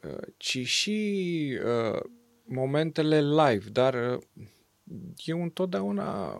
uh, 0.04 0.28
ci 0.38 0.58
și 0.66 1.60
uh, 1.66 2.00
momentele 2.44 3.22
live, 3.22 3.70
dar 3.72 3.94
uh, 3.94 4.22
eu 5.26 5.42
întotdeauna 5.42 6.36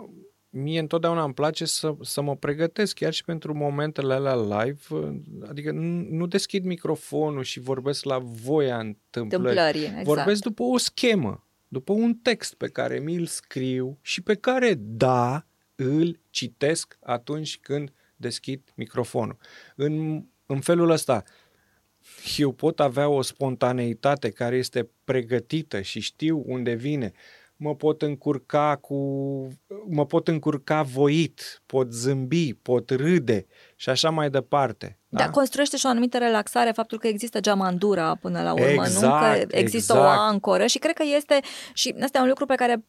mie 0.58 0.80
întotdeauna 0.80 1.24
îmi 1.24 1.34
place 1.34 1.66
să, 1.66 1.96
să 2.02 2.22
mă 2.22 2.36
pregătesc 2.36 2.96
chiar 2.96 3.14
și 3.14 3.24
pentru 3.24 3.54
momentele 3.54 4.14
alea 4.14 4.36
live, 4.36 4.80
uh, 4.90 5.16
adică 5.50 5.72
nu, 5.72 6.08
nu 6.10 6.26
deschid 6.26 6.66
microfonul 6.66 7.44
și 7.44 7.60
vorbesc 7.60 8.04
la 8.04 8.18
voia 8.18 8.80
întâmplării. 8.80 9.48
Întâmplării, 9.48 9.84
exact. 9.84 10.06
Vorbesc 10.06 10.42
după 10.42 10.64
o 10.64 10.78
schemă 10.78 11.46
după 11.68 11.94
un 11.94 12.14
text 12.14 12.54
pe 12.54 12.68
care 12.68 13.00
mi-l 13.00 13.26
scriu 13.26 13.98
și 14.02 14.22
pe 14.22 14.36
care, 14.36 14.74
da, 14.78 15.46
îl 15.76 16.20
citesc 16.30 16.98
atunci 17.02 17.60
când 17.60 17.94
deschid 18.16 18.62
microfonul. 18.76 19.38
În, 19.76 20.24
în 20.46 20.60
felul 20.60 20.90
ăsta, 20.90 21.24
eu 22.38 22.52
pot 22.52 22.80
avea 22.80 23.10
o 23.10 23.22
spontaneitate 23.22 24.30
care 24.30 24.56
este 24.56 24.90
pregătită 25.04 25.82
și 25.82 26.00
știu 26.00 26.44
unde 26.46 26.74
vine. 26.74 27.12
Mă 27.58 27.76
pot 27.76 28.02
încurca 28.02 28.78
cu 28.82 28.96
mă 29.90 30.06
pot 30.06 30.28
încurca 30.28 30.82
voit, 30.82 31.62
pot 31.66 31.92
zâmbi, 31.92 32.54
pot 32.54 32.90
râde 32.90 33.46
și 33.76 33.90
așa 33.90 34.10
mai 34.10 34.30
departe. 34.30 35.00
Da? 35.08 35.24
da, 35.24 35.30
construiește 35.30 35.78
și 35.78 35.86
o 35.86 35.90
anumită 35.90 36.18
relaxare 36.18 36.72
faptul 36.72 37.00
că 37.00 37.08
există 37.08 37.40
geamandura 37.40 38.16
până 38.22 38.42
la 38.42 38.54
urmă, 38.54 38.66
exact, 38.66 39.42
nu? 39.42 39.48
Că 39.48 39.58
există 39.58 39.94
exact. 39.94 40.18
o 40.18 40.20
ancoră 40.20 40.66
și 40.66 40.80
cred 40.80 40.96
că 40.96 41.04
este 41.16 41.40
și 41.74 41.96
asta 42.02 42.18
e 42.18 42.22
un 42.22 42.28
lucru 42.28 42.46
pe 42.46 42.56
care 42.56 42.86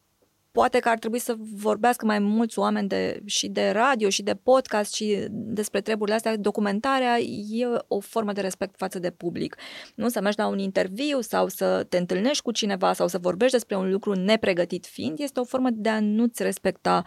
poate 0.57 0.79
că 0.79 0.89
ar 0.89 0.97
trebui 0.97 1.19
să 1.19 1.35
vorbească 1.55 2.05
mai 2.05 2.19
mulți 2.19 2.59
oameni 2.59 2.87
de, 2.87 3.21
și 3.25 3.47
de 3.47 3.69
radio 3.69 4.09
și 4.09 4.23
de 4.23 4.33
podcast 4.43 4.93
și 4.93 5.25
despre 5.29 5.81
treburile 5.81 6.15
astea. 6.15 6.37
Documentarea 6.37 7.19
e 7.49 7.67
o 7.87 7.99
formă 7.99 8.31
de 8.31 8.41
respect 8.41 8.75
față 8.77 8.99
de 8.99 9.11
public. 9.11 9.55
Nu 9.95 10.09
să 10.09 10.21
mergi 10.21 10.39
la 10.39 10.47
un 10.47 10.59
interviu 10.59 11.21
sau 11.21 11.47
să 11.47 11.85
te 11.89 11.97
întâlnești 11.97 12.43
cu 12.43 12.51
cineva 12.51 12.93
sau 12.93 13.07
să 13.07 13.17
vorbești 13.17 13.53
despre 13.53 13.75
un 13.75 13.91
lucru 13.91 14.13
nepregătit 14.13 14.85
fiind, 14.85 15.19
este 15.19 15.39
o 15.39 15.43
formă 15.43 15.69
de 15.71 15.89
a 15.89 15.99
nu-ți 15.99 16.43
respecta 16.43 17.03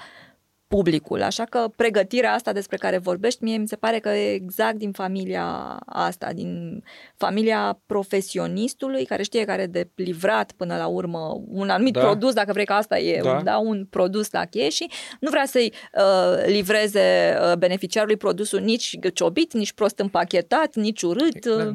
publicul. 0.76 1.22
Așa 1.22 1.44
că 1.44 1.70
pregătirea 1.76 2.32
asta 2.32 2.52
despre 2.52 2.76
care 2.76 2.98
vorbești, 2.98 3.44
mie 3.44 3.56
mi 3.56 3.68
se 3.68 3.76
pare 3.76 3.98
că 3.98 4.08
e 4.08 4.32
exact 4.32 4.76
din 4.76 4.92
familia 4.92 5.44
asta, 5.86 6.32
din 6.32 6.82
familia 7.16 7.80
profesionistului 7.86 9.04
care 9.04 9.22
știe 9.22 9.44
care 9.44 9.66
de 9.66 9.88
livrat 9.94 10.52
până 10.52 10.76
la 10.76 10.86
urmă 10.86 11.42
un 11.48 11.68
anumit 11.68 11.92
da. 11.92 12.00
produs, 12.00 12.32
dacă 12.32 12.52
vrei 12.52 12.64
că 12.64 12.72
asta 12.72 12.98
e, 12.98 13.20
da. 13.22 13.40
Da, 13.44 13.58
un 13.58 13.86
produs 13.90 14.30
la 14.30 14.44
cheie 14.44 14.68
și 14.68 14.90
nu 15.20 15.30
vrea 15.30 15.44
să-i 15.46 15.72
uh, 15.94 16.44
livreze 16.46 17.36
uh, 17.40 17.56
beneficiarului 17.56 18.16
produsul 18.16 18.60
nici 18.60 18.98
ciobit, 19.14 19.52
nici 19.52 19.72
prost 19.72 19.98
împachetat, 19.98 20.74
nici 20.74 21.02
urât. 21.02 21.44
Uh, 21.44 21.70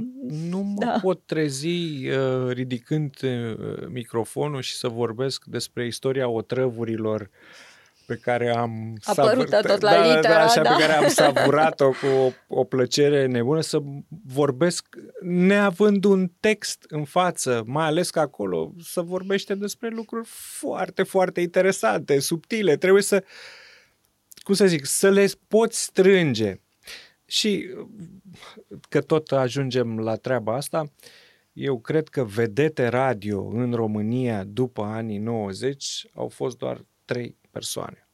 nu 0.50 0.62
mă 0.62 0.86
da. 0.86 1.00
pot 1.02 1.22
trezi 1.26 1.68
uh, 1.68 2.50
ridicând 2.50 3.16
uh, 3.24 3.88
microfonul 3.90 4.62
și 4.62 4.76
să 4.76 4.88
vorbesc 4.88 5.44
despre 5.46 5.86
istoria 5.86 6.30
otrăvurilor 6.30 7.22
uh, 7.22 7.65
pe 8.06 8.16
care 8.16 8.56
am 8.56 8.96
savurat, 9.02 9.66
tot 9.66 9.82
la 9.82 9.92
da, 9.92 10.16
litera, 10.16 10.34
da, 10.34 10.44
așa 10.44 10.62
da. 10.62 10.70
pe 10.70 10.82
care 10.82 10.94
am 10.94 11.08
savurat-o 11.08 11.90
cu 11.90 12.06
o, 12.06 12.32
o 12.48 12.64
plăcere 12.64 13.26
nebună 13.26 13.62
să 13.62 13.80
vorbesc 14.26 14.86
neavând 15.22 16.04
un 16.04 16.32
text 16.40 16.86
în 16.88 17.04
față, 17.04 17.64
mai 17.66 17.86
ales 17.86 18.10
că 18.10 18.20
acolo 18.20 18.74
să 18.84 19.02
vorbește 19.02 19.56
despre 19.56 19.90
lucruri 19.90 20.28
foarte, 20.28 21.04
foarte 21.04 21.42
interesante, 21.42 22.20
subtile, 22.20 22.78
trebuie 22.78 23.04
să 23.04 23.24
cum 24.46 24.54
să 24.54 24.68
zic, 24.68 24.86
să 24.86 25.10
le 25.10 25.28
poți 25.48 25.84
strânge. 25.84 26.60
Și 27.26 27.70
că 28.90 29.02
tot 29.02 29.32
ajungem 29.32 30.00
la 30.00 30.16
treaba 30.16 30.56
asta, 30.56 30.92
eu 31.54 31.80
cred 31.80 32.08
că 32.08 32.24
vedete 32.24 32.88
radio 32.88 33.48
în 33.48 33.74
România 33.74 34.44
după 34.44 34.82
anii 34.82 35.18
90 35.18 36.06
au 36.14 36.28
fost 36.28 36.58
doar 36.58 36.86
trei 37.06 37.38
persoane. 37.56 38.08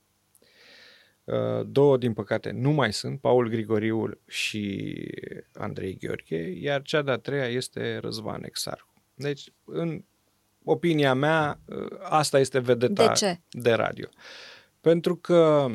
Uh, 1.24 1.66
două, 1.66 1.98
din 1.98 2.14
păcate, 2.14 2.52
nu 2.52 2.72
mai 2.72 2.94
sunt, 2.94 3.20
Paul 3.20 3.50
Grigoriu 3.50 4.20
și 4.28 4.94
Andrei 5.54 5.98
Gheorghe, 5.98 6.52
iar 6.60 6.82
cea 6.82 7.02
de-a 7.02 7.18
treia 7.18 7.48
este 7.48 7.98
Răzvan 7.98 8.44
Exarhu. 8.44 8.94
Deci, 9.14 9.54
în 9.66 10.04
opinia 10.64 11.14
mea, 11.14 11.60
uh, 11.66 11.88
asta 12.00 12.40
este 12.40 12.60
vedeta 12.60 13.08
de, 13.08 13.14
ce? 13.14 13.40
de 13.50 13.72
radio. 13.72 14.08
Pentru 14.82 15.16
că 15.16 15.68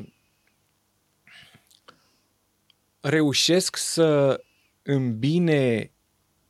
reușesc 3.01 3.77
să 3.77 4.41
îmbine 4.83 5.93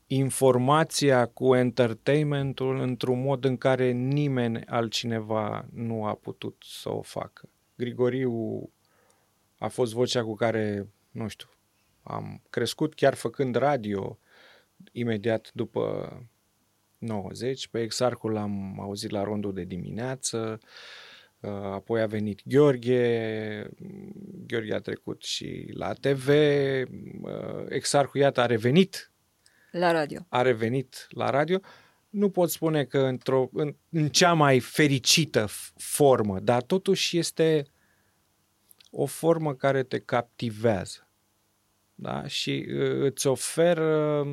informația 0.07 1.27
cu 1.27 1.55
entertainmentul 1.55 2.81
într-un 2.81 3.23
mod 3.23 3.45
în 3.45 3.57
care 3.57 3.91
nimeni 3.91 4.65
altcineva 4.65 5.67
nu 5.73 6.05
a 6.05 6.15
putut 6.15 6.63
să 6.67 6.93
o 6.93 7.03
facă. 7.03 7.49
Grigoriu 7.77 8.71
a 9.59 9.69
fost 9.69 9.93
vocea 9.93 10.23
cu 10.23 10.35
care, 10.35 10.89
nu 11.11 11.29
știu, 11.29 11.49
am 12.03 12.43
crescut 12.51 12.95
chiar 12.95 13.15
făcând 13.15 13.55
radio 13.55 14.19
imediat 14.93 15.51
după 15.55 16.13
90. 16.99 17.69
Pe 17.69 17.81
Exarcul 17.81 18.33
l-am 18.33 18.81
auzit 18.81 19.11
la 19.11 19.23
rondul 19.23 19.55
de 19.55 19.65
dimineață, 19.65 20.61
uh, 21.41 21.51
apoi 21.51 22.01
a 22.01 22.07
venit 22.07 22.41
Gheorghe, 22.45 23.69
Gheorghe 24.47 24.75
a 24.75 24.81
trecut 24.81 25.23
și 25.23 25.71
la 25.73 25.93
TV, 25.93 26.29
uh, 26.29 27.65
Exarcul, 27.69 28.21
iată, 28.21 28.41
a 28.41 28.47
revenit 28.47 29.11
la 29.79 29.93
radio. 29.93 30.27
A 30.29 30.43
revenit 30.43 31.07
la 31.11 31.31
radio. 31.31 31.61
Nu 32.11 32.31
pot 32.31 32.51
spune 32.51 32.85
că 32.85 32.99
într-o, 32.99 33.49
în, 33.53 33.77
în 33.91 34.09
cea 34.09 34.33
mai 34.33 34.61
fericită 34.61 35.47
formă, 35.77 36.41
dar 36.41 36.63
totuși 36.63 37.19
este 37.19 37.67
o 38.91 39.07
formă 39.07 39.55
care 39.55 39.83
te 39.83 39.99
captivează. 39.99 41.09
Da? 41.95 42.27
Și 42.27 42.67
uh, 42.69 43.01
îți 43.01 43.27
oferă 43.27 44.25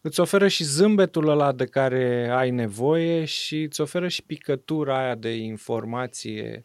îți 0.00 0.20
oferă 0.20 0.48
și 0.48 0.64
zâmbetul 0.64 1.28
ăla 1.28 1.52
de 1.52 1.64
care 1.64 2.28
ai 2.28 2.50
nevoie 2.50 3.24
și 3.24 3.62
îți 3.62 3.80
oferă 3.80 4.08
și 4.08 4.22
picătura 4.22 4.98
aia 4.98 5.14
de 5.14 5.34
informație 5.34 6.64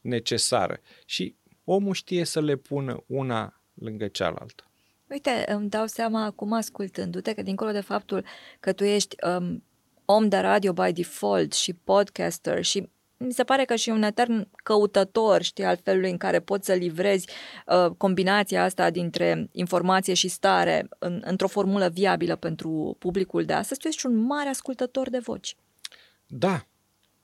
necesară. 0.00 0.80
Și 1.06 1.36
omul 1.64 1.94
știe 1.94 2.24
să 2.24 2.40
le 2.40 2.56
pună 2.56 3.04
una 3.06 3.62
lângă 3.74 4.08
cealaltă. 4.08 4.69
Uite, 5.10 5.44
îmi 5.46 5.68
dau 5.68 5.86
seama 5.86 6.24
acum 6.24 6.52
ascultându-te 6.52 7.32
că 7.32 7.42
dincolo 7.42 7.70
de 7.70 7.80
faptul 7.80 8.24
că 8.60 8.72
tu 8.72 8.84
ești 8.84 9.16
um, 9.24 9.64
om 10.04 10.28
de 10.28 10.36
radio 10.36 10.72
by 10.72 10.92
default 10.92 11.52
și 11.52 11.72
podcaster 11.72 12.64
și 12.64 12.88
mi 13.16 13.32
se 13.32 13.44
pare 13.44 13.64
că 13.64 13.74
și 13.74 13.88
un 13.88 14.02
etern 14.02 14.48
căutător, 14.62 15.42
știi, 15.42 15.64
al 15.64 15.76
felului 15.82 16.10
în 16.10 16.16
care 16.16 16.40
poți 16.40 16.66
să 16.66 16.72
livrezi 16.72 17.28
uh, 17.66 17.90
combinația 17.96 18.64
asta 18.64 18.90
dintre 18.90 19.48
informație 19.52 20.14
și 20.14 20.28
stare 20.28 20.88
în, 20.98 21.22
într-o 21.24 21.48
formulă 21.48 21.88
viabilă 21.88 22.36
pentru 22.36 22.96
publicul 22.98 23.44
de 23.44 23.52
astăzi, 23.52 23.80
tu 23.80 23.88
ești 23.88 24.06
un 24.06 24.16
mare 24.16 24.48
ascultător 24.48 25.10
de 25.10 25.18
voci. 25.18 25.56
Da. 26.26 26.66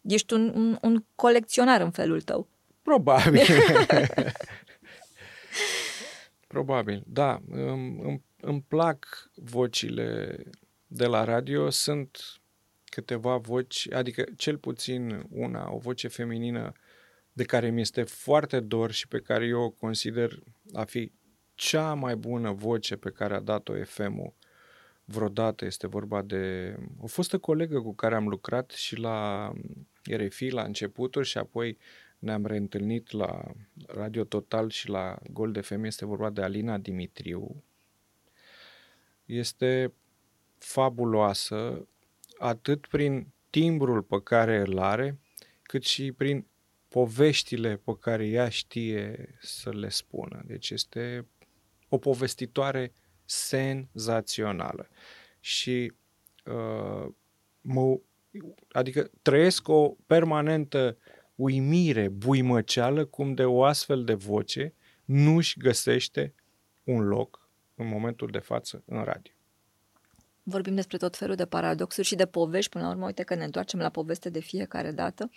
Ești 0.00 0.34
un, 0.34 0.52
un, 0.54 0.78
un 0.82 1.04
colecționar 1.14 1.80
în 1.80 1.90
felul 1.90 2.20
tău. 2.20 2.48
Probabil. 2.82 3.42
Probabil, 6.56 7.02
da. 7.06 7.42
Îmi, 7.50 8.00
îmi, 8.02 8.22
îmi 8.40 8.64
plac 8.68 9.30
vocile 9.34 10.38
de 10.86 11.06
la 11.06 11.24
radio. 11.24 11.70
Sunt 11.70 12.18
câteva 12.84 13.36
voci, 13.36 13.92
adică 13.92 14.24
cel 14.36 14.58
puțin 14.58 15.26
una, 15.30 15.72
o 15.72 15.78
voce 15.78 16.08
feminină 16.08 16.72
de 17.32 17.44
care 17.44 17.70
mi 17.70 17.80
este 17.80 18.02
foarte 18.02 18.60
dor 18.60 18.90
și 18.90 19.08
pe 19.08 19.20
care 19.20 19.46
eu 19.46 19.60
o 19.60 19.70
consider 19.70 20.38
a 20.72 20.84
fi 20.84 21.12
cea 21.54 21.94
mai 21.94 22.16
bună 22.16 22.52
voce 22.52 22.96
pe 22.96 23.10
care 23.10 23.34
a 23.34 23.40
dat-o 23.40 23.84
FM-ul 23.84 24.34
vreodată. 25.04 25.64
Este 25.64 25.86
vorba 25.86 26.22
de 26.22 26.76
o 27.00 27.06
fostă 27.06 27.38
colegă 27.38 27.80
cu 27.80 27.94
care 27.94 28.14
am 28.14 28.28
lucrat 28.28 28.70
și 28.70 28.96
la 28.98 29.52
RFI 30.02 30.48
la 30.48 30.62
începuturi 30.62 31.26
și 31.26 31.38
apoi 31.38 31.78
ne-am 32.18 32.46
reîntâlnit 32.46 33.10
la 33.10 33.52
Radio 33.86 34.24
Total 34.24 34.70
și 34.70 34.88
la 34.88 35.18
Gold 35.30 35.64
FM. 35.64 35.84
Este 35.84 36.04
vorba 36.04 36.30
de 36.30 36.42
Alina 36.42 36.78
Dimitriu. 36.78 37.62
Este 39.24 39.92
fabuloasă 40.58 41.88
atât 42.38 42.86
prin 42.86 43.32
timbrul 43.50 44.02
pe 44.02 44.22
care 44.22 44.58
îl 44.58 44.78
are, 44.78 45.18
cât 45.62 45.84
și 45.84 46.12
prin 46.12 46.46
poveștile 46.88 47.76
pe 47.76 47.96
care 48.00 48.26
ea 48.26 48.48
știe 48.48 49.34
să 49.40 49.70
le 49.70 49.88
spună. 49.88 50.42
Deci 50.46 50.70
este 50.70 51.26
o 51.88 51.98
povestitoare 51.98 52.92
senzațională. 53.24 54.88
Și 55.40 55.92
uh, 56.44 57.06
mă, 57.60 57.98
adică 58.70 59.10
trăiesc 59.22 59.68
o 59.68 59.96
permanentă 60.06 60.98
uimire 61.36 62.08
buimăceală 62.08 63.04
cum 63.04 63.34
de 63.34 63.44
o 63.44 63.64
astfel 63.64 64.04
de 64.04 64.14
voce 64.14 64.74
nu-și 65.04 65.58
găsește 65.58 66.34
un 66.84 67.06
loc 67.06 67.48
în 67.74 67.88
momentul 67.88 68.28
de 68.30 68.38
față 68.38 68.82
în 68.86 69.02
radio. 69.04 69.32
Vorbim 70.42 70.74
despre 70.74 70.96
tot 70.96 71.16
felul 71.16 71.34
de 71.34 71.46
paradoxuri 71.46 72.06
și 72.06 72.14
de 72.14 72.26
povești. 72.26 72.70
Până 72.70 72.84
la 72.84 72.90
urmă, 72.90 73.06
uite 73.06 73.22
că 73.22 73.34
ne 73.34 73.44
întoarcem 73.44 73.80
la 73.80 73.88
poveste 73.88 74.30
de 74.30 74.40
fiecare 74.40 74.90
dată. 74.90 75.30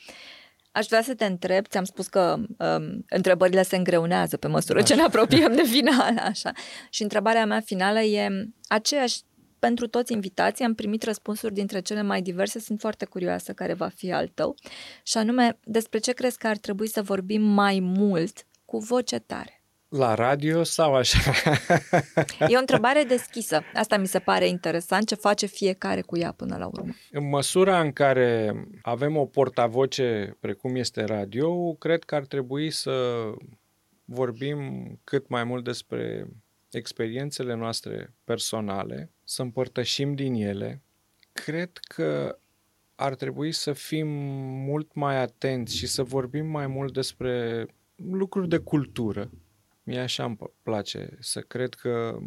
Aș 0.71 0.85
vrea 0.85 1.01
să 1.01 1.15
te 1.15 1.25
întreb, 1.25 1.65
ți-am 1.67 1.83
spus 1.83 2.07
că 2.07 2.35
um, 2.57 3.05
întrebările 3.09 3.63
se 3.63 3.75
îngreunează 3.75 4.37
pe 4.37 4.47
măsură 4.47 4.77
așa. 4.77 4.87
ce 4.87 4.95
ne 4.95 5.01
apropiem 5.01 5.55
de 5.55 5.63
final, 5.63 6.17
așa. 6.17 6.51
Și 6.89 7.01
întrebarea 7.01 7.45
mea 7.45 7.59
finală 7.59 7.99
e 7.99 8.49
aceeași 8.67 9.21
pentru 9.59 9.87
toți 9.87 10.13
invitații, 10.13 10.65
am 10.65 10.75
primit 10.75 11.03
răspunsuri 11.03 11.53
dintre 11.53 11.79
cele 11.79 12.01
mai 12.01 12.21
diverse, 12.21 12.59
sunt 12.59 12.79
foarte 12.79 13.05
curioasă 13.05 13.53
care 13.53 13.73
va 13.73 13.87
fi 13.87 14.11
al 14.11 14.27
tău, 14.27 14.55
și 15.03 15.17
anume, 15.17 15.57
despre 15.63 15.99
ce 15.99 16.11
crezi 16.11 16.37
că 16.37 16.47
ar 16.47 16.57
trebui 16.57 16.87
să 16.87 17.01
vorbim 17.01 17.41
mai 17.41 17.79
mult 17.79 18.45
cu 18.65 18.77
voce 18.77 19.19
tare? 19.19 19.53
La 19.89 20.13
radio 20.13 20.63
sau 20.63 20.95
așa? 20.95 21.31
E 22.47 22.55
o 22.55 22.59
întrebare 22.59 23.03
deschisă. 23.03 23.61
Asta 23.73 23.97
mi 23.97 24.07
se 24.07 24.19
pare 24.19 24.47
interesant, 24.47 25.07
ce 25.07 25.15
face 25.15 25.45
fiecare 25.45 26.01
cu 26.01 26.17
ea 26.17 26.31
până 26.31 26.57
la 26.57 26.67
urmă. 26.67 26.93
În 27.11 27.29
măsura 27.29 27.79
în 27.79 27.91
care 27.91 28.53
avem 28.81 29.17
o 29.17 29.25
portavoce 29.25 30.37
precum 30.39 30.75
este 30.75 31.03
radio, 31.03 31.73
cred 31.73 32.03
că 32.03 32.15
ar 32.15 32.25
trebui 32.25 32.71
să 32.71 33.23
vorbim 34.05 34.59
cât 35.03 35.29
mai 35.29 35.43
mult 35.43 35.63
despre 35.63 36.27
experiențele 36.71 37.55
noastre 37.55 38.13
personale, 38.23 39.11
să 39.29 39.41
împărtășim 39.41 40.15
din 40.15 40.33
ele. 40.33 40.81
Cred 41.31 41.69
că 41.77 42.39
ar 42.95 43.15
trebui 43.15 43.51
să 43.51 43.73
fim 43.73 44.07
mult 44.65 44.93
mai 44.93 45.21
atenți 45.21 45.75
și 45.75 45.87
să 45.87 46.03
vorbim 46.03 46.45
mai 46.45 46.67
mult 46.67 46.93
despre 46.93 47.65
lucruri 47.95 48.47
de 48.47 48.57
cultură, 48.57 49.29
Mie 49.83 49.99
așa 49.99 50.23
îmi 50.23 50.37
place 50.63 51.17
să 51.19 51.39
cred 51.39 51.73
că 51.73 52.19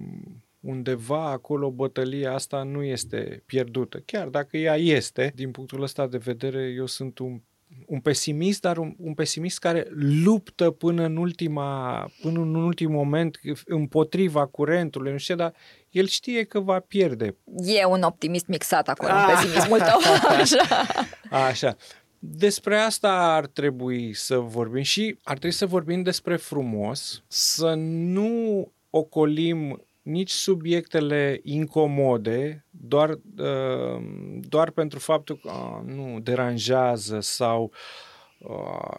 undeva 0.61 1.31
acolo 1.31 1.71
bătălia 1.71 2.33
asta 2.33 2.63
nu 2.63 2.83
este 2.83 3.43
pierdută. 3.47 3.99
Chiar 3.99 4.29
dacă 4.29 4.57
ea 4.57 4.77
este, 4.77 5.33
din 5.35 5.51
punctul 5.51 5.83
ăsta 5.83 6.07
de 6.07 6.19
vedere, 6.19 6.69
eu 6.69 6.87
sunt 6.87 7.19
un 7.19 7.41
un 7.87 8.01
pesimist, 8.01 8.61
dar 8.61 8.79
un, 8.79 8.95
un 8.99 9.15
pesimist 9.15 9.59
care 9.59 9.87
luptă 10.25 10.71
până 10.71 11.05
în 11.05 11.17
ultima, 11.17 12.11
până 12.21 12.41
în 12.41 12.55
ultim 12.55 12.91
moment 12.91 13.41
împotriva 13.65 14.47
curentului, 14.47 15.13
nu 15.13 15.19
știu, 15.19 15.35
dar 15.35 15.55
el 15.93 16.07
știe 16.07 16.45
că 16.45 16.61
va 16.61 16.81
pierde. 16.81 17.37
E 17.65 17.85
un 17.85 18.03
optimist 18.03 18.47
mixat 18.47 18.89
acolo, 18.89 19.13
un 19.13 19.35
pesimismul 19.35 19.79
tău. 19.79 19.99
Așa. 20.41 20.87
Așa. 21.31 21.77
Despre 22.19 22.77
asta 22.77 23.35
ar 23.35 23.47
trebui 23.47 24.15
să 24.15 24.37
vorbim 24.37 24.83
și 24.83 25.17
ar 25.23 25.39
trebui 25.39 25.57
să 25.57 25.67
vorbim 25.67 26.03
despre 26.03 26.37
frumos, 26.37 27.23
să 27.27 27.75
nu 27.77 28.73
ocolim 28.91 29.83
nici 30.03 30.31
subiectele 30.31 31.41
incomode, 31.43 32.65
doar, 32.71 33.11
uh, 33.11 34.03
doar 34.41 34.71
pentru 34.71 34.99
faptul 34.99 35.39
că 35.43 35.51
uh, 35.51 35.95
nu 35.95 36.21
deranjează 36.21 37.21
sau 37.21 37.63
uh, 37.63 38.12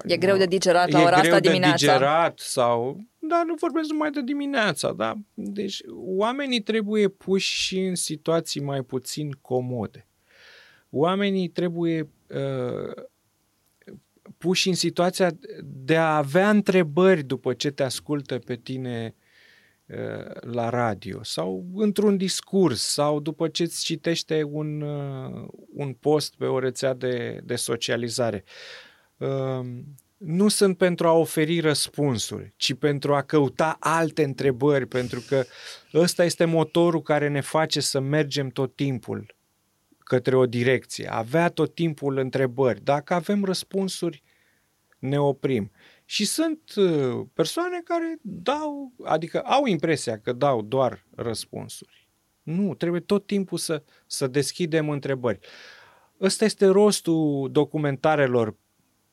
E 0.05 0.17
greu 0.17 0.37
de 0.37 0.45
digerat 0.45 0.89
la 0.89 1.01
ora 1.01 1.15
asta 1.15 1.39
dimineața. 1.39 1.85
de 1.85 1.91
digerat 1.91 2.39
sau... 2.39 2.99
Da, 3.19 3.43
nu 3.45 3.53
vorbesc 3.59 3.89
numai 3.89 4.11
de 4.11 4.21
dimineața, 4.21 4.91
da? 4.91 5.13
Deci 5.33 5.81
oamenii 5.95 6.61
trebuie 6.61 7.07
puși 7.07 7.57
și 7.57 7.79
în 7.79 7.95
situații 7.95 8.61
mai 8.61 8.81
puțin 8.81 9.31
comode. 9.41 10.07
Oamenii 10.89 11.47
trebuie 11.47 12.09
uh, 12.27 13.03
puși 14.37 14.67
în 14.67 14.75
situația 14.75 15.31
de 15.63 15.95
a 15.95 16.17
avea 16.17 16.49
întrebări 16.49 17.23
după 17.23 17.53
ce 17.53 17.69
te 17.69 17.83
ascultă 17.83 18.39
pe 18.39 18.55
tine 18.55 19.15
uh, 19.85 20.41
la 20.41 20.69
radio 20.69 21.23
sau 21.23 21.65
într-un 21.75 22.17
discurs 22.17 22.81
sau 22.81 23.19
după 23.19 23.47
ce 23.47 23.63
îți 23.63 23.83
citește 23.83 24.43
un, 24.43 24.81
uh, 24.81 25.47
un 25.73 25.93
post 25.93 26.35
pe 26.35 26.45
o 26.45 26.59
rețea 26.59 26.93
de, 26.93 27.39
de 27.43 27.55
socializare. 27.55 28.43
Um, 28.43 28.92
nu 30.17 30.47
sunt 30.47 30.77
pentru 30.77 31.07
a 31.07 31.11
oferi 31.11 31.59
răspunsuri, 31.59 32.53
ci 32.55 32.73
pentru 32.73 33.15
a 33.15 33.21
căuta 33.21 33.77
alte 33.79 34.23
întrebări, 34.23 34.85
pentru 34.85 35.23
că 35.27 35.43
ăsta 35.93 36.23
este 36.23 36.45
motorul 36.45 37.01
care 37.01 37.27
ne 37.27 37.41
face 37.41 37.79
să 37.79 37.99
mergem 37.99 38.49
tot 38.49 38.75
timpul 38.75 39.35
către 39.99 40.35
o 40.35 40.45
direcție, 40.45 41.11
avea 41.11 41.49
tot 41.49 41.75
timpul 41.75 42.17
întrebări. 42.17 42.83
Dacă 42.83 43.13
avem 43.13 43.43
răspunsuri, 43.43 44.23
ne 44.99 45.19
oprim. 45.19 45.71
Și 46.05 46.25
sunt 46.25 46.73
uh, 46.75 47.25
persoane 47.33 47.81
care 47.83 48.17
dau, 48.21 48.93
adică 49.03 49.39
au 49.39 49.65
impresia 49.65 50.19
că 50.19 50.33
dau 50.33 50.61
doar 50.61 51.05
răspunsuri. 51.15 52.09
Nu, 52.43 52.73
trebuie 52.73 53.01
tot 53.01 53.25
timpul 53.25 53.57
să, 53.57 53.83
să 54.05 54.27
deschidem 54.27 54.89
întrebări. 54.89 55.39
Ăsta 56.21 56.45
este 56.45 56.65
rostul 56.65 57.49
documentarelor 57.51 58.55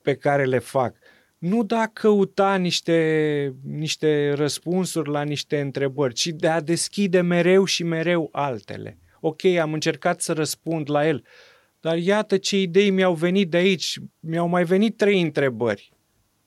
pe 0.02 0.14
care 0.14 0.44
le 0.44 0.58
fac. 0.58 0.96
Nu 1.38 1.64
da 1.64 1.86
căuta 1.92 2.56
niște, 2.56 3.54
niște 3.62 4.32
răspunsuri 4.32 5.10
la 5.10 5.22
niște 5.22 5.60
întrebări, 5.60 6.14
ci 6.14 6.26
de 6.26 6.48
a 6.48 6.60
deschide 6.60 7.20
mereu 7.20 7.64
și 7.64 7.82
mereu 7.82 8.28
altele 8.32 8.98
ok, 9.20 9.44
am 9.44 9.72
încercat 9.72 10.20
să 10.20 10.32
răspund 10.32 10.90
la 10.90 11.06
el, 11.06 11.24
dar 11.80 11.98
iată 11.98 12.36
ce 12.36 12.60
idei 12.60 12.90
mi-au 12.90 13.14
venit 13.14 13.50
de 13.50 13.56
aici, 13.56 13.98
mi-au 14.20 14.46
mai 14.46 14.64
venit 14.64 14.96
trei 14.96 15.20
întrebări. 15.22 15.92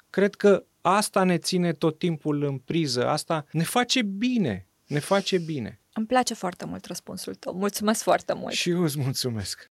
Cred 0.09 0.35
că 0.35 0.65
asta 0.81 1.23
ne 1.23 1.37
ține 1.37 1.73
tot 1.73 1.97
timpul 1.97 2.43
în 2.43 2.57
priză, 2.57 3.07
asta 3.07 3.45
ne 3.51 3.63
face 3.63 4.01
bine, 4.01 4.67
ne 4.87 4.99
face 4.99 5.37
bine. 5.37 5.81
Îmi 5.93 6.05
place 6.05 6.33
foarte 6.33 6.65
mult 6.65 6.85
răspunsul 6.85 7.35
tău. 7.35 7.53
Mulțumesc 7.53 8.03
foarte 8.03 8.33
mult. 8.33 8.53
Și 8.53 8.69
eu 8.69 8.81
îți 8.81 8.99
mulțumesc. 8.99 9.71